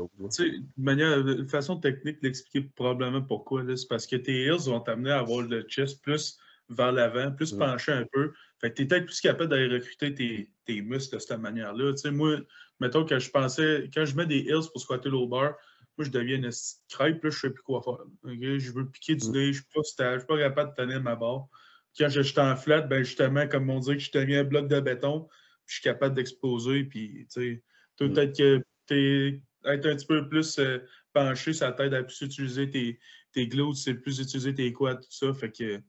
de 0.57 0.63
manière, 0.77 1.23
de 1.23 1.45
façon 1.45 1.77
technique 1.77 2.21
d'expliquer 2.21 2.67
probablement 2.75 3.21
pourquoi. 3.21 3.63
C'est 3.75 3.87
parce 3.87 4.07
que 4.07 4.15
tes 4.15 4.45
heels 4.45 4.67
vont 4.69 4.79
t'amener 4.79 5.11
à 5.11 5.19
avoir 5.19 5.41
le 5.41 5.61
chest 5.63 6.01
plus 6.01 6.37
vers 6.69 6.91
l'avant, 6.91 7.31
plus 7.31 7.53
Mm. 7.53 7.59
penché 7.59 7.91
un 7.91 8.05
peu. 8.11 8.31
Fait 8.61 8.69
que 8.69 8.75
tu 8.75 8.81
es 8.83 8.85
peut-être 8.85 9.05
plus 9.05 9.19
capable 9.21 9.49
d'aller 9.49 9.67
recruter 9.67 10.13
tes, 10.13 10.51
tes 10.65 10.81
muscles 10.81 11.15
de 11.15 11.19
cette 11.19 11.39
manière-là. 11.39 11.91
Tu 11.93 11.97
sais, 11.97 12.11
moi, 12.11 12.37
mettons 12.79 13.05
que 13.05 13.17
je 13.19 13.29
pensais, 13.29 13.89
quand 13.93 14.05
je 14.05 14.15
mets 14.15 14.27
des 14.27 14.41
heels 14.41 14.69
pour 14.71 14.79
squatter 14.81 15.09
low 15.09 15.27
bar, 15.27 15.55
moi, 15.97 16.05
je 16.05 16.09
deviens 16.11 16.37
une 16.37 16.43
petite 16.49 16.79
crêpe, 16.89 17.23
là, 17.23 17.29
je 17.31 17.39
sais 17.39 17.49
plus 17.49 17.63
quoi 17.63 17.81
faire. 17.81 17.97
Je 18.23 18.71
veux 18.71 18.89
piquer 18.89 19.15
du 19.15 19.27
Mm. 19.27 19.31
nez, 19.33 19.47
je 19.53 19.61
suis 19.61 19.69
pas 19.73 19.83
stable, 19.83 20.13
je 20.15 20.19
suis 20.19 20.27
pas 20.27 20.37
capable 20.37 20.71
de 20.71 20.75
tenir 20.83 21.01
ma 21.01 21.15
barre. 21.15 21.47
Quand 21.97 22.07
je 22.09 22.21
suis 22.21 22.39
en 22.39 22.55
flat, 22.55 22.81
ben 22.81 23.03
justement, 23.03 23.47
comme 23.47 23.69
on 23.69 23.79
dit 23.79 23.93
que 23.93 23.99
je 23.99 24.11
deviens 24.11 24.41
un 24.41 24.43
bloc 24.45 24.67
de 24.69 24.79
béton, 24.79 25.27
puis 25.65 25.67
je 25.67 25.73
suis 25.75 25.83
capable 25.83 26.15
d'exploser, 26.15 26.83
puis 26.85 27.27
tu 27.33 27.41
sais, 27.41 27.63
Mm. 27.99 28.13
peut-être 28.13 28.37
que 28.37 28.63
t'es 28.87 29.41
être 29.65 29.85
un 29.85 29.95
petit 29.95 30.07
peu 30.07 30.27
plus 30.27 30.57
euh, 30.59 30.79
penché, 31.13 31.53
ça 31.53 31.71
t'aide 31.71 31.93
à 31.93 32.03
plus 32.03 32.21
utiliser 32.21 32.69
tes, 32.69 32.99
tes 33.33 33.47
glutes, 33.47 33.75
c'est 33.75 33.93
plus 33.95 34.19
utiliser 34.19 34.55
tes 34.55 34.71
quads, 34.73 34.95
tout 34.95 35.11
ça. 35.11 35.33
Fait 35.33 35.51
que, 35.51 35.81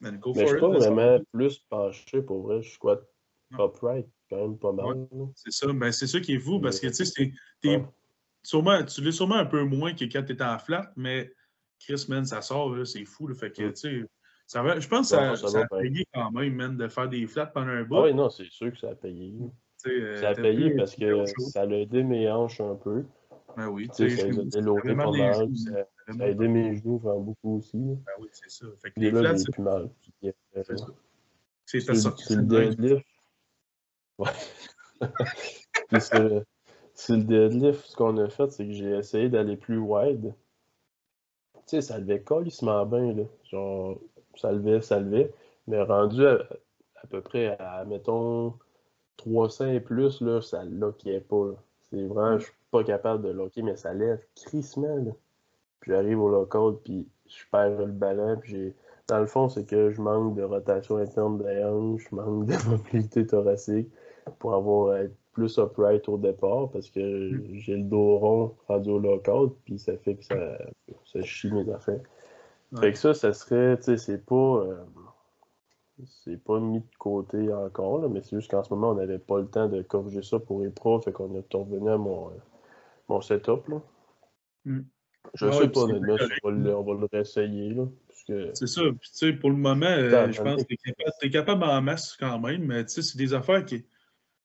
man, 0.00 0.18
go 0.18 0.32
Mais 0.34 0.42
for 0.42 0.48
je 0.48 0.52
suis 0.52 0.60
pas 0.60 0.68
vraiment 0.68 1.18
plus 1.32 1.58
penché 1.68 2.22
pour 2.22 2.42
vrai. 2.46 2.62
Je 2.62 2.70
squat 2.72 3.06
Non. 3.50 3.66
upright 3.66 4.06
quand 4.30 4.36
même 4.36 4.58
pas 4.58 4.72
mal. 4.72 5.06
C'est 5.34 5.52
ça. 5.52 5.72
Ben, 5.72 5.92
c'est 5.92 6.06
ça 6.06 6.20
qui 6.20 6.34
est 6.34 6.38
fou 6.38 6.60
parce 6.60 6.80
que, 6.80 6.88
tu 6.88 7.04
sais, 7.04 7.32
sûrement, 8.42 8.82
tu 8.84 9.00
l'es 9.02 9.12
sûrement 9.12 9.36
un 9.36 9.46
peu 9.46 9.62
moins 9.64 9.94
que 9.94 10.04
quand 10.04 10.22
tu 10.24 10.42
en 10.42 10.58
flat, 10.58 10.92
mais 10.96 11.32
Chris, 11.80 12.06
man, 12.08 12.24
ça 12.24 12.42
sort, 12.42 12.86
c'est 12.86 13.04
fou. 13.04 13.28
là. 13.28 13.34
fait 13.34 13.50
que, 13.50 13.68
tu 13.70 13.76
sais, 13.76 14.04
ça 14.46 14.62
va, 14.62 14.78
je 14.78 14.88
pense 14.88 15.10
que 15.10 15.36
ça, 15.36 15.60
a 15.60 15.66
payé 15.66 16.06
quand 16.12 16.30
même, 16.30 16.54
man, 16.54 16.76
de 16.76 16.88
faire 16.88 17.08
des 17.08 17.26
flats 17.26 17.46
pendant 17.46 17.72
un 17.72 17.82
bout. 17.84 17.96
Ah 17.96 18.02
oui, 18.04 18.14
non, 18.14 18.28
c'est 18.28 18.50
sûr 18.50 18.70
que 18.70 18.78
ça 18.78 18.90
a 18.90 18.94
payé. 18.94 19.34
Euh, 19.86 20.16
Ça 20.20 20.30
a 20.30 20.34
payé 20.34 20.70
parce 20.76 20.94
que 20.94 21.24
ça 21.26 21.66
mes 21.66 22.30
hanches 22.30 22.60
un 22.60 22.74
peu. 22.74 23.04
Ben 23.56 23.68
oui, 23.68 23.88
Tu 23.94 24.08
sais, 24.08 24.16
ça 24.16 24.26
les 24.28 24.56
a 24.56 25.84
vraiment 26.06 26.24
aidé 26.24 26.48
mes 26.48 26.76
genoux 26.76 26.98
beaucoup 26.98 27.58
aussi. 27.58 27.78
Ben 27.78 28.12
oui, 28.20 28.28
c'est 28.32 28.50
ça. 28.50 28.66
Fait 28.82 28.90
que 28.90 29.00
les 29.00 29.10
flats, 29.10 29.36
c'est 29.36 29.50
plus 29.52 29.62
mal. 29.62 29.90
Euh, 30.24 30.32
c'est. 30.62 30.74
C'est 31.66 31.84
ta 31.86 31.92
le- 31.92 31.98
sortie 31.98 32.36
deadlift. 32.36 33.06
Ouais. 34.18 34.30
Sur 36.94 37.16
le 37.16 37.24
deadlift, 37.24 37.84
ce 37.86 37.96
qu'on 37.96 38.16
a 38.18 38.28
fait, 38.28 38.50
c'est 38.52 38.66
que 38.66 38.72
j'ai 38.72 38.90
essayé 38.90 39.28
d'aller 39.28 39.56
plus 39.56 39.78
wide. 39.78 40.34
Tu 41.54 41.60
sais, 41.66 41.80
ça 41.80 41.98
levait 41.98 42.22
colissement 42.22 42.84
bien, 42.86 43.12
là. 43.14 43.24
Genre, 43.50 43.98
ça 44.36 44.52
levait, 44.52 44.80
ça 44.82 45.00
levait. 45.00 45.32
Mais 45.66 45.82
rendu 45.82 46.24
à, 46.26 46.46
à 47.02 47.06
peu 47.06 47.20
près 47.22 47.56
à, 47.58 47.84
mettons, 47.86 48.54
300 49.16 49.68
et 49.68 49.80
plus, 49.80 50.20
là, 50.20 50.40
ça 50.40 50.64
lockait 50.64 51.20
pas. 51.20 51.52
C'est 51.90 52.04
vraiment, 52.04 52.38
je 52.38 52.44
suis 52.44 52.52
pas 52.70 52.84
capable 52.84 53.22
de 53.24 53.30
locker, 53.30 53.62
mais 53.62 53.76
ça 53.76 53.94
lève 53.94 54.24
crissement, 54.36 54.96
là. 54.96 55.12
Puis 55.84 55.92
j'arrive 55.92 56.18
au 56.18 56.30
lockout, 56.30 56.80
puis 56.82 57.06
je 57.26 57.44
perds 57.52 57.76
le 57.78 57.92
ballon, 57.92 58.38
puis 58.40 58.52
j'ai... 58.52 58.74
Dans 59.06 59.20
le 59.20 59.26
fond, 59.26 59.50
c'est 59.50 59.66
que 59.66 59.90
je 59.90 60.00
manque 60.00 60.34
de 60.34 60.42
rotation 60.42 60.96
interne 60.96 61.36
des 61.36 61.62
hanches, 61.62 62.08
je 62.10 62.16
manque 62.16 62.46
de 62.46 62.54
mobilité 62.70 63.26
thoracique 63.26 63.88
pour 64.38 64.54
avoir 64.54 64.96
être 64.96 65.14
plus 65.32 65.58
upright 65.58 66.08
au 66.08 66.16
départ 66.16 66.70
parce 66.70 66.88
que 66.88 67.38
j'ai 67.52 67.76
le 67.76 67.82
dos 67.82 68.16
rond 68.16 68.54
rendu 68.66 68.88
au 68.88 68.98
lockout, 68.98 69.54
puis 69.66 69.78
ça 69.78 69.94
fait 69.98 70.14
que 70.14 70.24
ça, 70.24 70.56
ça 71.04 71.20
chie 71.20 71.52
mes 71.52 71.70
affaires. 71.70 72.00
Ouais. 72.72 72.80
Fait 72.80 72.92
que 72.92 72.98
ça, 72.98 73.12
ça 73.12 73.34
serait, 73.34 73.76
tu 73.76 73.82
sais, 73.82 73.96
c'est 73.98 74.24
pas. 74.24 74.34
euh, 74.34 74.82
c'est 76.06 76.42
pas 76.42 76.58
mis 76.58 76.80
de 76.80 76.96
côté 76.98 77.52
encore, 77.52 77.98
là, 78.00 78.08
mais 78.08 78.22
c'est 78.22 78.36
juste 78.36 78.50
qu'en 78.50 78.62
ce 78.62 78.72
moment, 78.72 78.90
on 78.92 78.94
n'avait 78.94 79.18
pas 79.18 79.38
le 79.38 79.46
temps 79.48 79.68
de 79.68 79.82
corriger 79.82 80.22
ça 80.22 80.38
pour 80.38 80.60
les 80.60 80.70
pros, 80.70 80.98
fait 81.00 81.12
qu'on 81.12 81.34
est 81.34 81.54
revenu 81.54 81.90
à 81.90 81.98
mon, 81.98 82.28
euh, 82.28 82.32
mon 83.08 83.20
setup. 83.20 83.68
Là. 83.68 83.80
Mm. 84.64 84.80
Je 85.32 85.46
Ouais, 85.46 85.52
sais 85.52 85.68
pas, 85.68 85.86
bien 85.86 86.18
si 86.18 86.38
on 86.42 86.50
va 86.50 86.54
le, 86.56 86.76
on 86.76 86.82
va 86.84 87.00
le 87.00 87.08
réessayer. 87.10 87.70
Là, 87.74 87.86
que, 88.28 88.50
C'est 88.54 88.66
ça. 88.66 88.82
Puis, 88.82 89.10
tu 89.10 89.16
sais, 89.16 89.32
pour 89.32 89.50
le 89.50 89.56
moment, 89.56 89.86
euh, 89.86 90.30
je 90.30 90.42
pense 90.42 90.62
que 90.62 90.68
tu 90.68 90.74
es 90.74 90.92
capable, 90.92 91.12
t'es 91.20 91.30
capable 91.30 91.64
en 91.64 91.82
masse 91.82 92.16
quand 92.16 92.38
même, 92.38 92.64
mais 92.64 92.84
tu 92.84 92.92
sais, 92.94 93.02
c'est 93.02 93.18
des 93.18 93.34
affaires 93.34 93.64
qui. 93.64 93.84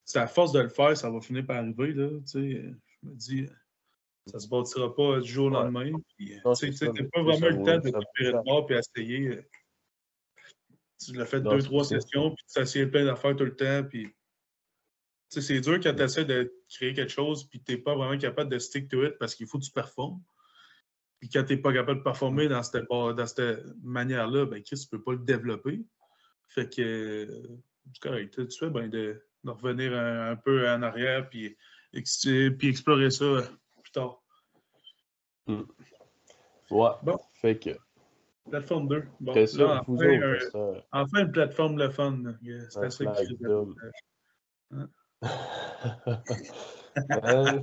C'est 0.04 0.18
à 0.18 0.26
force 0.26 0.52
de 0.52 0.60
le 0.60 0.68
faire, 0.68 0.96
ça 0.96 1.10
va 1.10 1.20
finir 1.20 1.46
par 1.46 1.58
arriver. 1.58 1.92
Là, 1.92 2.08
tu 2.20 2.26
sais. 2.26 2.40
je 3.02 3.08
me 3.08 3.14
dis, 3.14 3.46
ça 4.26 4.38
se 4.38 4.48
bâtira 4.48 4.94
pas 4.94 5.20
du 5.20 5.30
jour 5.30 5.46
au 5.46 5.50
lendemain. 5.50 5.92
Puis, 6.16 6.34
euh, 6.34 6.38
Non, 6.44 6.52
tu 6.54 6.66
mais 6.66 7.04
pas 7.04 7.22
vraiment 7.22 7.48
le 7.48 7.56
temps 7.64 7.78
de 7.78 7.90
de 7.90 8.24
cher. 8.30 8.42
bord 8.42 8.66
puis 8.66 8.76
essayer. 8.76 9.28
euh, 9.28 9.42
Tu 11.04 11.12
l'as 11.12 11.26
fait 11.26 11.40
Non, 11.40 11.52
deux, 11.52 11.62
trois 11.62 11.84
sessions, 11.84 12.34
puis 12.34 12.44
tu 12.52 12.60
essayé 12.60 12.86
plein 12.86 13.04
d'affaires 13.04 13.36
tout 13.36 13.44
le 13.44 13.54
temps. 13.54 13.84
Puis, 13.88 14.06
tu 14.06 14.12
sais, 15.28 15.42
c'est 15.42 15.60
dur 15.60 15.78
quand 15.80 15.94
tu 15.94 16.02
essaies 16.02 16.24
de 16.24 16.52
créer 16.68 16.92
quelque 16.92 17.12
chose, 17.12 17.44
puis 17.48 17.62
tu 17.62 17.72
n'es 17.72 17.78
pas 17.78 17.94
vraiment 17.94 18.18
capable 18.18 18.50
de 18.50 18.58
stick 18.58 18.88
to 18.88 19.04
it 19.04 19.16
parce 19.18 19.34
qu'il 19.34 19.46
faut 19.46 19.58
que 19.58 19.64
tu 19.64 19.70
performes. 19.70 20.20
Puis 21.20 21.28
quand 21.28 21.44
tu 21.44 21.54
n'es 21.54 21.60
pas 21.60 21.72
capable 21.72 21.98
de 21.98 22.04
performer 22.04 22.48
dans 22.48 22.62
cette, 22.62 22.86
dans 22.88 23.26
cette 23.26 23.62
manière-là, 23.82 24.46
ben 24.46 24.62
Chris, 24.62 24.80
tu 24.80 24.88
peux 24.88 25.02
pas 25.02 25.12
le 25.12 25.18
développer. 25.18 25.82
Fait 26.48 26.68
que 26.74 26.80
euh, 26.82 27.58
c'est 27.92 28.00
correct. 28.00 28.48
Tu 28.48 28.58
fais 28.58 28.70
bien 28.70 28.88
de, 28.88 29.22
de 29.44 29.50
revenir 29.50 29.92
un, 29.94 30.30
un 30.32 30.36
peu 30.36 30.68
en 30.68 30.82
arrière 30.82 31.28
puis, 31.28 31.56
ex- 31.92 32.26
puis 32.58 32.68
explorer 32.68 33.10
ça 33.10 33.42
plus 33.82 33.92
tard. 33.92 34.22
Hmm. 35.46 35.62
Ouais. 36.70 36.90
Bon. 37.02 37.18
Fait 37.40 37.58
que. 37.58 37.70
Plateforme 38.48 38.88
2. 38.88 39.04
Bon, 39.20 39.34
là, 39.34 39.84
enfin, 39.86 40.04
euh, 40.04 40.80
enfin, 40.90 41.20
une 41.24 41.32
plateforme 41.32 41.78
le 41.78 41.90
fun. 41.90 42.18
C'est 42.70 42.84
assez 42.84 43.04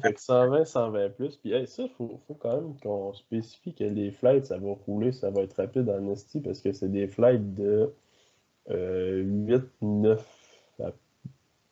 fait 0.01 0.13
que 0.13 0.21
120, 0.21 0.65
120 0.65 1.09
plus. 1.09 1.35
Puis 1.37 1.51
ça, 1.67 1.83
il 1.83 1.89
faut, 1.89 2.19
faut, 2.27 2.35
quand 2.35 2.55
même 2.55 2.79
qu'on 2.81 3.13
spécifie 3.13 3.73
que 3.73 3.83
les 3.83 4.11
flights, 4.11 4.45
ça 4.45 4.57
va 4.57 4.73
rouler, 4.85 5.11
ça 5.11 5.29
va 5.29 5.41
être 5.41 5.55
rapide 5.55 5.89
en 5.89 6.11
esti 6.11 6.39
parce 6.39 6.61
que 6.61 6.71
c'est 6.71 6.89
des 6.89 7.07
flights 7.07 7.53
de 7.53 7.93
euh, 8.69 9.23
8, 9.23 9.63
9 9.81 10.25
à 10.83 10.91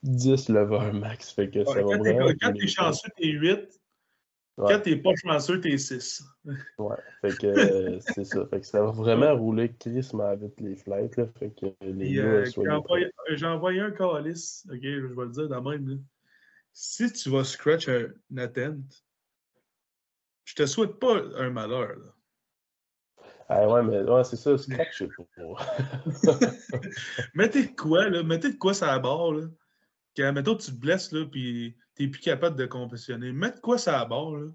10 0.04 0.50
lever 0.50 0.92
max. 0.94 1.32
Fait 1.32 1.50
que 1.50 1.64
ça 1.66 1.82
va 1.82 1.98
vraiment. 1.98 2.28
Quand 2.42 2.54
t'es 2.54 2.68
chanceux, 2.68 3.10
t'es 3.18 3.28
8. 3.28 3.80
Quand 4.58 4.80
t'es 4.80 4.96
pas 4.96 5.12
chanceux, 5.16 5.60
t'es 5.60 5.78
6. 5.78 6.24
ouais, 6.78 6.96
fait 7.22 7.38
que 7.38 7.48
euh, 7.48 8.00
c'est 8.00 8.24
ça. 8.24 8.46
Fait 8.46 8.62
que 8.62 8.66
ça 8.66 8.82
va 8.82 8.92
vraiment 8.92 9.36
rouler 9.36 9.74
crissement 9.74 10.34
vite 10.36 10.60
les 10.62 10.76
flights. 10.76 11.18
Là, 11.18 11.28
fait 11.38 11.50
que 11.50 11.66
les 11.82 12.18
euh, 12.20 12.46
J'ai 13.36 13.46
envoyé 13.46 13.82
un 13.82 13.92
calice, 13.92 14.66
ok, 14.72 14.80
je 14.82 15.08
vais 15.08 15.26
le 15.26 15.32
dire 15.32 15.50
dans 15.50 15.62
même. 15.62 15.90
Là. 15.90 15.96
Si 16.78 17.10
tu 17.14 17.30
vas 17.30 17.46
scratch 17.46 17.88
un, 17.88 18.12
attente, 18.36 19.06
je 20.44 20.56
te 20.56 20.66
souhaite 20.66 21.00
pas 21.00 21.22
un 21.38 21.50
malheur. 21.50 21.96
Là. 21.96 22.14
Ah 23.48 23.66
ouais, 23.66 23.82
mais 23.82 24.02
ouais, 24.02 24.24
c'est 24.26 24.36
ça, 24.36 24.58
scratch, 24.58 25.02
Mettez 27.34 27.68
de 27.68 27.76
quoi, 27.78 28.10
là? 28.10 28.24
Mettez 28.24 28.52
de 28.52 28.58
quoi 28.58 28.74
ça 28.74 28.88
la 28.88 29.00
barre, 29.00 29.32
là? 29.32 29.48
Quand, 30.18 30.34
mettons, 30.34 30.58
tu 30.58 30.72
te 30.72 30.76
blesses, 30.76 31.14
là, 31.14 31.26
puis 31.26 31.78
t'es 31.94 32.10
plus 32.10 32.20
capable 32.20 32.58
de 32.58 32.66
compétitionner. 32.66 33.32
Mets 33.32 33.52
de 33.52 33.60
quoi 33.62 33.78
ça 33.78 33.94
la 33.94 34.04
barre, 34.04 34.36
là? 34.36 34.52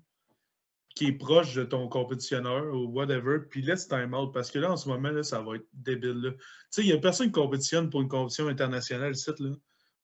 Qui 0.94 1.06
est 1.06 1.12
proche 1.12 1.54
de 1.54 1.64
ton 1.64 1.88
compétitionneur 1.88 2.66
ou 2.74 2.88
whatever, 2.88 3.38
puis 3.48 3.62
laisse 3.62 3.88
time 3.88 4.12
out. 4.12 4.34
Parce 4.34 4.50
que 4.50 4.58
là, 4.58 4.70
en 4.70 4.76
ce 4.76 4.90
moment, 4.90 5.10
là, 5.10 5.22
ça 5.22 5.40
va 5.40 5.56
être 5.56 5.68
débile, 5.72 6.20
là. 6.20 6.32
Tu 6.32 6.38
sais, 6.68 6.82
il 6.82 6.88
n'y 6.88 6.92
a 6.92 6.98
personne 6.98 7.28
qui 7.28 7.32
compétitionne 7.32 7.88
pour 7.88 8.02
une 8.02 8.08
compétition 8.08 8.48
internationale, 8.48 9.12
ici, 9.12 9.30
là. 9.38 9.52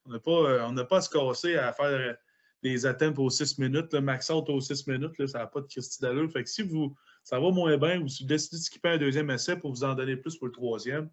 On 0.06 0.10
n'a 0.12 0.18
pas, 0.18 0.30
euh, 0.30 0.84
pas 0.84 0.98
à 0.98 1.00
se 1.00 1.10
casser 1.10 1.56
à 1.56 1.72
faire 1.72 2.16
des 2.62 2.86
attempts 2.86 3.18
aux 3.18 3.30
6 3.30 3.58
minutes. 3.58 3.92
Le 3.92 4.00
max 4.00 4.30
out 4.30 4.48
aux 4.48 4.60
6 4.60 4.86
minutes, 4.86 5.18
là, 5.18 5.26
ça 5.26 5.38
n'a 5.38 5.46
pas 5.46 5.60
de 5.60 5.66
Christy 5.66 6.00
d'allure. 6.00 6.30
Fait 6.30 6.42
que 6.42 6.48
si 6.48 6.62
vous, 6.62 6.96
ça 7.22 7.38
va 7.38 7.50
moins 7.50 7.76
bien 7.76 8.00
ou 8.00 8.08
si 8.08 8.22
vous 8.22 8.28
décidez 8.28 8.56
de 8.56 8.62
skipper 8.62 8.88
un 8.90 8.98
deuxième 8.98 9.30
essai 9.30 9.56
pour 9.56 9.72
vous 9.72 9.84
en 9.84 9.94
donner 9.94 10.16
plus 10.16 10.36
pour 10.36 10.46
le 10.46 10.52
troisième, 10.52 11.10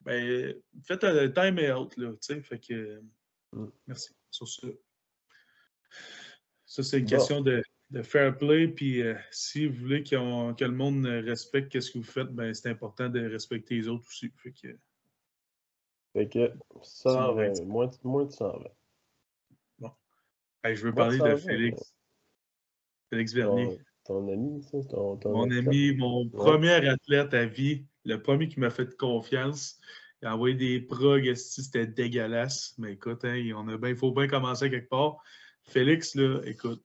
ben, 0.00 0.54
faites 0.82 1.04
le 1.04 1.32
time 1.32 1.58
out. 1.74 1.96
Là, 1.96 2.12
fait 2.20 2.58
que, 2.58 3.00
mm. 3.52 3.70
Merci 3.86 4.14
sur 4.30 4.48
ça. 4.48 4.68
Ça, 6.66 6.82
c'est 6.82 6.98
une 6.98 7.06
question 7.06 7.40
de, 7.40 7.62
de, 7.90 8.02
fair 8.02 8.36
play. 8.36 8.68
Puis 8.68 9.00
euh, 9.00 9.14
si 9.30 9.66
vous 9.66 9.80
voulez 9.82 10.02
que 10.02 10.64
le 10.64 10.70
monde 10.72 11.06
respecte 11.06 11.78
ce 11.78 11.90
que 11.90 11.98
vous 11.98 12.04
faites, 12.04 12.28
ben, 12.28 12.52
c'est 12.52 12.68
important 12.68 13.08
de 13.08 13.20
respecter 13.20 13.76
les 13.76 13.88
autres 13.88 14.06
aussi. 14.08 14.30
Fait 14.36 14.52
que, 14.52 14.76
fait 16.14 16.28
que 16.28 16.52
120, 16.82 17.64
moins, 17.66 17.90
moins 18.02 18.24
de 18.24 18.30
120. 18.30 18.70
Bon. 19.80 19.90
je 20.64 20.82
veux 20.82 20.94
parler 20.94 21.18
de 21.18 21.36
Félix. 21.36 21.94
Félix 23.10 23.34
Vernier. 23.34 23.78
Ton, 24.04 24.28
ami, 24.32 24.62
ça? 24.62 24.78
Ton, 24.88 25.18
mon 25.24 25.50
ami, 25.50 25.94
mon 25.96 26.28
premier 26.28 26.88
athlète 26.88 27.34
à 27.34 27.46
vie, 27.46 27.84
le 28.04 28.22
premier 28.22 28.48
qui 28.48 28.60
m'a 28.60 28.70
fait 28.70 28.96
confiance. 28.96 29.78
Il 30.22 30.28
a 30.28 30.34
envoyé 30.34 30.54
des 30.54 30.80
progs, 30.80 31.34
c'était 31.34 31.86
dégueulasse. 31.86 32.74
Mais 32.78 32.92
écoute, 32.92 33.24
hein, 33.24 33.52
on 33.56 33.68
a 33.68 33.88
il 33.88 33.96
faut 33.96 34.12
bien 34.12 34.28
commencer 34.28 34.70
quelque 34.70 34.88
part. 34.88 35.16
Félix, 35.64 36.14
là, 36.14 36.40
écoute, 36.44 36.82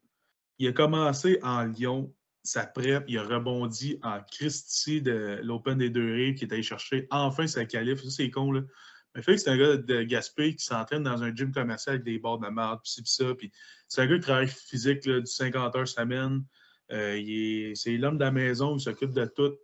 il 0.58 0.68
a 0.68 0.74
commencé 0.74 1.40
en 1.44 1.66
Lyon, 1.66 2.14
sa 2.44 2.66
prep, 2.66 3.04
il 3.08 3.18
a 3.18 3.24
rebondi 3.24 4.00
en 4.02 4.20
Christie 4.32 5.02
de 5.02 5.40
l'Open 5.44 5.78
des 5.78 5.90
deux 5.90 6.14
rives, 6.14 6.36
qui 6.36 6.46
est 6.46 6.54
allé 6.54 6.64
chercher 6.64 7.08
enfin 7.12 7.48
sa 7.48 7.66
qualif. 7.66 8.02
Ça, 8.02 8.10
c'est 8.10 8.30
con, 8.30 8.52
là. 8.52 8.62
Mais 9.16 9.22
Félix, 9.22 9.43
c'est 9.43 9.49
un 9.49 9.57
gars 9.57 9.78
de 9.78 10.03
Gaspé 10.03 10.55
qui 10.55 10.64
s'entraîne 10.64 11.03
dans 11.03 11.24
un 11.24 11.36
gym 11.36 11.51
commercial 11.51 11.95
avec 11.95 12.05
des 12.05 12.20
bords 12.20 12.39
de 12.39 12.47
merde, 12.47 12.80
puis 12.84 13.01
ça. 13.05 13.34
Puis 13.36 13.51
c'est 13.88 14.01
un 14.01 14.07
gars 14.07 14.16
qui 14.16 14.22
travaille 14.22 14.47
physique 14.47 15.05
là, 15.05 15.20
du 15.20 15.28
50 15.32 15.76
heures 15.76 15.88
semaine. 15.88 16.43
Euh, 16.91 17.74
c'est 17.76 17.97
l'homme 17.97 18.18
de 18.18 18.24
la 18.24 18.32
maison, 18.32 18.76
il 18.76 18.80
s'occupe 18.80 19.14
de 19.14 19.26
tout. 19.26 19.55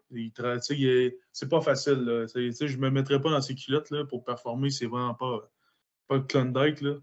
C'est 1.32 1.50
pas 1.50 1.62
facile. 1.62 1.94
Là. 1.94 2.26
je 2.28 2.76
ne 2.76 2.82
me 2.82 2.90
mettrais 2.90 3.22
pas 3.22 3.32
dans 3.32 3.42
ses 3.42 3.56
culottes 3.56 3.90
là, 3.90 4.06
pour 4.06 4.24
performer, 4.24 4.70
c'est 4.70 4.86
vraiment 4.86 5.16
pas, 5.16 5.52
pas 6.08 6.20
Klondike. 6.20 6.82
Là. 6.82 6.98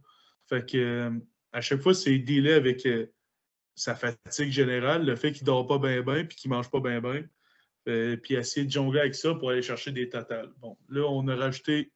Fait 0.48 0.64
que, 0.68 1.12
à 1.52 1.60
chaque 1.60 1.80
fois, 1.80 1.94
c'est 1.94 2.18
dealé 2.18 2.52
avec 2.52 2.86
euh, 2.86 3.06
sa 3.74 3.94
fatigue 3.94 4.50
générale, 4.50 5.04
le 5.04 5.16
fait 5.16 5.32
qu'il 5.32 5.44
dort 5.44 5.66
pas 5.66 5.78
bien, 5.78 6.02
bien, 6.02 6.24
puis 6.24 6.36
qu'il 6.36 6.50
mange 6.50 6.70
pas 6.70 6.80
bien, 6.80 7.00
bien. 7.00 7.24
Euh, 7.88 8.16
puis 8.16 8.34
essayer 8.34 8.64
de 8.64 8.70
jongler 8.70 9.00
avec 9.00 9.14
ça 9.14 9.34
pour 9.34 9.50
aller 9.50 9.62
chercher 9.62 9.90
des 9.90 10.08
totales. 10.08 10.52
Bon, 10.58 10.76
là, 10.88 11.02
on 11.08 11.26
a 11.26 11.34
rajouté, 11.34 11.92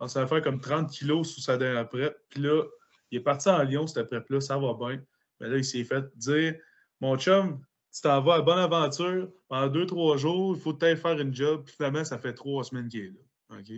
on 0.00 0.08
s'est 0.08 0.26
fait 0.26 0.42
comme 0.42 0.60
30 0.60 0.90
kilos 0.90 1.34
sous 1.34 1.40
sa 1.40 1.56
dernière 1.56 1.88
prep. 1.88 2.16
Puis 2.28 2.40
là, 2.42 2.62
il 3.10 3.18
est 3.18 3.22
parti 3.22 3.48
en 3.48 3.62
Lyon, 3.62 3.86
cette 3.86 4.06
prep-là, 4.06 4.40
ça 4.40 4.58
va 4.58 4.74
bien. 4.74 5.00
Mais 5.40 5.48
là, 5.48 5.56
il 5.56 5.64
s'est 5.64 5.84
fait 5.84 6.04
dire 6.16 6.54
Mon 7.00 7.16
chum, 7.16 7.60
tu 7.92 8.02
t'en 8.02 8.20
vas 8.20 8.34
à 8.34 8.42
bonne 8.42 8.58
aventure, 8.58 9.30
pendant 9.48 9.68
deux, 9.68 9.86
trois 9.86 10.16
jours, 10.16 10.54
il 10.56 10.60
faut 10.60 10.74
peut-être 10.74 11.00
faire 11.00 11.18
une 11.18 11.34
job, 11.34 11.64
puis 11.64 11.74
finalement, 11.74 12.04
ça 12.04 12.18
fait 12.18 12.34
trois 12.34 12.64
semaines 12.64 12.88
qu'il 12.88 13.00
est 13.00 13.08
là. 13.08 13.58
OK? 13.58 13.72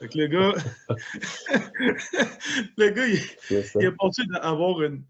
Fait 0.00 0.08
que 0.08 0.18
le 0.18 0.26
gars, 0.26 0.54
le 2.76 2.90
gars, 2.90 3.06
il, 3.06 3.20
il 3.80 3.86
a 3.86 3.92
pensé 3.92 4.22
d'avoir 4.26 4.82
une. 4.82 5.04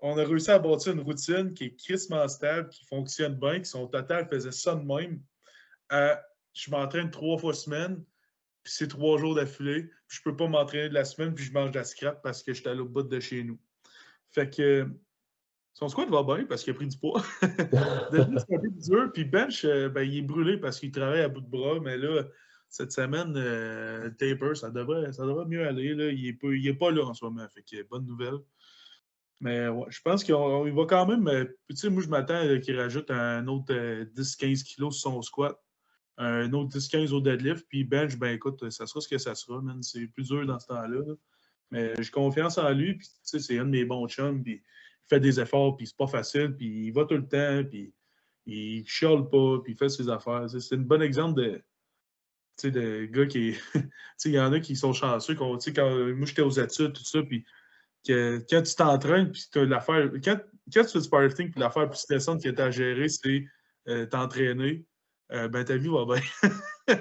On 0.00 0.18
a 0.18 0.24
réussi 0.24 0.50
à 0.50 0.58
bâtir 0.58 0.92
une 0.92 1.00
routine 1.00 1.54
qui 1.54 1.64
est 1.64 1.74
crissement 1.74 2.28
stable, 2.28 2.68
qui 2.68 2.84
fonctionne 2.84 3.36
bien, 3.36 3.60
qui 3.60 3.64
son 3.70 3.86
total 3.86 4.28
faisait 4.28 4.52
ça 4.52 4.74
de 4.74 4.84
même. 4.84 5.22
Euh, 5.92 6.14
je 6.52 6.70
m'entraîne 6.70 7.10
trois 7.10 7.38
fois 7.38 7.54
semaine, 7.54 8.04
puis 8.64 8.72
c'est 8.72 8.88
trois 8.88 9.18
jours 9.18 9.34
d'affilée, 9.34 9.82
puis 10.08 10.18
je 10.18 10.22
peux 10.22 10.34
pas 10.34 10.48
m'entraîner 10.48 10.88
de 10.88 10.94
la 10.94 11.04
semaine, 11.04 11.34
puis 11.34 11.44
je 11.44 11.52
mange 11.52 11.70
de 11.70 11.78
la 11.78 11.84
scrap 11.84 12.22
parce 12.22 12.42
que 12.42 12.54
j'étais 12.54 12.70
à 12.70 12.74
l'autre 12.74 12.90
bout 12.90 13.02
de 13.02 13.20
chez 13.20 13.44
nous. 13.44 13.60
Fait 14.30 14.50
que 14.50 14.88
son 15.74 15.88
squat 15.88 16.08
va 16.08 16.22
bien 16.22 16.44
parce 16.46 16.62
qu'il 16.62 16.72
a 16.72 16.74
pris 16.74 16.86
du 16.86 16.96
poids. 16.96 17.22
c'est 17.40 18.54
un 18.54 18.60
peu 18.60 18.70
dur. 18.70 19.10
Puis 19.12 19.24
Bench, 19.24 19.64
euh, 19.64 19.88
ben, 19.88 20.02
il 20.02 20.18
est 20.18 20.22
brûlé 20.22 20.56
parce 20.56 20.78
qu'il 20.78 20.92
travaille 20.92 21.20
à 21.20 21.28
bout 21.28 21.40
de 21.40 21.48
bras. 21.50 21.80
Mais 21.80 21.98
là, 21.98 22.22
cette 22.68 22.92
semaine, 22.92 23.34
euh, 23.36 24.08
Taper, 24.10 24.54
ça 24.54 24.70
devrait, 24.70 25.12
ça 25.12 25.26
devrait 25.26 25.46
mieux 25.46 25.66
aller. 25.66 25.94
Là. 25.94 26.10
Il 26.10 26.24
n'est 26.24 26.72
pas, 26.74 26.86
pas, 26.86 26.92
là 26.92 27.04
en 27.04 27.14
ce 27.14 27.24
moment. 27.24 27.46
Fait 27.52 27.62
que 27.62 27.82
bonne 27.88 28.06
nouvelle. 28.06 28.38
Mais 29.40 29.66
ouais, 29.66 29.86
je 29.90 30.00
pense 30.00 30.22
qu'il 30.22 30.34
va 30.34 30.86
quand 30.88 31.06
même. 31.06 31.26
Euh, 31.26 31.44
tu 31.68 31.76
sais, 31.76 31.90
moi, 31.90 32.02
je 32.02 32.08
m'attends 32.08 32.60
qu'il 32.60 32.78
rajoute 32.78 33.10
un 33.10 33.46
autre 33.48 33.74
10-15 33.74 34.62
kilos 34.62 34.96
sur 34.96 35.10
son 35.10 35.22
squat. 35.22 35.60
Un 36.16 36.52
autre 36.52 36.78
10-15 36.78 37.12
au 37.12 37.20
deadlift. 37.20 37.66
Puis 37.68 37.84
bench, 37.84 38.16
ben 38.16 38.34
écoute, 38.34 38.70
ça 38.70 38.86
sera 38.86 39.00
ce 39.00 39.08
que 39.08 39.18
ça 39.18 39.34
sera, 39.34 39.62
C'est 39.82 40.06
plus 40.08 40.28
dur 40.28 40.46
dans 40.46 40.58
ce 40.58 40.66
temps-là. 40.68 41.00
Mais 41.70 41.92
j'ai 41.98 42.10
confiance 42.10 42.58
en 42.58 42.70
lui. 42.70 42.94
Puis, 42.94 43.08
tu 43.28 43.40
c'est 43.40 43.58
un 43.58 43.64
de 43.64 43.70
mes 43.70 43.84
bons 43.84 44.06
chums. 44.08 44.42
Puis, 44.42 44.62
il 45.04 45.08
fait 45.08 45.20
des 45.20 45.40
efforts, 45.40 45.76
puis 45.76 45.86
c'est 45.86 45.96
pas 45.96 46.06
facile, 46.06 46.54
puis 46.56 46.86
il 46.86 46.90
va 46.92 47.04
tout 47.04 47.16
le 47.16 47.28
temps, 47.28 47.68
puis 47.68 47.92
il 48.46 48.86
chiale 48.86 49.28
pas, 49.28 49.58
puis 49.62 49.72
il 49.72 49.76
fait 49.76 49.88
ses 49.88 50.08
affaires. 50.08 50.48
C'est 50.48 50.76
un 50.76 50.78
bon 50.78 51.02
exemple 51.02 51.40
de, 51.40 52.70
de 52.70 53.04
gars 53.06 53.26
qui. 53.26 53.54
il 54.24 54.32
y 54.32 54.40
en 54.40 54.52
a 54.52 54.60
qui 54.60 54.76
sont 54.76 54.92
chanceux. 54.92 55.34
Quand, 55.34 55.58
quand 55.74 55.90
moi, 56.14 56.26
j'étais 56.26 56.42
aux 56.42 56.50
études, 56.50 56.92
tout 56.92 57.04
ça, 57.04 57.22
puis 57.22 57.44
que, 58.06 58.44
quand 58.48 58.62
tu 58.62 58.74
t'entraînes, 58.74 59.30
puis 59.30 59.44
tu 59.50 59.58
as 59.58 59.64
l'affaire. 59.64 60.10
Quand, 60.22 60.38
quand, 60.72 60.84
tu 60.84 60.90
fais 60.90 61.00
du 61.00 61.08
powerlifting, 61.08 61.50
puis 61.50 61.60
l'affaire 61.60 61.88
plus 61.88 61.98
stressante 61.98 62.40
qui 62.40 62.48
est 62.48 62.60
à 62.60 62.70
gérer, 62.70 63.08
c'est 63.08 63.44
euh, 63.88 64.06
t'entraîner, 64.06 64.84
euh, 65.32 65.48
ben 65.48 65.64
ta 65.64 65.76
vie 65.76 65.88
va 65.88 66.04
bien. 66.04 66.22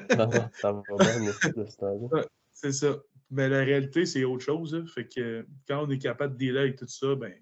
ça 0.10 0.72
va 0.72 1.98
bien, 1.98 2.24
C'est 2.54 2.72
ça. 2.72 2.98
Mais 3.30 3.50
la 3.50 3.64
réalité, 3.64 4.06
c'est 4.06 4.24
autre 4.24 4.44
chose. 4.44 4.86
Fait 4.94 5.08
que 5.08 5.46
quand 5.68 5.86
on 5.86 5.90
est 5.90 5.98
capable 5.98 6.34
de 6.34 6.38
dealer 6.38 6.62
avec 6.62 6.78
tout 6.78 6.88
ça, 6.88 7.16
ben 7.16 7.34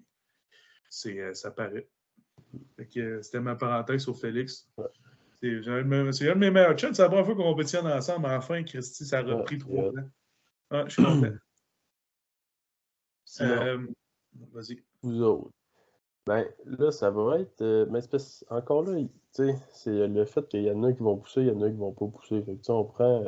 c'est, 0.88 1.18
euh, 1.18 1.34
ça 1.34 1.50
paraît. 1.50 1.88
Euh, 2.96 3.22
c'était 3.22 3.40
ma 3.40 3.56
parenthèse 3.56 4.02
sur 4.02 4.16
Félix. 4.16 4.68
C'est, 5.40 5.68
un 5.68 5.82
de 5.82 6.34
mes 6.34 6.50
meilleurs 6.50 6.78
chats. 6.78 6.94
C'est 6.94 7.02
la 7.02 7.08
première 7.08 7.26
fois 7.26 7.34
qu'on 7.34 7.44
compétitionne 7.44 7.86
ensemble. 7.86 8.26
Enfin, 8.26 8.62
Christy, 8.62 9.04
ça 9.04 9.18
a 9.18 9.22
repris 9.22 9.58
trois 9.58 9.88
ans. 9.88 10.10
Ah, 10.70 10.84
je 10.86 10.92
suis 10.92 11.02
content. 11.02 11.32
Euh, 13.40 13.86
vas-y. 14.52 14.82
Vous 15.00 15.22
autres. 15.22 15.50
Ben, 16.26 16.46
là, 16.66 16.92
ça 16.92 17.10
va 17.10 17.40
être. 17.40 17.62
mais 17.90 18.00
encore 18.50 18.82
là, 18.84 19.00
c'est 19.32 19.56
le 19.86 20.24
fait 20.24 20.46
qu'il 20.48 20.62
y 20.62 20.70
en 20.70 20.82
a 20.84 20.92
qui 20.92 21.02
vont 21.02 21.16
pousser, 21.16 21.40
il 21.40 21.48
y 21.48 21.50
en 21.50 21.60
a 21.62 21.68
qui 21.70 21.76
vont 21.76 21.92
pas 21.92 22.06
pousser. 22.06 22.42
Fait 22.42 22.54
que, 22.54 22.72
on 22.72 22.84
prend, 22.84 23.24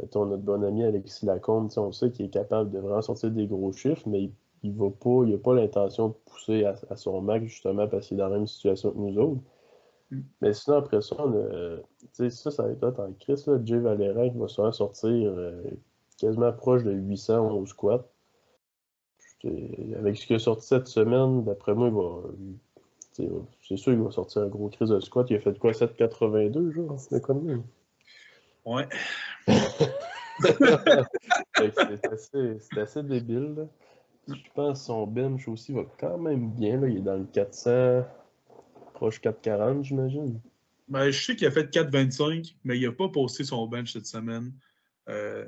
mettons, 0.00 0.26
notre 0.26 0.42
bon 0.42 0.62
ami 0.62 0.84
Alexis 0.84 1.26
Lacombe, 1.26 1.70
on 1.76 1.92
sait 1.92 2.10
qu'il 2.10 2.26
est 2.26 2.30
capable 2.30 2.70
de 2.70 2.78
vraiment 2.78 3.02
sortir 3.02 3.30
des 3.32 3.46
gros 3.46 3.72
chiffres, 3.72 4.08
mais 4.08 4.24
il 4.24 4.32
il 4.62 4.72
va 4.74 4.90
pas, 4.90 5.24
il 5.24 5.32
n'a 5.32 5.38
pas 5.38 5.54
l'intention 5.54 6.08
de 6.08 6.14
pousser 6.26 6.64
à, 6.64 6.96
son 6.96 7.20
max 7.20 7.46
justement 7.46 7.88
parce 7.88 8.08
qu'il 8.08 8.16
est 8.16 8.22
dans 8.22 8.28
la 8.28 8.36
même 8.36 8.46
situation 8.46 8.92
que 8.92 8.98
nous 8.98 9.18
autres. 9.18 9.42
Mm. 10.10 10.20
Mais 10.40 10.52
sinon, 10.52 10.76
après 10.76 11.00
ça, 11.02 11.16
on 11.18 11.32
a, 11.32 12.30
ça, 12.30 12.50
ça 12.50 12.62
va 12.62 12.70
être 12.88 13.00
en 13.00 13.12
crise. 13.14 13.46
Là, 13.46 13.58
Jay 13.64 13.78
Valérien 13.78 14.30
qui 14.30 14.38
va 14.38 14.48
souvent 14.48 14.72
sortir 14.72 15.10
euh, 15.10 15.62
quasiment 16.18 16.52
proche 16.52 16.84
de 16.84 16.92
800 16.92 17.50
au 17.52 17.66
squat. 17.66 18.08
Avec 19.44 20.16
ce 20.16 20.26
qu'il 20.26 20.36
a 20.36 20.38
sorti 20.38 20.66
cette 20.66 20.86
semaine, 20.86 21.44
d'après 21.44 21.74
moi, 21.74 21.88
il 21.88 21.94
va, 21.94 22.22
c'est 23.62 23.76
sûr 23.76 23.92
qu'il 23.92 24.02
va 24.02 24.10
sortir 24.10 24.42
un 24.42 24.48
gros 24.48 24.68
crise 24.68 24.88
de 24.88 25.00
squat. 25.00 25.28
Il 25.30 25.36
a 25.36 25.40
fait 25.40 25.58
quoi, 25.58 25.72
7,82 25.72 26.72
genre, 26.72 27.00
de 27.10 27.18
connu? 27.18 27.60
Ouais. 28.64 28.88
c'est 29.46 29.90
assez, 32.10 32.58
assez, 32.76 33.02
débile. 33.02 33.54
Là. 33.56 33.64
Je 34.28 34.50
pense 34.54 34.80
que 34.80 34.86
son 34.86 35.06
bench 35.06 35.48
aussi 35.48 35.72
va 35.72 35.82
quand 35.98 36.18
même 36.18 36.50
bien. 36.50 36.80
Là. 36.80 36.88
Il 36.88 36.98
est 36.98 37.00
dans 37.00 37.16
le 37.16 37.24
400, 37.24 38.04
proche 38.94 39.20
440, 39.20 39.84
j'imagine. 39.84 40.40
Ben, 40.88 41.10
je 41.10 41.24
sais 41.24 41.36
qu'il 41.36 41.46
a 41.46 41.50
fait 41.50 41.72
4,25, 41.72 42.54
mais 42.64 42.78
il 42.78 42.86
n'a 42.86 42.92
pas 42.92 43.08
posté 43.08 43.44
son 43.44 43.66
bench 43.66 43.92
cette 43.92 44.06
semaine. 44.06 44.52
Euh, 45.08 45.46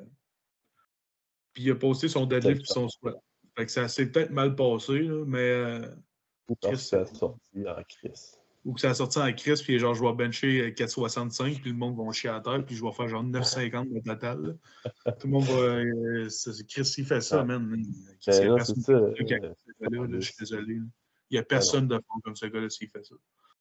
puis 1.52 1.64
il 1.64 1.70
a 1.70 1.76
posté 1.76 2.08
son 2.08 2.26
deadlift 2.26 2.62
et 2.62 2.72
son 2.72 2.88
squat. 2.88 3.16
Fait 3.56 3.66
que 3.66 3.72
ça 3.72 3.88
s'est 3.88 4.06
peut-être 4.06 4.30
mal 4.30 4.54
passé, 4.54 5.00
là, 5.00 5.24
mais. 5.26 5.38
Euh, 5.38 5.86
Ou 6.48 6.56
que 6.56 6.76
ça 6.76 7.00
a 7.00 7.06
sorti 7.06 7.66
en 7.66 7.82
crise. 7.88 8.38
Ou 8.64 8.72
que 8.72 8.80
ça 8.80 8.90
a 8.90 8.94
sorti 8.94 9.18
en 9.18 9.32
crise, 9.32 9.62
puis 9.62 9.78
genre, 9.78 9.94
je 9.94 10.02
vais 10.02 10.12
bencher 10.14 10.72
4,65, 10.72 11.60
puis 11.60 11.70
le 11.70 11.76
monde 11.76 11.96
va 11.96 12.10
chier 12.12 12.30
à 12.30 12.40
terre, 12.40 12.64
puis 12.64 12.74
je 12.74 12.82
vais 12.82 12.92
faire 12.92 13.08
genre 13.08 13.22
9,50 13.22 13.96
au 13.96 14.00
total. 14.00 14.56
Tout 15.20 15.26
le 15.26 15.30
monde 15.30 15.44
va. 15.44 15.60
Euh, 15.60 16.28
Chris, 16.68 16.94
il 16.98 17.04
fait 17.04 17.20
ça, 17.20 17.40
ah. 17.40 17.44
man. 17.44 17.68
Ben 17.68 17.84
c'est 18.20 18.32
ça. 18.32 18.92
Euh, 18.92 19.14
je 19.18 20.20
suis 20.20 20.34
désolé. 20.40 20.80
Il 21.30 21.34
n'y 21.34 21.38
a 21.38 21.42
ben 21.42 21.46
personne 21.48 21.88
de 21.88 21.96
fond 21.96 22.20
comme 22.24 22.36
ce 22.36 22.46
gars-là 22.46 22.70
s'il 22.70 22.88
fait 22.88 23.04
ça. 23.04 23.14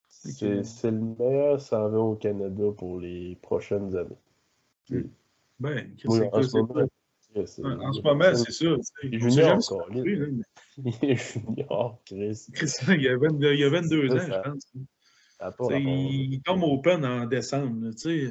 C'est 0.08 0.90
le 0.90 1.00
meilleur 1.18 1.60
serveur 1.60 2.04
au 2.04 2.16
Canada 2.16 2.64
pour 2.76 2.98
les 2.98 3.36
prochaines 3.42 3.94
années. 3.96 4.18
Ben, 5.60 5.94
c'est 5.98 6.30
en 7.36 7.92
ce 7.92 8.02
moment, 8.02 8.34
c'est 8.34 8.52
ça. 8.52 8.66
Il 9.02 9.14
est 9.14 9.18
junior 9.18 9.56
encore. 9.56 9.86
Il 9.90 10.40
est 11.02 11.16
junior, 11.16 12.00
Chris. 12.04 12.46
il 12.88 13.02
y 13.02 13.08
a 13.08 13.16
22, 13.16 13.52
il 13.52 13.60
y 13.60 13.64
a 13.64 13.70
22 13.70 14.10
ans, 14.10 14.18
je 14.18 15.48
pense. 15.50 15.70
il, 15.70 16.40
tombe 16.42 16.62
au 16.62 16.74
open 16.74 17.04
en 17.04 17.26
décembre. 17.26 17.90
Tu 18.00 18.30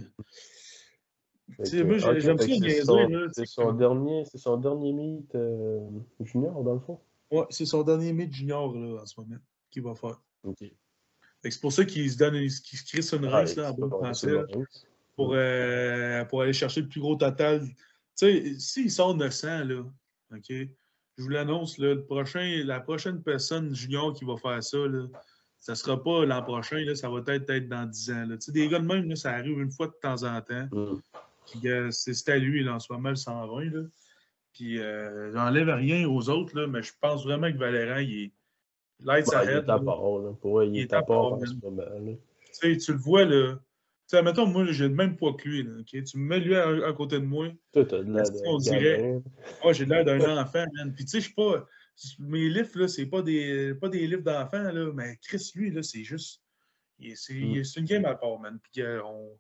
sais. 1.59 1.83
moi, 1.83 1.97
j'aime 1.97 2.37
ça 2.37 2.47
niaiser. 2.47 2.81
C'est 3.33 3.45
son, 3.45 3.73
dernier, 3.73 4.23
son 4.35 4.57
dernier 4.57 4.93
meet 4.93 5.35
euh, 5.35 5.79
junior, 6.21 6.63
dans 6.63 6.73
le 6.73 6.79
fond? 6.79 6.99
Ouais, 7.31 7.45
c'est 7.49 7.65
son 7.65 7.83
dernier 7.83 8.13
meet 8.13 8.33
junior 8.33 8.73
là, 8.73 9.01
en 9.01 9.05
ce 9.05 9.19
moment 9.19 9.37
qu'il 9.69 9.83
va 9.83 9.95
faire. 9.95 10.21
C'est 11.43 11.59
pour 11.59 11.73
ça 11.73 11.83
qu'il 11.83 12.09
se 12.09 12.17
donne 12.17 12.33
qu'il 12.35 12.79
se 12.79 12.85
crée 12.85 13.17
une 13.17 13.25
race 13.25 13.55
là, 13.57 13.71
en 13.71 13.73
bon 13.73 13.89
français 13.89 14.31
pour, 15.15 15.33
euh, 15.33 16.23
pour 16.25 16.41
aller 16.41 16.53
chercher 16.53 16.81
le 16.81 16.87
plus 16.87 17.01
gros 17.01 17.15
total 17.15 17.67
sais, 18.15 18.59
s'il 18.59 18.91
sort 18.91 19.15
900, 19.15 19.65
là, 19.65 19.83
OK, 20.33 20.49
je 20.49 21.23
vous 21.23 21.29
l'annonce, 21.29 21.77
le 21.77 22.03
prochain, 22.03 22.63
la 22.65 22.79
prochaine 22.79 23.21
personne 23.21 23.73
junior 23.75 24.13
qui 24.13 24.25
va 24.25 24.35
faire 24.37 24.63
ça, 24.63 24.77
là, 24.77 25.07
ça 25.59 25.73
ne 25.73 25.77
sera 25.77 26.01
pas 26.01 26.25
l'an 26.25 26.43
prochain, 26.43 26.79
là, 26.83 26.95
ça 26.95 27.09
va 27.09 27.21
peut-être 27.21 27.49
être 27.49 27.69
dans 27.69 27.85
10 27.85 28.11
ans. 28.11 28.25
Là. 28.27 28.37
Tu 28.37 28.41
sais, 28.41 28.51
des 28.51 28.67
gars 28.67 28.79
de 28.79 28.85
même, 28.85 29.07
là, 29.07 29.15
ça 29.15 29.31
arrive 29.31 29.59
une 29.59 29.71
fois 29.71 29.87
de 29.87 29.93
temps 30.01 30.23
en 30.23 30.41
temps. 30.41 30.67
Mm. 30.71 31.91
c'est 31.91 32.29
à 32.29 32.37
lui, 32.37 32.63
là, 32.63 32.75
en 32.75 32.79
ce 32.79 32.91
moment, 32.91 33.09
le 33.09 33.15
120. 33.15 33.65
Là. 33.65 33.81
Puis, 34.53 34.79
euh, 34.79 35.31
j'enlève 35.33 35.69
rien 35.69 36.07
aux 36.07 36.29
autres, 36.29 36.59
là, 36.59 36.67
mais 36.67 36.83
je 36.83 36.91
pense 36.99 37.23
vraiment 37.23 37.51
que 37.51 37.57
Valérand, 37.57 37.99
il 37.99 38.23
est. 38.23 38.31
Lights 39.05 39.27
bah, 39.31 39.39
ahead. 39.39 39.49
Il 39.49 39.69
est 39.69 39.71
à 39.71 39.79
part, 39.79 40.19
là. 40.19 40.31
Pour 40.41 40.63
il, 40.63 40.75
il 40.75 40.81
est 40.81 40.93
à 40.93 41.01
part 41.01 41.33
en 41.33 41.45
ce 41.45 41.53
moment. 41.61 41.83
Tu 42.61 42.91
le 42.91 42.97
vois, 42.97 43.25
là 43.25 43.57
sais, 44.07 44.21
mettons, 44.21 44.45
moi, 44.45 44.65
j'ai 44.65 44.87
le 44.87 44.93
même 44.93 45.15
poids 45.15 45.33
que 45.33 45.47
lui. 45.47 45.63
Là, 45.63 45.71
Tu 45.85 46.17
me 46.17 46.23
mets 46.23 46.39
lui 46.39 46.55
à, 46.55 46.93
côté 46.93 47.19
de 47.19 47.25
moi. 47.25 47.49
Toi, 47.71 47.85
t'as 47.85 48.03
de 48.03 48.11
l'air 48.11 48.23
On 48.45 48.57
dirait? 48.57 49.21
Oh, 49.63 49.73
j'ai 49.73 49.85
l'air 49.85 50.05
d'un 50.05 50.37
enfant, 50.37 50.65
man. 50.75 50.93
Puis, 50.93 51.05
tu 51.05 51.11
sais, 51.11 51.19
je 51.19 51.25
suis 51.25 51.33
pas. 51.33 51.65
Mes 52.19 52.49
livres, 52.49 52.71
là, 52.75 52.87
c'est 52.87 53.05
pas 53.05 53.21
des, 53.21 53.75
pas 53.75 53.87
des 53.87 54.07
livres 54.07 54.23
d'enfants, 54.23 54.71
là, 54.71 54.91
mais 54.93 55.17
Chris, 55.21 55.51
lui, 55.55 55.71
là, 55.71 55.83
c'est 55.83 56.03
juste. 56.03 56.41
Mm. 56.99 57.63
C'est 57.63 57.79
une 57.79 57.85
game 57.85 58.05
à 58.05 58.15
part, 58.15 58.39
man. 58.39 58.59
Puis, 58.63 58.81
euh, 58.81 59.01
on, 59.03 59.37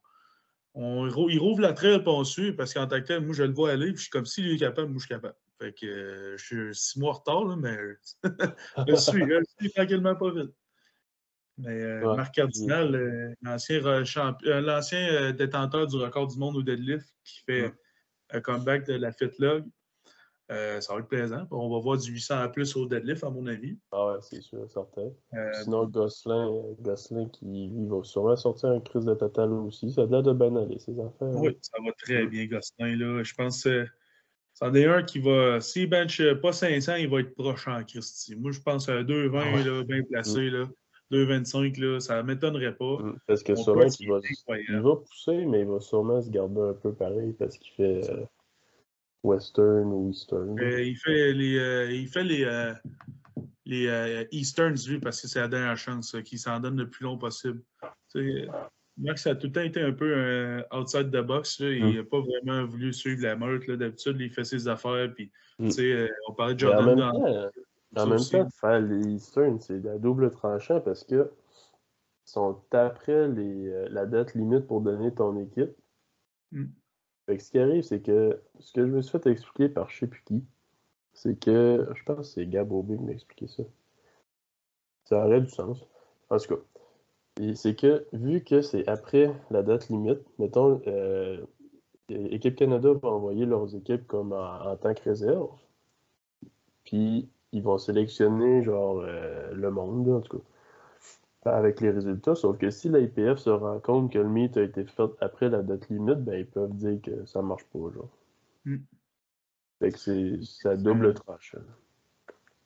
on, 0.75 1.29
il 1.29 1.39
rouvre 1.39 1.61
la 1.61 1.73
trail, 1.73 1.99
puis 1.99 2.09
on 2.09 2.23
suit, 2.23 2.53
parce 2.53 2.73
qu'en 2.73 2.87
tant 2.87 3.01
que 3.01 3.07
tel, 3.07 3.21
moi, 3.21 3.33
je 3.33 3.43
le 3.43 3.53
vois 3.53 3.71
aller, 3.71 3.87
puis 3.87 3.97
je 3.97 4.01
suis 4.01 4.09
comme 4.09 4.25
s'il 4.25 4.51
est 4.51 4.57
capable, 4.57 4.89
moi, 4.89 4.97
je 4.99 5.05
suis 5.05 5.15
capable. 5.15 5.35
Fait 5.59 5.73
que 5.73 5.85
euh, 5.85 6.37
je 6.37 6.43
suis 6.43 6.75
six 6.75 6.99
mois 6.99 7.11
en 7.11 7.13
retard, 7.13 7.45
là, 7.45 7.55
mais 7.55 7.77
je 8.87 8.95
suis, 8.95 9.21
je 9.21 9.43
suis 9.59 9.71
tranquillement 9.71 10.15
pas 10.15 10.31
vite. 10.31 10.51
Mais 11.57 11.81
euh, 11.81 12.15
Marc 12.15 12.33
Cardinal, 12.35 12.95
euh, 12.95 13.33
euh, 13.45 14.61
l'ancien 14.61 15.31
détenteur 15.33 15.87
du 15.87 15.97
record 15.97 16.27
du 16.27 16.37
monde 16.37 16.55
au 16.55 16.63
deadlift, 16.63 17.07
qui 17.23 17.41
fait 17.45 17.73
un 18.31 18.41
comeback 18.41 18.87
de 18.87 18.93
la 18.93 19.11
FitLog, 19.11 19.65
ça 20.49 20.93
va 20.93 20.99
être 20.99 21.07
plaisant. 21.07 21.47
On 21.51 21.69
va 21.69 21.79
voir 21.79 21.97
du 21.97 22.11
800 22.11 22.39
à 22.39 22.49
plus 22.49 22.75
au 22.75 22.87
deadlift, 22.87 23.23
à 23.23 23.29
mon 23.29 23.45
avis. 23.47 23.77
Ah 23.91 24.07
ouais, 24.07 24.17
c'est 24.21 24.41
sûr, 24.41 24.67
certain. 24.69 25.11
Sinon, 25.63 25.85
Gosselin, 25.85 26.49
Gosselin 26.79 27.29
qui 27.29 27.69
va 27.87 28.03
sûrement 28.03 28.35
sortir 28.35 28.69
un 28.69 28.79
crise 28.79 29.05
de 29.05 29.13
total 29.13 29.51
aussi. 29.53 29.91
Ça 29.91 30.01
a 30.01 30.05
l'air 30.05 30.23
de 30.23 30.33
bien 30.33 30.55
aller, 30.55 30.79
ces 30.79 30.93
affaires. 30.93 31.27
Hein. 31.27 31.35
Oui, 31.35 31.57
ça 31.61 31.77
va 31.83 31.91
très 31.93 32.25
bien, 32.25 32.45
Gosselin. 32.45 32.95
Là. 32.95 33.23
Je 33.23 33.33
pense 33.35 33.63
que 33.63 33.85
c'en 34.55 34.73
est 34.73 34.85
un 34.85 35.03
qui 35.03 35.19
va. 35.19 35.59
S'il 35.61 35.89
bench 35.89 36.21
pas 36.41 36.51
500, 36.51 36.95
il 36.95 37.09
va 37.09 37.19
être 37.19 37.35
proche 37.35 37.67
en 37.67 37.83
Christie. 37.83 38.35
Moi, 38.35 38.51
je 38.51 38.59
pense 38.59 38.89
à 38.89 39.03
2,20 39.03 39.79
ah 39.79 39.83
bien 39.83 40.03
placé. 40.03 40.49
Là. 40.49 40.67
2,25, 41.13 41.79
là, 41.79 41.99
ça 41.99 42.17
ne 42.17 42.27
m'étonnerait 42.27 42.75
pas. 42.75 42.97
Mm, 42.97 43.17
parce 43.27 43.43
que 43.43 43.55
sûrement 43.55 43.81
va, 43.81 44.57
il 44.57 44.79
va 44.79 44.95
pousser, 44.95 45.45
mais 45.45 45.61
il 45.61 45.67
va 45.67 45.79
sûrement 45.79 46.21
se 46.21 46.29
garder 46.29 46.61
un 46.61 46.73
peu 46.73 46.91
pareil 46.93 47.33
parce 47.37 47.57
qu'il 47.57 47.71
fait 47.73 48.09
euh, 48.09 48.25
Western 49.23 49.85
ou 49.85 50.09
Eastern. 50.09 50.59
Euh, 50.59 50.81
il 50.81 50.97
fait 50.97 51.33
les, 51.33 51.57
euh, 51.57 51.91
il 51.91 52.07
fait 52.07 52.23
les, 52.23 52.73
les 53.65 54.27
Easterns, 54.31 54.77
lui, 54.87 54.99
parce 54.99 55.21
que 55.21 55.27
c'est 55.27 55.39
la 55.39 55.47
dernière 55.47 55.77
chance, 55.77 56.15
qu'il 56.25 56.39
s'en 56.39 56.59
donne 56.59 56.77
le 56.77 56.89
plus 56.89 57.03
long 57.03 57.17
possible. 57.17 57.61
Max 58.95 59.25
a 59.25 59.33
tout 59.33 59.47
le 59.47 59.53
temps 59.53 59.61
été 59.61 59.81
un 59.81 59.91
peu 59.91 60.63
outside 60.71 61.09
the 61.11 61.21
box. 61.21 61.59
Il 61.59 61.95
n'a 61.95 62.01
mm. 62.01 62.05
pas 62.05 62.19
vraiment 62.19 62.65
voulu 62.65 62.91
suivre 62.91 63.23
la 63.23 63.35
meute. 63.35 63.69
D'habitude, 63.69 64.17
il 64.19 64.31
fait 64.31 64.43
ses 64.43 64.67
affaires. 64.67 65.11
Puis, 65.13 65.31
mm. 65.59 65.69
on 66.27 66.33
parlait 66.33 66.55
de 66.55 66.59
Jordan 66.59 66.95
dans. 66.95 67.51
En 67.95 68.07
même 68.07 68.19
temps, 68.19 68.49
faire 68.49 68.79
les 68.79 69.07
Eastern, 69.07 69.59
c'est 69.59 69.79
la 69.79 69.97
double 69.97 70.31
tranchant 70.31 70.81
parce 70.81 71.03
que 71.03 71.31
sont 72.25 72.61
après 72.71 73.27
les, 73.27 73.67
euh, 73.67 73.87
la 73.89 74.05
date 74.05 74.33
limite 74.33 74.65
pour 74.65 74.81
donner 74.81 75.13
ton 75.13 75.37
équipe. 75.37 75.75
Mm. 76.51 76.65
ce 77.27 77.51
qui 77.51 77.59
arrive, 77.59 77.83
c'est 77.83 78.01
que 78.01 78.41
ce 78.59 78.73
que 78.73 78.85
je 78.85 78.91
me 78.91 79.01
suis 79.01 79.19
fait 79.19 79.29
expliquer 79.29 79.69
par 79.69 79.89
je 79.89 79.99
sais 79.99 80.07
plus 80.07 80.23
qui, 80.23 80.43
c'est 81.13 81.39
que 81.39 81.87
je 81.93 82.03
pense 82.03 82.17
que 82.17 82.23
c'est 82.23 82.47
Gabo 82.47 82.83
qui 82.83 82.97
m'a 82.97 83.11
expliqué 83.11 83.47
ça. 83.47 83.63
Ça 85.05 85.25
aurait 85.25 85.41
du 85.41 85.49
sens. 85.49 85.85
En 86.29 86.37
tout 86.37 86.55
cas, 86.55 87.53
c'est 87.55 87.75
que 87.75 88.07
vu 88.13 88.43
que 88.43 88.61
c'est 88.61 88.87
après 88.87 89.33
la 89.51 89.63
date 89.63 89.89
limite, 89.89 90.21
mettons, 90.39 90.81
euh, 90.87 91.45
Équipe 92.09 92.55
Canada 92.55 92.93
va 92.93 93.09
envoyer 93.09 93.45
leurs 93.45 93.75
équipes 93.75 94.07
comme 94.07 94.33
en 94.33 94.75
tant 94.77 94.93
que 94.93 95.03
réserve. 95.03 95.49
Puis 96.83 97.29
ils 97.53 97.63
vont 97.63 97.77
sélectionner 97.77 98.63
genre 98.63 99.01
euh, 99.05 99.53
le 99.53 99.71
monde, 99.71 100.09
en 100.09 100.21
tout 100.21 100.39
cas, 101.43 101.51
avec 101.51 101.79
les 101.79 101.91
résultats. 101.91 102.35
Sauf 102.35 102.57
que 102.57 102.69
si 102.71 102.89
l'IPF 102.89 103.37
se 103.37 103.51
rend 103.51 103.79
compte 103.79 104.11
que 104.11 104.17
le 104.17 104.27
meet 104.27 104.57
a 104.57 104.63
été 104.63 104.83
fait 104.83 105.09
après 105.21 105.49
la 105.49 105.61
date 105.61 105.87
limite, 105.89 106.19
ben 106.23 106.39
ils 106.39 106.47
peuvent 106.47 106.75
dire 106.75 106.99
que 107.01 107.25
ça 107.25 107.41
marche 107.41 107.65
pas, 107.65 107.79
genre. 107.79 108.09
Mm. 108.65 108.77
Fait 109.79 109.91
que 109.91 109.99
c'est 109.99 110.39
ça 110.43 110.75
double 110.75 111.13
tranche. 111.13 111.55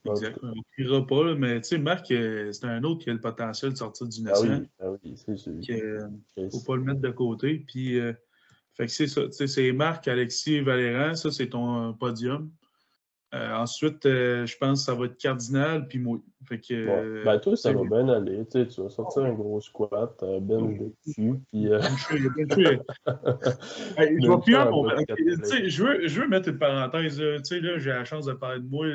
Exact. 0.05 0.39
On 0.41 0.47
ne 0.47 0.61
criera 0.71 1.05
pas, 1.05 1.35
mais 1.35 1.59
tu 1.59 1.67
sais, 1.67 1.77
Marc, 1.77 2.11
euh, 2.11 2.51
c'est 2.53 2.65
un 2.65 2.83
autre 2.83 3.03
qui 3.03 3.09
a 3.09 3.13
le 3.13 3.19
potentiel 3.19 3.73
de 3.73 3.77
sortir 3.77 4.07
du. 4.07 4.21
Ah 4.27 4.39
oui, 4.41 4.49
ah 4.79 4.91
oui 4.91 5.15
c'est 5.17 5.37
sûr. 5.37 5.53
Il 5.59 6.43
ne 6.43 6.49
faut 6.49 6.63
pas 6.65 6.77
le 6.77 6.83
mettre 6.83 7.01
de 7.01 7.09
côté. 7.09 7.65
Puis, 7.67 7.99
euh, 7.99 8.13
fait 8.75 8.85
que 8.85 8.91
c'est 8.91 9.07
ça. 9.07 9.23
C'est 9.31 9.71
Marc, 9.73 10.07
Alexis, 10.07 10.61
Valérand, 10.61 11.15
ça, 11.15 11.29
c'est 11.29 11.49
ton 11.49 11.93
podium. 11.93 12.49
Euh, 13.33 13.55
ensuite, 13.55 14.05
euh, 14.05 14.45
je 14.45 14.55
pense 14.57 14.79
que 14.79 14.85
ça 14.85 14.95
va 14.95 15.03
être 15.05 15.17
cardinal 15.17 15.87
puis 15.87 15.99
moi. 15.99 16.19
Fait 16.47 16.59
que, 16.59 16.85
bon. 16.85 17.23
Ben, 17.25 17.39
toi, 17.39 17.57
ça 17.57 17.73
va 17.73 17.83
bien 17.83 18.07
aller. 18.07 18.45
Tu, 18.45 18.51
sais, 18.51 18.67
tu 18.67 18.81
vas 18.81 18.89
sortir 18.89 19.23
un 19.23 19.33
gros 19.33 19.59
squat, 19.59 20.23
bench 20.41 20.79
de 20.79 20.93
cul. 21.03 21.33
Puis, 21.51 21.67
euh... 21.67 21.81
je 22.09 22.15
vais 22.15 22.29
plus 22.47 22.79
mon... 24.55 24.87
je, 24.87 25.83
veux, 25.83 26.07
je 26.07 26.21
veux 26.21 26.27
mettre 26.29 26.47
une 26.47 26.57
parenthèse. 26.57 27.17
Tu 27.17 27.43
sais, 27.43 27.59
là, 27.59 27.77
j'ai 27.79 27.89
la 27.89 28.05
chance 28.05 28.25
de 28.25 28.33
parler 28.33 28.61
de 28.61 28.69
moi, 28.69 28.85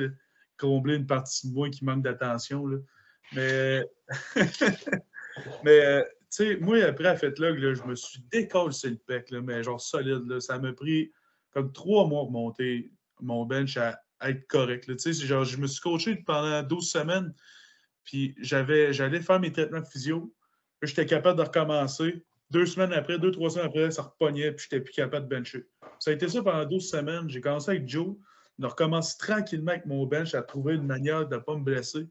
combler 0.57 0.97
une 0.97 1.07
partie 1.07 1.51
de 1.51 1.55
moi 1.55 1.69
qui 1.69 1.85
manque 1.85 2.03
d'attention. 2.03 2.65
Mais, 3.35 3.85
mais 5.65 5.85
euh, 5.85 6.03
tu 6.03 6.09
sais, 6.31 6.57
moi, 6.57 6.83
après 6.85 7.05
la 7.05 7.17
fête 7.17 7.39
là, 7.39 7.55
je 7.55 7.85
me 7.85 7.95
suis 7.95 8.23
décollé 8.31 8.75
le 8.85 8.97
pec, 8.97 9.31
là, 9.31 9.43
mais 9.43 9.63
genre 9.63 9.81
solide. 9.81 10.27
Là. 10.27 10.41
Ça 10.41 10.59
m'a 10.59 10.73
pris 10.73 11.13
comme 11.51 11.71
trois 11.73 12.07
mois 12.07 12.23
pour 12.23 12.33
monter 12.33 12.91
mon 13.21 13.45
bench 13.45 13.77
à 13.77 14.02
être 14.23 14.47
correct. 14.47 14.91
Genre, 15.11 15.45
je 15.45 15.57
me 15.57 15.67
suis 15.67 15.81
coaché 15.81 16.17
pendant 16.17 16.63
12 16.63 16.91
semaines, 16.91 17.35
puis 18.05 18.35
j'avais, 18.39 18.93
j'allais 18.93 19.21
faire 19.21 19.41
mes 19.41 19.53
traitements 19.53 19.85
physio. 19.85 20.35
J'étais 20.83 21.07
capable 21.07 21.39
de 21.39 21.45
recommencer. 21.45 22.25
Deux 22.51 22.67
semaines 22.67 22.93
après, 22.93 23.19
deux, 23.19 23.31
trois 23.31 23.51
semaines 23.51 23.67
après, 23.67 23.91
ça 23.91 24.03
repognait, 24.03 24.53
puis 24.53 24.67
j'étais 24.69 24.83
plus 24.83 24.93
capable 24.93 25.29
de 25.29 25.37
bencher. 25.37 25.67
Ça 25.99 26.11
a 26.11 26.15
été 26.15 26.29
ça 26.29 26.43
pendant 26.43 26.65
12 26.65 26.91
semaines. 26.91 27.29
J'ai 27.29 27.41
commencé 27.41 27.71
avec 27.71 27.89
Joe, 27.89 28.17
de 28.59 28.67
recommencer 28.67 29.17
tranquillement 29.19 29.73
avec 29.73 29.87
mon 29.87 30.05
bench 30.07 30.35
à 30.35 30.43
trouver 30.43 30.75
une 30.75 30.87
manière 30.87 31.27
de 31.27 31.37
ne 31.37 31.41
pas 31.41 31.57
me 31.57 31.65
blesser. 31.65 32.07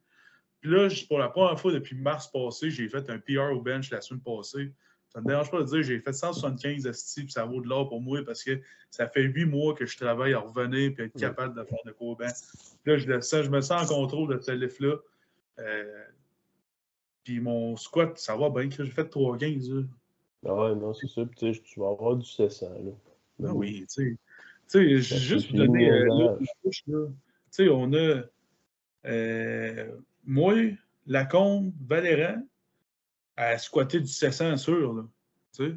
Puis 0.61 0.71
là, 0.71 0.87
pour 1.07 1.19
la 1.19 1.29
première 1.29 1.59
fois 1.59 1.71
depuis 1.73 1.95
mars 1.95 2.31
passé, 2.31 2.69
j'ai 2.69 2.87
fait 2.87 3.09
un 3.09 3.19
PR 3.19 3.51
au 3.51 3.61
bench 3.61 3.89
la 3.91 4.01
semaine 4.01 4.21
passée. 4.21 4.73
Ça 5.13 5.19
ne 5.19 5.25
me 5.25 5.29
dérange 5.29 5.51
pas 5.51 5.59
de 5.61 5.65
dire 5.65 5.83
j'ai 5.83 5.99
fait 5.99 6.13
175 6.13 6.85
esti, 6.85 7.23
puis 7.23 7.31
ça 7.31 7.45
vaut 7.45 7.61
de 7.61 7.67
l'or 7.67 7.89
pour 7.89 8.01
moi 8.01 8.23
parce 8.25 8.43
que 8.43 8.59
ça 8.89 9.07
fait 9.07 9.23
huit 9.23 9.45
mois 9.45 9.73
que 9.73 9.85
je 9.85 9.97
travaille 9.97 10.33
à 10.33 10.39
revenir 10.39 10.93
et 10.97 11.03
être 11.03 11.19
capable 11.19 11.53
de 11.53 11.63
faire 11.65 11.79
de 11.85 11.91
quoi 11.91 12.15
ben. 12.17 12.31
Là, 12.85 12.97
je, 12.97 13.05
je 13.05 13.49
me 13.49 13.61
sens 13.61 13.91
en 13.91 13.95
contrôle 13.95 14.35
de 14.35 14.41
ce 14.41 14.51
lift-là. 14.51 14.95
Euh, 15.59 16.03
puis 17.23 17.39
mon 17.39 17.75
squat, 17.75 18.17
ça 18.17 18.35
va 18.37 18.49
bien 18.49 18.69
que 18.69 18.83
j'ai 18.83 18.91
fait 18.91 19.03
3-15. 19.03 19.85
Ah 20.45 20.55
ouais, 20.55 20.75
non, 20.75 20.93
c'est 20.93 21.07
ça. 21.07 21.23
Puis 21.25 21.61
tu 21.61 21.79
vas 21.79 21.89
avoir 21.89 22.15
du 22.15 22.25
700. 22.25 22.69
Là. 22.69 22.91
Ah 23.47 23.53
oui, 23.53 23.81
tu 23.81 23.85
sais. 23.87 24.17
Tu 24.71 25.01
sais, 25.01 25.19
juste 25.19 25.53
donner 25.53 25.91
euh, 25.91 26.37
Tu 26.65 26.83
sais, 27.49 27.67
on 27.69 27.93
a 27.93 28.21
euh, 29.05 29.91
moi, 30.23 30.55
Lacombe, 31.07 31.73
Valérand, 31.85 32.41
à 33.35 33.57
squatter 33.57 33.99
du 33.99 34.07
700 34.07 34.57
sûr. 34.57 34.93
Là, 34.93 35.03
tu 35.55 35.65
sais. 35.65 35.75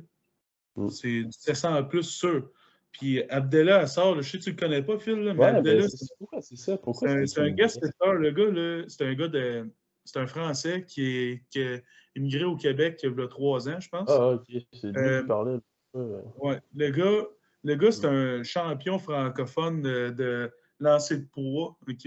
Mm. 0.76 0.88
C'est 0.88 1.22
du 1.24 1.32
700 1.32 1.76
en 1.76 1.84
plus 1.84 2.05
sûr. 2.05 2.50
Puis 2.92 3.22
Abdella 3.28 3.86
sort, 3.86 4.16
je 4.22 4.22
sais 4.22 4.38
que 4.38 4.44
tu 4.44 4.50
le 4.50 4.57
connais 4.57 4.82
pas, 4.82 4.98
Phil, 4.98 5.18
là, 5.20 5.34
mais 5.34 5.40
ouais, 5.40 5.50
Abdella, 5.50 5.88
c'est 5.88 6.57
ça. 6.57 6.78
C'est 6.92 7.40
un, 7.40 7.44
un 7.44 7.50
guest 7.50 7.80
le 7.82 8.30
gars, 8.30 8.50
là, 8.50 8.84
c'est 8.88 9.05
un 9.05 9.14
gars 9.14 9.28
de. 9.28 9.70
C'est 10.05 10.18
un 10.18 10.26
Français 10.26 10.84
qui, 10.86 11.07
est, 11.07 11.42
qui 11.50 11.62
a 11.62 11.78
immigré 12.14 12.44
au 12.44 12.57
Québec 12.57 13.00
il 13.02 13.18
y 13.18 13.22
a 13.22 13.26
trois 13.26 13.68
ans, 13.70 13.80
je 13.80 13.88
pense. 13.88 14.09
Ah, 14.11 14.32
ok. 14.32 14.44
C'est 14.72 14.88
lui 14.88 14.98
euh, 14.98 15.22
qui 15.22 15.26
parlait. 15.26 15.59
Ouais. 15.94 16.61
Le 16.74 16.90
gars, 16.90 17.26
le 17.62 17.74
gars 17.76 17.90
c'est 17.90 18.07
un 18.07 18.42
champion 18.42 18.98
francophone 18.98 19.80
de, 19.80 20.11
de 20.11 20.52
lancer 20.78 21.18
de 21.18 21.26
poids, 21.32 21.78
OK? 21.88 22.07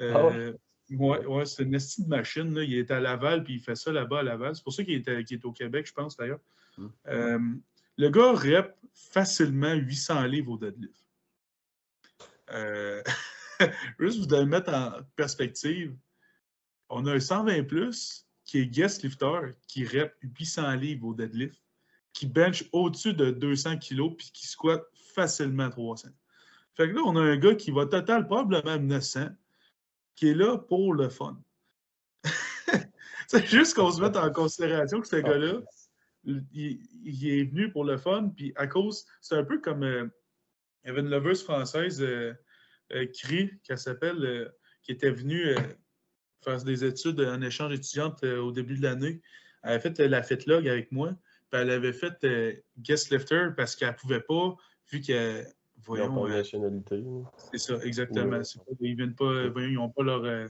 Euh, 0.00 0.12
ah 0.14 0.26
ouais? 0.26 0.54
Ouais, 0.90 1.24
ouais 1.26 1.46
c'est 1.46 1.64
une 1.64 1.74
estime 1.74 2.04
de 2.04 2.10
machine. 2.10 2.54
Là. 2.54 2.62
Il 2.62 2.74
est 2.74 2.90
à 2.90 3.00
Laval, 3.00 3.44
puis 3.44 3.54
il 3.54 3.60
fait 3.60 3.74
ça 3.74 3.92
là-bas 3.92 4.20
à 4.20 4.22
Laval. 4.22 4.54
C'est 4.54 4.62
pour 4.62 4.72
ça 4.72 4.84
qu'il 4.84 4.94
est, 4.94 5.08
est, 5.08 5.44
au 5.44 5.52
Québec, 5.52 5.86
je 5.86 5.92
pense, 5.92 6.16
d'ailleurs. 6.16 6.40
Mm. 6.78 6.86
Euh, 7.08 7.38
le 7.98 8.10
gars 8.10 8.32
rep 8.32 8.76
facilement 8.92 9.74
800 9.74 10.24
livres 10.24 10.52
au 10.52 10.58
deadlift. 10.58 11.04
Euh, 12.52 13.02
juste 13.98 14.18
vous 14.18 14.26
devez 14.26 14.46
mettre 14.46 14.72
en 14.72 14.92
perspective, 15.16 15.96
on 16.88 17.06
a 17.06 17.14
un 17.14 17.20
120 17.20 17.64
plus 17.64 18.26
qui 18.44 18.58
est 18.58 18.66
guest 18.66 19.02
lifter, 19.02 19.40
qui 19.66 19.84
rep 19.84 20.14
800 20.22 20.74
livres 20.74 21.08
au 21.08 21.14
deadlift, 21.14 21.60
qui 22.12 22.26
bench 22.26 22.64
au-dessus 22.72 23.12
de 23.12 23.30
200 23.30 23.78
kilos, 23.78 24.14
puis 24.16 24.30
qui 24.32 24.46
squat 24.46 24.82
facilement 25.14 25.68
300. 25.68 26.08
Fait 26.74 26.88
que 26.88 26.94
là, 26.94 27.02
on 27.04 27.16
a 27.16 27.20
un 27.20 27.36
gars 27.36 27.54
qui 27.54 27.70
va 27.70 27.86
total 27.86 28.26
probablement 28.26 28.78
900, 28.78 29.28
qui 30.16 30.30
est 30.30 30.34
là 30.34 30.58
pour 30.58 30.94
le 30.94 31.08
fun. 31.08 31.40
c'est 33.28 33.46
juste 33.46 33.74
qu'on 33.74 33.92
se 33.92 34.00
mette 34.00 34.16
en 34.16 34.32
considération 34.32 35.00
que 35.00 35.06
ce 35.06 35.16
gars-là, 35.16 35.60
il, 36.52 37.28
est 37.28 37.44
venu 37.44 37.70
pour 37.70 37.84
le 37.84 37.98
fun, 37.98 38.32
puis 38.34 38.52
à 38.56 38.66
cause, 38.66 39.06
c'est 39.20 39.36
un 39.36 39.44
peu 39.44 39.60
comme 39.60 39.84
euh, 39.84 40.06
il 40.82 40.88
y 40.88 40.90
avait 40.90 41.00
une 41.00 41.10
loveuse 41.10 41.42
française, 41.42 42.02
euh, 42.02 42.32
euh 42.92 43.06
qui 43.06 43.50
s'appelle, 43.76 44.24
euh, 44.24 44.48
qui 44.82 44.92
était 44.92 45.10
venue 45.10 45.54
faire 46.42 46.62
des 46.62 46.84
études 46.84 47.20
en 47.20 47.42
échange 47.42 47.72
étudiante 47.72 48.22
au 48.22 48.52
début 48.52 48.76
de 48.76 48.82
l'année. 48.82 49.20
Elle 49.62 49.72
avait 49.72 49.80
fait 49.80 49.98
la 49.98 50.22
log 50.46 50.68
avec 50.68 50.92
moi, 50.92 51.12
puis 51.50 51.60
elle 51.60 51.70
avait 51.70 51.92
fait 51.92 52.62
guest 52.78 53.10
lifter 53.10 53.48
parce 53.56 53.74
qu'elle 53.74 53.90
ne 53.90 53.94
pouvait 53.94 54.20
pas, 54.20 54.56
vu 54.92 55.00
qu'elle 55.00 55.52
Voyons, 55.84 56.04
ils 56.04 56.08
n'ont 56.08 56.22
pas 56.22 56.28
nationalité. 56.28 57.04
C'est 57.52 57.58
ça, 57.58 57.78
exactement. 57.84 58.40
ils 58.80 58.96
viennent 58.96 59.14
pas, 59.14 59.44
ils 59.56 59.74
n'ont 59.74 59.90
pas 59.90 60.02
leur, 60.02 60.24
euh, 60.24 60.48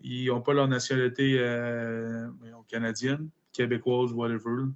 ils 0.00 0.30
ont 0.30 0.40
pas 0.40 0.52
leur 0.52 0.68
nationalité 0.68 1.36
euh, 1.38 2.28
canadienne, 2.68 3.30
québécoise, 3.52 4.12
whatever. 4.12 4.66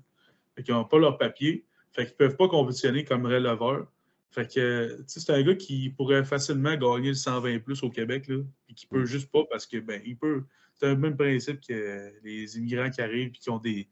ils 0.56 0.72
n'ont 0.72 0.84
pas 0.84 0.98
leur 0.98 1.18
papier. 1.18 1.64
Fait 1.92 2.04
qu'ils 2.04 2.14
ne 2.14 2.16
peuvent 2.18 2.36
pas 2.36 2.48
compétitionner 2.48 3.04
comme 3.04 3.26
releveur. 3.26 3.86
Fait 4.30 4.50
que, 4.52 5.02
c'est 5.06 5.30
un 5.30 5.42
gars 5.42 5.56
qui 5.56 5.90
pourrait 5.90 6.24
facilement 6.24 6.76
gagner 6.76 7.08
le 7.08 7.14
120 7.14 7.58
plus 7.60 7.82
au 7.82 7.90
Québec, 7.90 8.28
là, 8.28 8.38
et 8.68 8.74
qui 8.74 8.86
peut 8.86 9.02
mm. 9.02 9.06
juste 9.06 9.30
pas 9.30 9.44
parce 9.50 9.66
que, 9.66 9.78
ben, 9.78 10.00
il 10.04 10.16
peut. 10.16 10.44
C'est 10.74 10.86
le 10.86 10.96
même 10.96 11.16
principe 11.16 11.60
que 11.60 12.12
les 12.22 12.56
immigrants 12.56 12.90
qui 12.90 13.02
arrivent 13.02 13.28
et 13.28 13.38
qui 13.38 13.50
ont 13.50 13.58
des, 13.58 13.88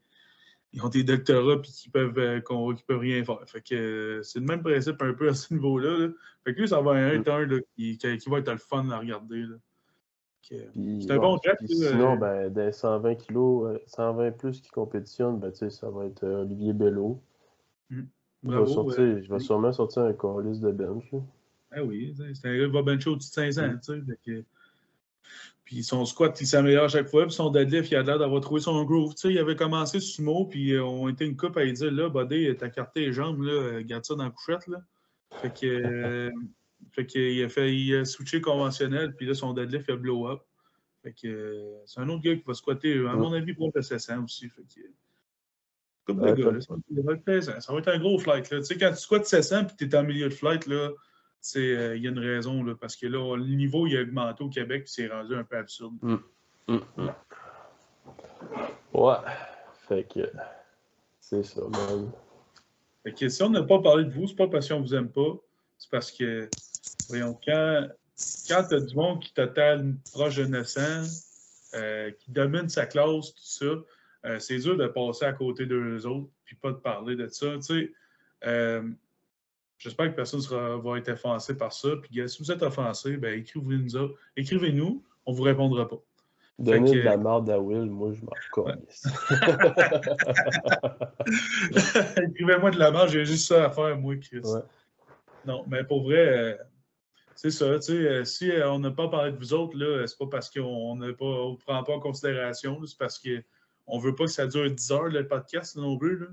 ils 0.73 0.83
ont 0.83 0.89
des 0.89 1.03
doctorats 1.03 1.55
et 1.55 1.61
qui 1.61 1.89
peuvent, 1.89 2.17
euh, 2.17 2.41
peuvent 2.87 2.99
rien 2.99 3.23
faire. 3.23 3.39
Fait 3.47 3.61
que 3.61 3.75
euh, 3.75 4.23
c'est 4.23 4.39
le 4.39 4.45
même 4.45 4.61
principe 4.61 5.01
un 5.01 5.13
peu 5.13 5.29
à 5.29 5.33
ce 5.33 5.53
niveau-là. 5.53 6.09
Fait 6.43 6.53
que 6.53 6.61
lui, 6.61 6.67
ça 6.67 6.81
va 6.81 6.99
être 6.99 7.27
un 7.27 7.47
qui, 7.75 7.97
qui, 7.97 8.29
va 8.29 8.39
être 8.39 8.51
le 8.51 8.57
fun 8.57 8.89
à 8.89 8.99
regarder. 8.99 9.45
C'est 10.41 11.11
un 11.11 11.17
bon 11.17 11.39
jack. 11.43 11.59
Sinon, 11.65 12.13
euh, 12.13 12.49
ben, 12.49 12.53
des 12.53 12.71
120 12.71 13.15
kilos, 13.15 13.79
120 13.87 14.31
plus 14.31 14.61
qui 14.61 14.69
compétitionnent, 14.69 15.39
ben, 15.39 15.53
ça 15.53 15.89
va 15.89 16.05
être 16.05 16.23
Olivier 16.23 16.73
Bello. 16.73 17.21
Hmm. 17.89 18.03
il, 18.43 18.51
va 18.51 18.65
sortir, 18.67 19.23
je 19.23 19.33
vais 19.33 19.39
sûrement 19.39 19.73
sortir 19.73 20.03
un 20.03 20.13
colis 20.13 20.59
de 20.59 20.71
bench. 20.71 21.11
Ah 21.71 21.83
oui, 21.83 22.15
c'est 22.15 22.47
un 22.47 22.57
gars 22.57 22.65
qui 22.65 22.71
va 22.71 22.81
bencher 22.83 23.09
au-dessus 23.09 23.29
de 23.29 23.51
500. 23.51 23.93
Hmm. 23.95 24.43
Puis 25.69 25.83
son 25.83 26.03
squat, 26.03 26.35
il 26.41 26.47
s'améliore 26.47 26.85
à 26.85 26.87
chaque 26.87 27.09
fois. 27.09 27.25
Puis 27.27 27.35
son 27.35 27.51
deadlift, 27.51 27.91
il 27.91 27.95
a 27.95 28.01
l'air 28.01 28.17
d'avoir 28.17 28.41
trouvé 28.41 28.59
son 28.59 28.83
groove. 28.85 29.13
Tu 29.13 29.21
sais, 29.21 29.33
il 29.33 29.37
avait 29.37 29.55
commencé 29.55 29.99
sumo, 29.99 30.45
puis 30.45 30.73
euh, 30.73 30.83
on 30.83 31.07
était 31.09 31.27
une 31.27 31.37
coupe 31.37 31.55
à 31.57 31.63
lui 31.63 31.73
dire 31.73 31.91
là, 31.91 32.09
Buddy, 32.09 32.55
t'as 32.57 32.69
carté 32.69 33.01
les 33.01 33.13
jambes, 33.13 33.43
là, 33.43 33.51
euh, 33.51 33.83
garde 33.83 34.03
ça 34.03 34.15
dans 34.15 34.23
la 34.23 34.31
couchette. 34.31 34.65
Là. 34.65 34.79
Fait 35.43 35.53
que. 35.53 35.67
Euh, 35.67 36.31
fait 36.91 37.05
qu'il 37.05 37.43
a 37.43 37.49
fait 37.49 37.75
il 37.75 37.97
a 37.97 38.03
switché 38.05 38.41
conventionnel, 38.41 39.15
puis 39.15 39.27
là, 39.27 39.35
son 39.35 39.53
deadlift, 39.53 39.85
il 39.89 39.91
a 39.91 39.97
blow 39.97 40.27
up. 40.27 40.41
Fait 41.03 41.13
que 41.13 41.75
c'est 41.85 41.99
un 41.99 42.09
autre 42.09 42.23
gars 42.23 42.35
qui 42.35 42.43
va 42.47 42.55
squatter, 42.55 43.05
à 43.07 43.13
mon 43.13 43.31
avis, 43.33 43.53
pour 43.53 43.71
le 43.71 43.81
700 43.83 44.23
aussi. 44.23 44.49
Fait 44.49 44.63
que. 44.63 44.81
Comme 46.03 46.17
de 46.19 46.31
gars, 46.31 46.51
là, 46.51 46.61
ça, 46.61 46.73
va 46.73 47.13
être 47.13 47.43
ça 47.61 47.73
va 47.73 47.77
être 47.77 47.89
un 47.89 47.99
gros 47.99 48.17
flight. 48.17 48.49
Là. 48.49 48.57
Tu 48.57 48.65
sais, 48.65 48.77
quand 48.79 48.89
tu 48.89 48.97
squattes 48.97 49.27
700 49.27 49.65
puis 49.65 49.75
tu 49.77 49.85
es 49.85 49.95
en 49.95 50.03
milieu 50.03 50.29
de 50.29 50.33
flight, 50.33 50.65
là, 50.65 50.89
euh, 51.55 51.95
il 51.95 52.03
y 52.03 52.07
a 52.07 52.11
une 52.11 52.19
raison, 52.19 52.63
là, 52.63 52.75
parce 52.79 52.95
que 52.95 53.07
là, 53.07 53.35
le 53.35 53.55
niveau 53.55 53.87
il 53.87 53.97
a 53.97 54.01
augmenté 54.01 54.43
au 54.43 54.49
Québec 54.49 54.83
et 54.83 54.87
c'est 54.87 55.07
rendu 55.07 55.35
un 55.35 55.43
peu 55.43 55.57
absurde. 55.57 55.95
Mm. 56.01 56.17
Mm, 56.67 56.79
mm. 56.97 57.09
Ouais. 58.93 59.15
Fait 59.87 60.03
que 60.03 60.31
c'est 61.19 61.43
ça, 61.43 61.61
man. 61.61 62.11
Fait 63.03 63.13
que 63.13 63.29
si 63.29 63.41
on 63.43 63.49
n'a 63.49 63.63
pas 63.63 63.79
parlé 63.79 64.05
de 64.05 64.11
vous, 64.11 64.27
c'est 64.27 64.35
pas 64.35 64.47
parce 64.47 64.67
qu'on 64.67 64.81
vous 64.81 64.93
aime 64.93 65.09
pas, 65.09 65.37
c'est 65.77 65.89
parce 65.89 66.11
que, 66.11 66.49
voyons, 67.07 67.39
quand, 67.45 67.87
quand 68.47 68.63
tu 68.67 68.75
as 68.75 68.79
du 68.79 68.95
monde 68.95 69.21
qui 69.21 69.33
total 69.33 69.95
proche 70.11 70.35
de 70.35 70.45
900, 70.45 70.81
euh, 71.75 72.11
qui 72.11 72.31
domine 72.31 72.67
sa 72.67 72.85
classe, 72.85 73.33
tout 73.33 73.41
ça, 73.43 73.65
euh, 74.25 74.39
c'est 74.39 74.57
dur 74.57 74.75
de 74.75 74.87
passer 74.87 75.25
à 75.25 75.33
côté 75.33 75.65
d'eux 75.65 76.05
autres 76.05 76.29
puis 76.43 76.55
pas 76.55 76.71
de 76.71 76.77
parler 76.77 77.15
de 77.15 77.27
ça. 77.27 77.55
Tu 77.57 77.61
sais, 77.61 77.93
J'espère 79.79 80.11
que 80.11 80.15
personne 80.15 80.41
sera, 80.41 80.77
va 80.77 80.97
être 80.97 81.09
offensé 81.09 81.57
par 81.57 81.73
ça. 81.73 81.89
Puis, 82.01 82.21
si 82.29 82.43
vous 82.43 82.51
êtes 82.51 82.61
offensé, 82.61 83.17
ben, 83.17 83.39
écrivez-nous. 83.39 84.11
Écrivez-nous, 84.35 85.03
on 85.25 85.31
ne 85.31 85.37
vous 85.37 85.43
répondra 85.43 85.87
pas. 85.87 85.99
Donnez 86.59 86.91
de 86.91 87.01
la 87.01 87.15
merde 87.15 87.49
à 87.49 87.57
Will, 87.57 87.89
moi 87.89 88.11
je 88.11 88.21
m'en 88.25 88.65
calisse. 88.65 89.07
Écrivez-moi 92.21 92.71
de 92.71 92.79
la 92.79 92.91
merde, 92.91 93.07
j'ai 93.09 93.23
juste 93.23 93.47
ça 93.47 93.63
à 93.65 93.69
faire, 93.69 93.97
moi, 93.97 94.17
Chris. 94.17 94.41
Non, 95.45 95.63
mais 95.67 95.85
pour 95.85 96.03
vrai, 96.03 96.27
euh, 96.27 96.57
c'est 97.33 97.51
ça. 97.51 97.63
Euh, 97.65 98.25
si 98.25 98.51
euh, 98.51 98.71
on 98.71 98.79
n'a 98.79 98.91
pas 98.91 99.07
parlé 99.07 99.31
de 99.31 99.37
vous 99.37 99.53
autres, 99.53 99.77
là, 99.77 100.05
c'est 100.05 100.17
pas 100.17 100.27
parce 100.27 100.49
qu'on 100.49 100.97
ne 100.97 101.13
prend 101.13 101.83
pas 101.83 101.93
en 101.93 102.01
considération, 102.01 102.77
c'est 102.85 102.97
parce 102.97 103.17
qu'on 103.17 103.97
ne 103.97 104.03
veut 104.03 104.15
pas 104.15 104.25
que 104.25 104.31
ça 104.31 104.45
dure 104.45 104.69
10 104.69 104.91
heures 104.91 105.07
le 105.07 105.25
podcast 105.25 105.77
non 105.77 105.97
plus. 105.97 106.19
Là. 106.19 106.27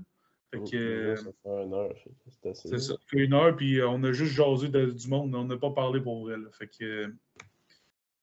Fait 0.51 0.59
que, 0.59 1.15
ça 1.17 1.31
fait 1.43 1.63
une 1.63 1.73
heure, 1.73 1.93
c'est 2.29 2.49
assez. 2.49 2.69
C'est 2.69 2.79
ça, 2.79 2.93
ça 2.93 2.99
fait 3.07 3.25
une 3.25 3.33
heure, 3.33 3.55
puis 3.55 3.79
euh, 3.79 3.89
on 3.89 4.01
a 4.03 4.13
juste 4.13 4.33
jasé 4.33 4.69
du 4.69 5.07
monde, 5.09 5.35
on 5.35 5.43
n'a 5.43 5.57
pas 5.57 5.71
parlé 5.71 5.99
pour 5.99 6.23
vrai. 6.23 6.37
Là. 6.37 6.47
Fait 6.51 6.67
que 6.67 7.13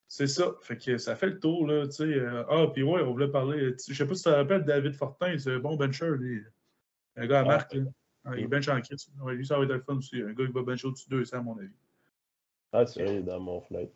c'est 0.09 0.27
ça. 0.27 0.55
Fait 0.63 0.79
que 0.79 0.97
ça 0.97 1.17
fait 1.17 1.27
le 1.27 1.41
tour, 1.41 1.67
là, 1.67 1.87
tu 1.87 1.93
sais. 1.93 2.05
Euh, 2.05 2.45
ah, 2.49 2.67
puis 2.73 2.83
ouais, 2.83 3.03
on 3.03 3.13
voulait 3.13 3.29
parler. 3.29 3.75
Je 3.89 3.93
sais 3.93 4.07
pas 4.07 4.15
si 4.15 4.23
tu 4.23 4.31
te 4.31 4.35
rappelles 4.35 4.65
David 4.65 4.95
Fortin, 4.95 5.37
c'est 5.39 5.53
un 5.53 5.59
bon 5.59 5.77
bencher, 5.77 6.11
lui. 6.11 6.43
Un 7.17 7.27
gars 7.27 7.41
à 7.41 7.45
marque, 7.45 7.75
là. 7.75 7.83
Ah, 8.25 8.37
il 8.37 8.47
bench 8.47 8.69
en 8.69 8.81
crise. 8.81 9.11
lui, 9.27 9.47
ça 9.47 9.59
va 9.59 9.65
être 9.65 9.73
le 9.73 9.81
fun 9.81 9.97
aussi. 9.97 10.23
Un 10.23 10.33
gars 10.33 10.47
qui 10.47 10.53
va 10.53 10.63
bencher 10.63 10.87
au-dessus 10.87 11.11
de 11.11 11.19
200, 11.19 11.37
à 11.37 11.43
mon 11.43 11.59
avis. 11.59 11.69
Ah, 12.73 12.87
c'est 12.87 13.05
vrai, 13.05 13.23
dans 13.23 13.39
mon 13.39 13.61
flight. 13.61 13.93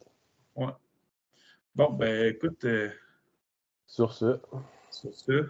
Ouais. 0.54 0.66
Bon, 1.74 1.92
ben, 1.92 2.26
écoute. 2.26 2.64
Euh, 2.64 2.90
sur 3.86 4.12
ce. 4.12 4.38
Sur 4.90 5.14
ce. 5.14 5.42
Tu 5.42 5.48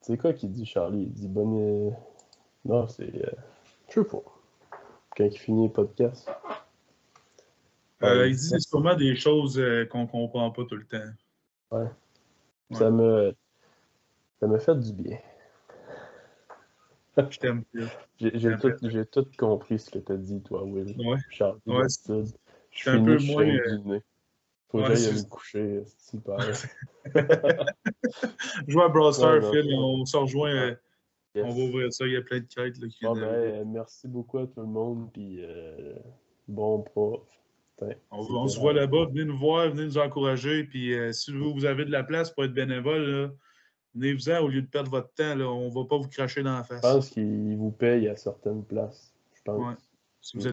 sais 0.00 0.16
quoi 0.16 0.32
qu'il 0.32 0.52
dit, 0.52 0.64
Charlie? 0.64 1.02
Il 1.02 1.12
dit 1.12 1.28
bonne. 1.28 1.94
Non, 2.64 2.86
c'est. 2.88 3.14
Euh, 3.14 3.30
je 3.88 3.94
sais 3.94 4.04
pas. 4.04 4.22
Quand 5.16 5.24
il 5.24 5.38
finit 5.38 5.66
le 5.66 5.72
podcast. 5.72 6.30
Euh, 8.02 8.28
il 8.28 8.36
dit 8.36 8.60
sûrement 8.60 8.94
des 8.96 9.16
choses 9.16 9.58
euh, 9.58 9.86
qu'on 9.86 10.06
comprend 10.06 10.50
pas 10.50 10.64
tout 10.64 10.76
le 10.76 10.84
temps. 10.84 10.98
Ouais. 11.70 11.86
Ça 12.72 12.90
me. 12.90 13.34
Ça 14.40 14.46
me 14.46 14.58
fait 14.58 14.78
du 14.78 14.92
bien. 14.92 15.18
Je 17.16 17.38
t'aime 17.38 17.62
J'ai 18.18 18.56
tout, 18.58 18.72
tout, 19.22 19.26
compris 19.38 19.78
ce 19.78 19.88
que 19.90 19.98
tu 20.00 20.12
as 20.12 20.16
dit, 20.16 20.42
toi, 20.42 20.64
Will. 20.64 20.96
Ouais. 20.98 21.18
Charles, 21.30 21.60
ouais. 21.66 21.84
Je 22.08 22.78
suis 22.78 22.90
un 22.90 23.04
peu 23.04 23.18
moins. 23.18 24.00
Faut 24.68 24.80
Ouais, 24.80 24.88
que 24.88 24.94
j'aille 24.96 25.14
me 25.14 25.28
coucher. 25.28 25.84
Super. 25.96 26.36
À 28.82 28.88
Brawl 28.88 29.14
Stars, 29.14 29.34
Ouais, 29.34 29.40
non, 29.40 29.52
Phil, 29.52 29.74
on 29.74 30.04
se 30.04 30.16
rejoint. 30.16 30.76
Yes. 31.34 31.44
On 31.46 31.50
va 31.50 31.62
ouvrir 31.64 31.92
ça, 31.92 32.06
il 32.06 32.12
y 32.12 32.16
a 32.16 32.22
plein 32.22 32.38
de 32.38 32.46
quêtes 32.46 32.78
là, 32.78 32.88
qui 32.88 32.98
viennent 33.00 33.14
ben, 33.14 33.22
euh, 33.24 33.64
merci 33.66 34.06
beaucoup 34.06 34.38
à 34.38 34.46
tout 34.46 34.60
le 34.60 34.66
monde. 34.66 35.10
Puis 35.12 35.38
euh, 35.40 35.94
bon 36.46 36.82
prof. 36.82 37.22
Putain, 37.76 37.94
On, 38.12 38.46
se 38.46 38.60
voit 38.60 38.72
là-bas, 38.72 39.06
venez 39.06 39.24
nous 39.24 39.36
voir, 39.36 39.68
venez 39.70 39.84
nous 39.84 39.98
encourager. 39.98 40.62
Puis 40.64 40.94
euh, 40.94 41.10
si 41.12 41.32
vous, 41.32 41.52
vous 41.52 41.64
avez 41.64 41.84
de 41.84 41.90
la 41.90 42.04
place 42.04 42.30
pour 42.30 42.44
être 42.44 42.54
bénévole, 42.54 43.34
venez-vous-en 43.96 44.38
au 44.42 44.48
lieu 44.48 44.62
de 44.62 44.68
perdre 44.68 44.90
votre 44.90 45.12
temps. 45.14 45.34
Là, 45.34 45.48
on 45.48 45.68
ne 45.70 45.74
va 45.74 45.84
pas 45.88 45.98
vous 45.98 46.08
cracher 46.08 46.44
dans 46.44 46.54
la 46.54 46.62
Je 46.62 46.68
face. 46.68 46.80
pense 46.80 47.10
qu'ils 47.10 47.56
vous 47.56 47.72
payent 47.72 48.08
à 48.08 48.14
certaines 48.14 48.64
places. 48.64 49.12
Je 49.34 49.42
pense. 49.42 49.58
Ouais. 49.60 49.74
Si 50.20 50.36
vous 50.36 50.46
êtes 50.46 50.52